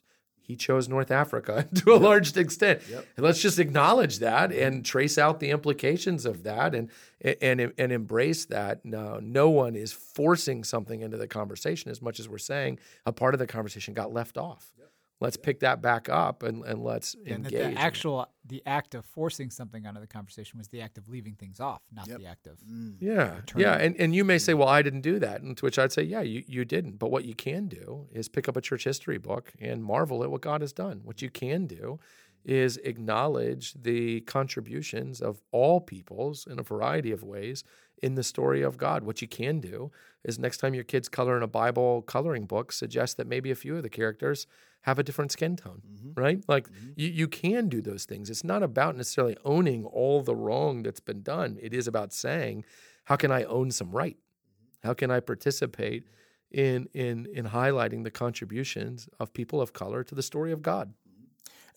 he 0.49 0.55
chose 0.55 0.89
North 0.89 1.11
Africa 1.11 1.69
to 1.75 1.93
a 1.93 1.97
large 1.97 2.35
extent. 2.35 2.81
Yep. 2.89 3.05
And 3.17 3.23
let's 3.23 3.39
just 3.39 3.59
acknowledge 3.59 4.17
that 4.17 4.51
and 4.51 4.83
trace 4.83 5.19
out 5.19 5.39
the 5.39 5.51
implications 5.51 6.25
of 6.25 6.41
that 6.41 6.73
and 6.73 6.89
and 7.21 7.71
and 7.77 7.91
embrace 7.91 8.45
that. 8.45 8.83
No, 8.83 9.19
no 9.21 9.51
one 9.51 9.75
is 9.75 9.93
forcing 9.93 10.63
something 10.63 11.01
into 11.01 11.17
the 11.17 11.27
conversation 11.27 11.91
as 11.91 12.01
much 12.01 12.19
as 12.19 12.27
we're 12.27 12.39
saying 12.39 12.79
a 13.05 13.13
part 13.13 13.35
of 13.35 13.39
the 13.39 13.45
conversation 13.45 13.93
got 13.93 14.11
left 14.11 14.39
off. 14.39 14.73
Yep 14.79 14.89
let's 15.19 15.37
pick 15.37 15.59
that 15.59 15.81
back 15.81 16.09
up 16.09 16.43
and, 16.43 16.63
and 16.63 16.83
let's 16.83 17.15
and 17.25 17.45
engage. 17.45 17.75
The 17.75 17.79
actual 17.79 18.27
the 18.45 18.63
act 18.65 18.95
of 18.95 19.05
forcing 19.05 19.49
something 19.49 19.85
out 19.85 19.95
of 19.95 20.01
the 20.01 20.07
conversation 20.07 20.57
was 20.57 20.67
the 20.69 20.81
act 20.81 20.97
of 20.97 21.07
leaving 21.07 21.35
things 21.35 21.59
off, 21.59 21.81
not 21.93 22.07
yep. 22.07 22.19
the 22.19 22.25
act 22.25 22.47
of 22.47 22.57
mm. 22.59 22.95
yeah 22.99 23.41
yeah. 23.55 23.75
And 23.75 23.95
and 23.97 24.15
you 24.15 24.23
may 24.23 24.37
say, 24.37 24.53
well, 24.53 24.67
I 24.67 24.81
didn't 24.81 25.01
do 25.01 25.19
that, 25.19 25.41
and 25.41 25.55
to 25.57 25.65
which 25.65 25.77
I'd 25.77 25.91
say, 25.91 26.03
yeah, 26.03 26.21
you 26.21 26.43
you 26.47 26.65
didn't. 26.65 26.97
But 26.97 27.11
what 27.11 27.25
you 27.25 27.35
can 27.35 27.67
do 27.67 28.07
is 28.11 28.29
pick 28.29 28.47
up 28.47 28.55
a 28.55 28.61
church 28.61 28.83
history 28.83 29.17
book 29.17 29.53
and 29.59 29.83
marvel 29.83 30.23
at 30.23 30.31
what 30.31 30.41
God 30.41 30.61
has 30.61 30.73
done. 30.73 31.01
What 31.03 31.21
you 31.21 31.29
can 31.29 31.67
do 31.67 31.99
is 32.45 32.77
acknowledge 32.77 33.73
the 33.73 34.21
contributions 34.21 35.21
of 35.21 35.41
all 35.51 35.79
peoples 35.81 36.47
in 36.49 36.59
a 36.59 36.63
variety 36.63 37.11
of 37.11 37.23
ways 37.23 37.63
in 38.01 38.15
the 38.15 38.23
story 38.23 38.61
of 38.61 38.77
God. 38.77 39.03
What 39.03 39.21
you 39.21 39.27
can 39.27 39.59
do 39.59 39.91
is 40.23 40.39
next 40.39 40.57
time 40.57 40.73
your 40.73 40.83
kids 40.83 41.09
color 41.09 41.37
in 41.37 41.43
a 41.43 41.47
Bible 41.47 42.01
coloring 42.01 42.45
book, 42.45 42.71
suggest 42.71 43.17
that 43.17 43.27
maybe 43.27 43.51
a 43.51 43.55
few 43.55 43.75
of 43.77 43.83
the 43.83 43.89
characters 43.89 44.47
have 44.81 44.99
a 44.99 45.03
different 45.03 45.31
skin 45.31 45.55
tone, 45.55 45.81
mm-hmm. 45.85 46.19
right? 46.19 46.43
Like 46.47 46.69
mm-hmm. 46.69 46.91
you, 46.95 47.09
you 47.09 47.27
can 47.27 47.67
do 47.67 47.81
those 47.81 48.05
things. 48.05 48.29
It's 48.29 48.43
not 48.43 48.63
about 48.63 48.95
necessarily 48.95 49.37
owning 49.43 49.85
all 49.85 50.21
the 50.21 50.35
wrong 50.35 50.83
that's 50.83 51.01
been 51.01 51.21
done. 51.21 51.57
It 51.61 51.73
is 51.73 51.87
about 51.87 52.13
saying, 52.13 52.63
how 53.05 53.17
can 53.17 53.31
I 53.31 53.43
own 53.43 53.71
some 53.71 53.91
right? 53.91 54.15
Mm-hmm. 54.15 54.87
How 54.87 54.93
can 54.93 55.11
I 55.11 55.19
participate 55.19 56.05
in 56.51 56.87
in 56.93 57.27
in 57.33 57.45
highlighting 57.45 58.03
the 58.03 58.11
contributions 58.11 59.07
of 59.19 59.33
people 59.33 59.61
of 59.61 59.73
color 59.73 60.03
to 60.03 60.15
the 60.15 60.23
story 60.23 60.51
of 60.51 60.61
God? 60.61 60.93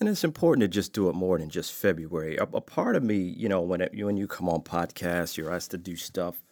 And 0.01 0.09
it's 0.09 0.25
important 0.25 0.63
to 0.63 0.69
just 0.69 0.93
do 0.93 1.09
it 1.09 1.15
more 1.15 1.39
than 1.39 1.49
just 1.49 1.73
February. 1.73 2.37
A, 2.37 2.45
a 2.45 2.61
part 2.61 2.97
of 2.97 3.03
me, 3.03 3.17
you 3.17 3.49
know, 3.49 3.61
when 3.61 3.81
it, 3.81 3.93
when 3.95 4.17
you 4.17 4.27
come 4.27 4.49
on 4.49 4.63
podcasts, 4.63 5.37
you're 5.37 5.53
asked 5.53 5.71
to 5.73 5.79
do 5.79 5.97
stuff. 5.97 6.43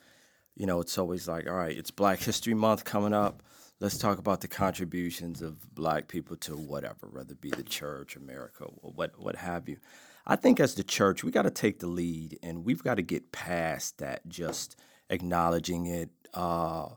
You 0.56 0.66
know, 0.66 0.80
it's 0.80 0.98
always 0.98 1.26
like, 1.26 1.48
all 1.48 1.56
right, 1.56 1.76
it's 1.76 1.90
Black 1.90 2.20
History 2.20 2.54
Month 2.54 2.84
coming 2.84 3.14
up 3.14 3.42
let's 3.80 3.98
talk 3.98 4.18
about 4.18 4.42
the 4.42 4.48
contributions 4.48 5.42
of 5.42 5.74
black 5.74 6.06
people 6.06 6.36
to 6.36 6.54
whatever, 6.54 7.08
whether 7.10 7.32
it 7.32 7.40
be 7.40 7.50
the 7.50 7.62
church, 7.62 8.14
America, 8.14 8.64
or 8.82 8.92
what 8.92 9.18
what 9.18 9.36
have 9.36 9.68
you. 9.68 9.78
I 10.26 10.36
think 10.36 10.60
as 10.60 10.74
the 10.74 10.84
church, 10.84 11.24
we 11.24 11.32
got 11.32 11.42
to 11.42 11.50
take 11.50 11.80
the 11.80 11.86
lead, 11.86 12.38
and 12.42 12.64
we've 12.64 12.84
got 12.84 12.96
to 12.96 13.02
get 13.02 13.32
past 13.32 13.98
that 13.98 14.28
just 14.28 14.76
acknowledging 15.08 15.86
it, 15.86 16.10
uh, 16.34 16.88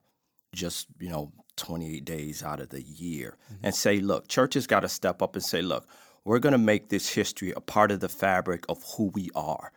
just 0.54 0.88
you 1.00 1.10
know, 1.10 1.32
28 1.56 2.04
days 2.06 2.44
out 2.44 2.60
of 2.60 2.70
the 2.70 2.82
year, 2.82 3.38
mm-hmm. 3.46 3.66
and 3.66 3.74
say, 3.76 4.00
look, 4.00 4.28
churches 4.28 4.68
got 4.68 4.82
to 4.82 4.90
step 4.90 5.22
up 5.22 5.36
and 5.36 5.44
say, 5.44 5.62
look, 5.62 5.88
we're 6.26 6.40
going 6.40 6.54
to 6.54 6.58
make 6.58 6.90
this 6.90 7.10
history 7.10 7.52
a 7.56 7.62
part 7.62 7.92
of 7.92 8.00
the 8.00 8.10
fabric 8.10 8.66
of 8.70 8.84
who 8.96 9.06
we 9.14 9.30
are. 9.36 9.72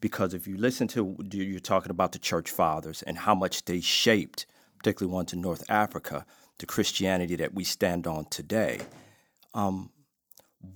Because 0.00 0.34
if 0.34 0.48
you 0.48 0.56
listen 0.56 0.88
to, 0.88 1.16
you're 1.30 1.60
talking 1.60 1.90
about 1.90 2.12
the 2.12 2.18
church 2.18 2.50
fathers 2.50 3.02
and 3.02 3.18
how 3.18 3.34
much 3.34 3.64
they 3.66 3.80
shaped, 3.80 4.46
particularly 4.78 5.14
ones 5.14 5.32
in 5.32 5.40
North 5.40 5.64
Africa, 5.68 6.26
the 6.58 6.66
Christianity 6.66 7.36
that 7.36 7.54
we 7.54 7.62
stand 7.62 8.06
on 8.06 8.24
today. 8.24 8.80
Um, 9.54 9.90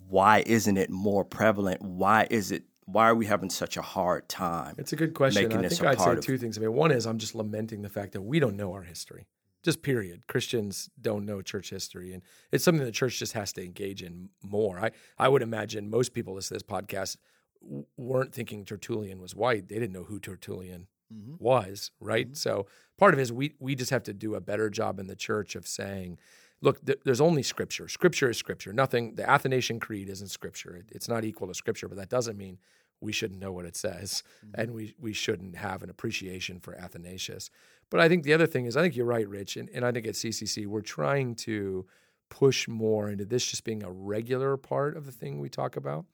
why 0.08 0.44
isn't 0.46 0.76
it 0.76 0.90
more 0.90 1.24
prevalent? 1.24 1.82
Why 1.82 2.28
is 2.30 2.52
it? 2.52 2.64
Why 2.84 3.08
are 3.08 3.16
we 3.16 3.26
having 3.26 3.50
such 3.50 3.76
a 3.76 3.82
hard 3.82 4.28
time? 4.28 4.76
It's 4.78 4.92
a 4.92 4.96
good 4.96 5.14
question. 5.14 5.46
I 5.46 5.68
think 5.68 5.82
I'd 5.84 6.00
say 6.00 6.20
two 6.20 6.38
things. 6.38 6.56
I 6.56 6.60
mean, 6.60 6.72
one 6.72 6.92
is 6.92 7.04
I'm 7.04 7.18
just 7.18 7.34
lamenting 7.34 7.82
the 7.82 7.88
fact 7.88 8.12
that 8.12 8.22
we 8.22 8.38
don't 8.38 8.56
know 8.56 8.72
our 8.74 8.82
history. 8.82 9.26
Just 9.66 9.82
period. 9.82 10.28
Christians 10.28 10.88
don't 11.00 11.26
know 11.26 11.42
church 11.42 11.70
history, 11.70 12.12
and 12.14 12.22
it's 12.52 12.62
something 12.62 12.84
the 12.84 12.92
church 12.92 13.18
just 13.18 13.32
has 13.32 13.52
to 13.54 13.64
engage 13.64 14.00
in 14.00 14.30
more. 14.42 14.78
I 14.78 14.92
I 15.18 15.28
would 15.28 15.42
imagine 15.42 15.90
most 15.90 16.14
people 16.14 16.34
listening 16.34 16.60
to 16.60 16.64
this 16.64 16.76
podcast 16.76 17.16
weren't 17.96 18.32
thinking 18.32 18.64
Tertullian 18.64 19.20
was 19.20 19.34
white. 19.34 19.68
They 19.68 19.74
didn't 19.80 19.92
know 19.92 20.04
who 20.04 20.20
Tertullian 20.20 20.86
mm-hmm. 21.12 21.34
was, 21.38 21.90
right? 21.98 22.26
Mm-hmm. 22.26 22.34
So 22.34 22.66
part 22.96 23.12
of 23.12 23.18
it 23.18 23.22
is 23.22 23.32
we 23.32 23.54
we 23.58 23.74
just 23.74 23.90
have 23.90 24.04
to 24.04 24.14
do 24.14 24.36
a 24.36 24.40
better 24.40 24.70
job 24.70 25.00
in 25.00 25.08
the 25.08 25.16
church 25.16 25.56
of 25.56 25.66
saying, 25.66 26.18
look, 26.60 26.86
th- 26.86 27.00
there's 27.04 27.20
only 27.20 27.42
scripture. 27.42 27.88
Scripture 27.88 28.30
is 28.30 28.38
scripture. 28.38 28.72
Nothing. 28.72 29.16
The 29.16 29.28
Athanasian 29.28 29.80
Creed 29.80 30.08
isn't 30.08 30.28
scripture. 30.28 30.76
It, 30.76 30.86
it's 30.92 31.08
not 31.08 31.24
equal 31.24 31.48
to 31.48 31.54
scripture, 31.54 31.88
but 31.88 31.98
that 31.98 32.08
doesn't 32.08 32.38
mean 32.38 32.58
we 33.00 33.12
shouldn't 33.12 33.40
know 33.40 33.52
what 33.52 33.66
it 33.66 33.76
says, 33.76 34.22
mm-hmm. 34.44 34.60
and 34.60 34.74
we 34.74 34.94
we 34.98 35.12
shouldn't 35.12 35.56
have 35.56 35.82
an 35.82 35.90
appreciation 35.90 36.60
for 36.60 36.74
Athanasius. 36.74 37.50
But 37.90 38.00
I 38.00 38.08
think 38.08 38.24
the 38.24 38.34
other 38.34 38.46
thing 38.46 38.66
is, 38.66 38.76
I 38.76 38.82
think 38.82 38.96
you're 38.96 39.06
right, 39.06 39.28
Rich, 39.28 39.56
and, 39.56 39.68
and 39.70 39.84
I 39.84 39.92
think 39.92 40.06
at 40.06 40.14
CCC 40.14 40.66
we're 40.66 40.80
trying 40.80 41.34
to 41.36 41.86
push 42.28 42.66
more 42.66 43.08
into 43.08 43.24
this 43.24 43.46
just 43.46 43.64
being 43.64 43.82
a 43.82 43.90
regular 43.90 44.56
part 44.56 44.96
of 44.96 45.06
the 45.06 45.12
thing 45.12 45.38
we 45.38 45.48
talk 45.48 45.76
about. 45.76 46.04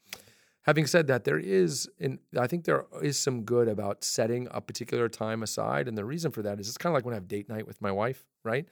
Having 0.62 0.86
said 0.86 1.06
that, 1.08 1.24
there 1.24 1.38
is, 1.38 1.88
and 1.98 2.18
I 2.38 2.46
think 2.46 2.64
there 2.64 2.84
is 3.02 3.18
some 3.18 3.42
good 3.42 3.66
about 3.66 4.04
setting 4.04 4.46
a 4.50 4.60
particular 4.60 5.08
time 5.08 5.42
aside. 5.42 5.88
And 5.88 5.98
the 5.98 6.04
reason 6.04 6.30
for 6.30 6.42
that 6.42 6.60
is 6.60 6.68
it's 6.68 6.78
kind 6.78 6.92
of 6.92 6.94
like 6.94 7.04
when 7.04 7.14
I 7.14 7.16
have 7.16 7.26
date 7.26 7.48
night 7.48 7.66
with 7.66 7.82
my 7.82 7.90
wife, 7.90 8.24
right? 8.44 8.66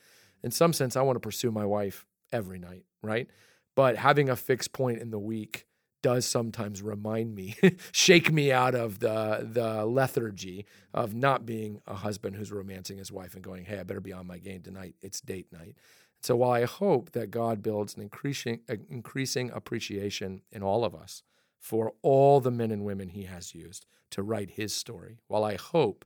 In 0.45 0.51
some 0.51 0.73
sense, 0.73 0.95
I 0.97 1.03
want 1.03 1.17
to 1.17 1.21
pursue 1.21 1.51
my 1.51 1.67
wife 1.67 2.07
every 2.31 2.61
night, 2.61 2.85
right? 3.03 3.29
But 3.75 3.97
having 3.97 4.29
a 4.29 4.37
fixed 4.37 4.73
point 4.73 4.99
in 4.99 5.11
the 5.11 5.19
week 5.19 5.67
does 6.03 6.27
sometimes 6.27 6.83
remind 6.83 7.35
me, 7.35 7.57
shake 7.93 8.33
me 8.33 8.53
out 8.53 8.75
of 8.75 9.01
the 9.01 9.49
the 9.51 9.85
lethargy 9.85 10.67
of 10.95 11.15
not 11.15 11.47
being 11.47 11.81
a 11.87 11.95
husband 11.95 12.37
who's 12.37 12.53
romancing 12.53 12.99
his 12.99 13.13
wife 13.13 13.35
and 13.35 13.43
going, 13.43 13.65
"Hey, 13.65 13.79
I 13.79 13.83
better 13.83 14.01
be 14.01 14.13
on 14.13 14.27
my 14.27 14.39
game 14.39 14.63
tonight. 14.63 14.95
It's 15.01 15.21
date 15.21 15.53
night." 15.53 15.77
So 16.23 16.37
while 16.37 16.53
I 16.53 16.65
hope 16.65 17.13
that 17.13 17.31
God 17.31 17.63
builds 17.63 17.95
an 17.95 18.03
increasing 18.03 18.61
increasing 18.89 19.51
appreciation 19.51 20.43
in 20.53 20.63
all 20.63 20.85
of 20.85 20.95
us 20.95 21.23
for 21.59 21.93
all 22.03 22.41
the 22.41 22.51
men 22.51 22.71
and 22.71 22.85
women 22.85 23.09
He 23.11 23.25
has 23.25 23.55
used 23.55 23.87
to 24.11 24.23
write 24.23 24.53
His 24.53 24.75
story, 24.75 25.19
while 25.29 25.45
I 25.45 25.57
hope 25.57 26.05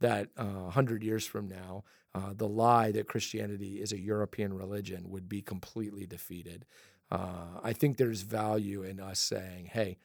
that 0.00 0.28
uh, 0.36 0.44
100 0.44 1.02
years 1.02 1.26
from 1.26 1.48
now, 1.48 1.84
uh, 2.14 2.32
the 2.34 2.48
lie 2.48 2.92
that 2.92 3.08
Christianity 3.08 3.80
is 3.80 3.92
a 3.92 4.00
European 4.00 4.52
religion 4.52 5.10
would 5.10 5.28
be 5.28 5.42
completely 5.42 6.06
defeated. 6.06 6.64
Uh, 7.10 7.60
I 7.62 7.72
think 7.72 7.96
there's 7.96 8.22
value 8.22 8.82
in 8.82 9.00
us 9.00 9.18
saying, 9.18 9.70
hey, 9.72 9.98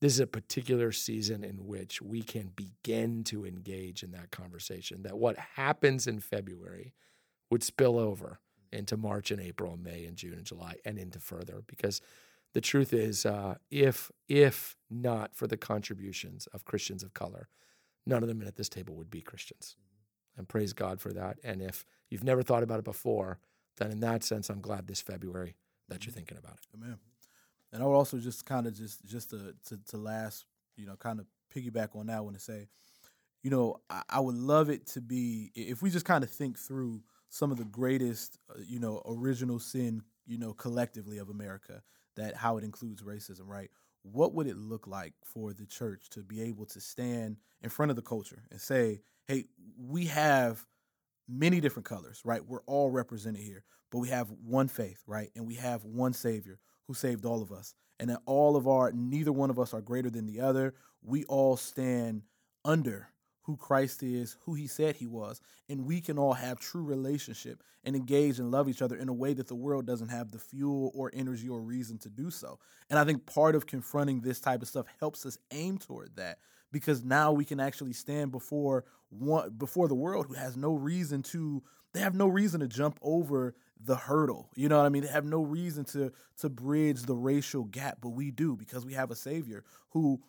this 0.00 0.12
is 0.12 0.20
a 0.20 0.26
particular 0.26 0.92
season 0.92 1.44
in 1.44 1.66
which 1.66 2.00
we 2.00 2.22
can 2.22 2.52
begin 2.54 3.24
to 3.24 3.44
engage 3.44 4.02
in 4.02 4.12
that 4.12 4.30
conversation, 4.30 5.02
that 5.02 5.18
what 5.18 5.36
happens 5.56 6.06
in 6.06 6.20
February 6.20 6.94
would 7.50 7.62
spill 7.62 7.98
over 7.98 8.40
into 8.72 8.96
March 8.96 9.30
and 9.30 9.40
April 9.40 9.72
and 9.72 9.82
May 9.82 10.04
and 10.04 10.16
June 10.16 10.34
and 10.34 10.44
July 10.44 10.76
and 10.84 10.98
into 10.98 11.18
further. 11.18 11.62
Because 11.66 12.00
the 12.54 12.60
truth 12.60 12.92
is, 12.92 13.26
uh, 13.26 13.56
if, 13.70 14.10
if 14.28 14.76
not 14.90 15.34
for 15.34 15.46
the 15.46 15.56
contributions 15.56 16.46
of 16.52 16.64
Christians 16.64 17.02
of 17.02 17.14
color, 17.14 17.48
none 18.06 18.22
of 18.22 18.28
the 18.28 18.34
men 18.34 18.48
at 18.48 18.56
this 18.56 18.68
table 18.68 18.94
would 18.96 19.10
be 19.10 19.20
Christians. 19.20 19.76
And 20.36 20.48
praise 20.48 20.72
God 20.72 21.00
for 21.00 21.12
that. 21.12 21.38
And 21.42 21.60
if 21.60 21.84
you've 22.08 22.24
never 22.24 22.42
thought 22.42 22.62
about 22.62 22.78
it 22.78 22.84
before, 22.84 23.40
then 23.78 23.90
in 23.90 24.00
that 24.00 24.22
sense, 24.22 24.48
I'm 24.48 24.60
glad 24.60 24.86
this 24.86 25.00
February 25.00 25.56
that 25.88 26.04
you're 26.04 26.12
thinking 26.12 26.38
about 26.38 26.54
it. 26.54 26.66
Amen. 26.76 26.98
And 27.72 27.82
I 27.82 27.86
would 27.86 27.94
also 27.94 28.18
just 28.18 28.46
kind 28.46 28.66
of 28.66 28.74
just 28.74 29.04
just 29.04 29.30
to, 29.30 29.54
to, 29.66 29.78
to 29.88 29.96
last, 29.96 30.46
you 30.76 30.86
know, 30.86 30.96
kind 30.96 31.20
of 31.20 31.26
piggyback 31.54 31.96
on 31.96 32.06
that 32.06 32.24
one 32.24 32.34
to 32.34 32.40
say, 32.40 32.68
you 33.42 33.50
know, 33.50 33.80
I, 33.90 34.02
I 34.08 34.20
would 34.20 34.36
love 34.36 34.70
it 34.70 34.86
to 34.88 35.00
be 35.00 35.50
if 35.54 35.82
we 35.82 35.90
just 35.90 36.04
kind 36.04 36.24
of 36.24 36.30
think 36.30 36.58
through 36.58 37.02
some 37.28 37.50
of 37.50 37.58
the 37.58 37.64
greatest, 37.64 38.38
uh, 38.50 38.60
you 38.66 38.78
know, 38.78 39.02
original 39.06 39.58
sin, 39.58 40.02
you 40.26 40.38
know, 40.38 40.54
collectively 40.54 41.18
of 41.18 41.28
America, 41.28 41.82
that 42.16 42.36
how 42.36 42.56
it 42.56 42.64
includes 42.64 43.02
racism, 43.02 43.46
right? 43.46 43.70
What 44.02 44.34
would 44.34 44.46
it 44.46 44.56
look 44.56 44.86
like 44.86 45.12
for 45.22 45.52
the 45.52 45.66
church 45.66 46.08
to 46.10 46.20
be 46.20 46.40
able 46.42 46.64
to 46.66 46.80
stand 46.80 47.36
in 47.62 47.68
front 47.68 47.90
of 47.90 47.96
the 47.96 48.02
culture 48.02 48.44
and 48.50 48.60
say, 48.60 49.00
hey, 49.26 49.44
we 49.76 50.06
have 50.06 50.64
many 51.28 51.60
different 51.60 51.86
colors, 51.86 52.22
right? 52.24 52.44
We're 52.44 52.62
all 52.66 52.90
represented 52.90 53.42
here, 53.42 53.64
but 53.90 53.98
we 53.98 54.08
have 54.08 54.30
one 54.44 54.68
faith, 54.68 55.02
right? 55.06 55.30
And 55.36 55.46
we 55.46 55.54
have 55.54 55.84
one 55.84 56.12
Savior 56.12 56.58
who 56.86 56.94
saved 56.94 57.24
all 57.24 57.42
of 57.42 57.52
us. 57.52 57.74
And 58.00 58.10
that 58.10 58.22
all 58.26 58.56
of 58.56 58.68
our, 58.68 58.92
neither 58.92 59.32
one 59.32 59.50
of 59.50 59.58
us 59.58 59.74
are 59.74 59.80
greater 59.80 60.08
than 60.08 60.26
the 60.26 60.40
other. 60.40 60.74
We 61.02 61.24
all 61.24 61.56
stand 61.56 62.22
under 62.64 63.08
who 63.42 63.56
Christ 63.56 64.02
is, 64.02 64.36
who 64.44 64.54
he 64.54 64.66
said 64.66 64.96
he 64.96 65.06
was, 65.06 65.40
and 65.70 65.86
we 65.86 66.02
can 66.02 66.18
all 66.18 66.34
have 66.34 66.60
true 66.60 66.84
relationship 66.84 67.62
and 67.82 67.96
engage 67.96 68.38
and 68.38 68.50
love 68.50 68.68
each 68.68 68.82
other 68.82 68.94
in 68.94 69.08
a 69.08 69.12
way 69.12 69.32
that 69.32 69.48
the 69.48 69.54
world 69.54 69.86
doesn't 69.86 70.10
have 70.10 70.30
the 70.30 70.38
fuel 70.38 70.92
or 70.94 71.10
energy 71.14 71.48
or 71.48 71.62
reason 71.62 71.96
to 71.98 72.10
do 72.10 72.30
so. 72.30 72.58
And 72.90 72.98
I 72.98 73.04
think 73.04 73.24
part 73.24 73.54
of 73.54 73.66
confronting 73.66 74.20
this 74.20 74.38
type 74.38 74.60
of 74.60 74.68
stuff 74.68 74.84
helps 75.00 75.24
us 75.24 75.38
aim 75.50 75.78
toward 75.78 76.14
that 76.16 76.38
because 76.72 77.04
now 77.04 77.32
we 77.32 77.44
can 77.44 77.60
actually 77.60 77.92
stand 77.92 78.30
before 78.30 78.84
one 79.10 79.50
before 79.50 79.88
the 79.88 79.94
world 79.94 80.26
who 80.26 80.34
has 80.34 80.56
no 80.56 80.72
reason 80.74 81.22
to 81.22 81.62
they 81.94 82.00
have 82.00 82.14
no 82.14 82.28
reason 82.28 82.60
to 82.60 82.68
jump 82.68 82.98
over 83.02 83.54
the 83.80 83.96
hurdle. 83.96 84.50
You 84.54 84.68
know 84.68 84.76
what 84.78 84.86
I 84.86 84.88
mean? 84.88 85.02
They 85.02 85.08
have 85.08 85.24
no 85.24 85.42
reason 85.42 85.84
to 85.86 86.12
to 86.38 86.48
bridge 86.48 87.02
the 87.02 87.14
racial 87.14 87.64
gap, 87.64 87.98
but 88.00 88.10
we 88.10 88.30
do 88.30 88.56
because 88.56 88.84
we 88.84 88.94
have 88.94 89.10
a 89.10 89.16
savior 89.16 89.64
who 89.90 90.20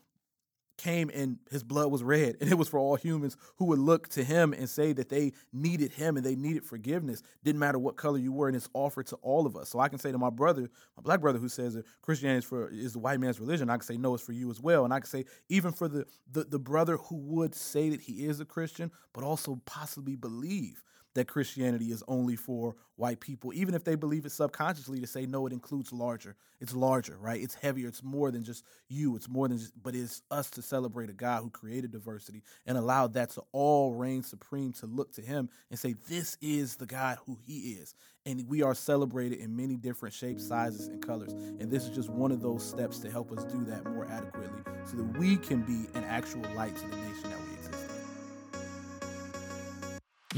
came 0.79 1.11
and 1.13 1.37
his 1.51 1.63
blood 1.63 1.91
was 1.91 2.01
red 2.01 2.37
and 2.41 2.49
it 2.49 2.55
was 2.55 2.67
for 2.67 2.79
all 2.79 2.95
humans 2.95 3.37
who 3.57 3.65
would 3.65 3.79
look 3.79 4.07
to 4.07 4.23
him 4.23 4.53
and 4.53 4.67
say 4.67 4.93
that 4.93 5.09
they 5.09 5.33
needed 5.53 5.91
him 5.91 6.17
and 6.17 6.25
they 6.25 6.35
needed 6.35 6.63
forgiveness. 6.63 7.21
Didn't 7.43 7.59
matter 7.59 7.77
what 7.77 7.97
color 7.97 8.17
you 8.17 8.31
were 8.31 8.47
and 8.47 8.55
it's 8.55 8.69
offered 8.73 9.07
to 9.07 9.15
all 9.17 9.45
of 9.45 9.55
us. 9.55 9.69
So 9.69 9.79
i 9.79 9.89
can 9.89 9.99
say 9.99 10.11
to 10.11 10.17
my 10.17 10.29
brother 10.29 10.69
my 10.97 11.03
black 11.03 11.21
brother 11.21 11.37
who 11.37 11.49
says 11.49 11.73
that 11.73 11.85
christianity 12.01 12.39
is 12.39 12.45
for 12.45 12.69
is 12.69 12.93
the 12.93 12.99
white 12.99 13.19
man's 13.19 13.39
religion 13.39 13.69
i 13.69 13.77
can 13.77 13.85
say 13.85 13.97
no 13.97 14.13
it's 14.13 14.23
for 14.23 14.31
you 14.31 14.49
as 14.49 14.59
well. 14.59 14.85
And 14.85 14.93
i 14.93 14.99
can 14.99 15.09
say 15.09 15.25
even 15.49 15.71
for 15.71 15.87
the 15.87 16.05
the, 16.31 16.45
the 16.45 16.59
brother 16.59 16.97
who 16.97 17.17
would 17.17 17.53
say 17.53 17.89
that 17.89 18.01
he 18.01 18.25
is 18.25 18.39
a 18.39 18.45
christian 18.45 18.91
but 19.13 19.23
also 19.23 19.61
possibly 19.65 20.15
believe 20.15 20.83
that 21.15 21.27
Christianity 21.27 21.91
is 21.91 22.03
only 22.07 22.35
for 22.35 22.75
white 22.95 23.19
people, 23.19 23.53
even 23.53 23.73
if 23.73 23.83
they 23.83 23.95
believe 23.95 24.25
it 24.25 24.31
subconsciously 24.31 24.99
to 24.99 25.07
say, 25.07 25.25
no, 25.25 25.47
it 25.47 25.53
includes 25.53 25.93
larger. 25.93 26.35
It's 26.59 26.75
larger, 26.75 27.17
right? 27.17 27.41
It's 27.41 27.55
heavier. 27.55 27.87
It's 27.87 28.03
more 28.03 28.29
than 28.29 28.43
just 28.43 28.65
you. 28.89 29.15
It's 29.15 29.29
more 29.29 29.47
than 29.47 29.57
just, 29.57 29.71
but 29.81 29.95
it's 29.95 30.21
us 30.29 30.49
to 30.51 30.61
celebrate 30.61 31.09
a 31.09 31.13
God 31.13 31.41
who 31.41 31.49
created 31.49 31.91
diversity 31.91 32.43
and 32.65 32.77
allowed 32.77 33.13
that 33.13 33.29
to 33.31 33.43
all 33.53 33.93
reign 33.93 34.21
supreme 34.21 34.73
to 34.73 34.85
look 34.85 35.13
to 35.13 35.21
him 35.21 35.49
and 35.69 35.79
say, 35.79 35.95
this 36.09 36.37
is 36.41 36.75
the 36.75 36.85
God 36.85 37.17
who 37.25 37.37
he 37.45 37.71
is. 37.73 37.95
And 38.25 38.47
we 38.49 38.61
are 38.61 38.75
celebrated 38.75 39.39
in 39.39 39.55
many 39.55 39.77
different 39.77 40.13
shapes, 40.13 40.45
sizes, 40.45 40.87
and 40.87 41.01
colors. 41.01 41.31
And 41.31 41.71
this 41.71 41.85
is 41.85 41.95
just 41.95 42.09
one 42.09 42.31
of 42.31 42.41
those 42.41 42.67
steps 42.67 42.99
to 42.99 43.09
help 43.09 43.31
us 43.31 43.45
do 43.45 43.63
that 43.65 43.85
more 43.85 44.05
adequately 44.11 44.61
so 44.85 44.97
that 44.97 45.17
we 45.17 45.37
can 45.37 45.61
be 45.61 45.87
an 45.97 46.03
actual 46.03 46.43
light 46.53 46.75
to 46.75 46.81
the 46.81 46.97
nation 46.97 47.29
that 47.29 47.39
we 47.39 47.48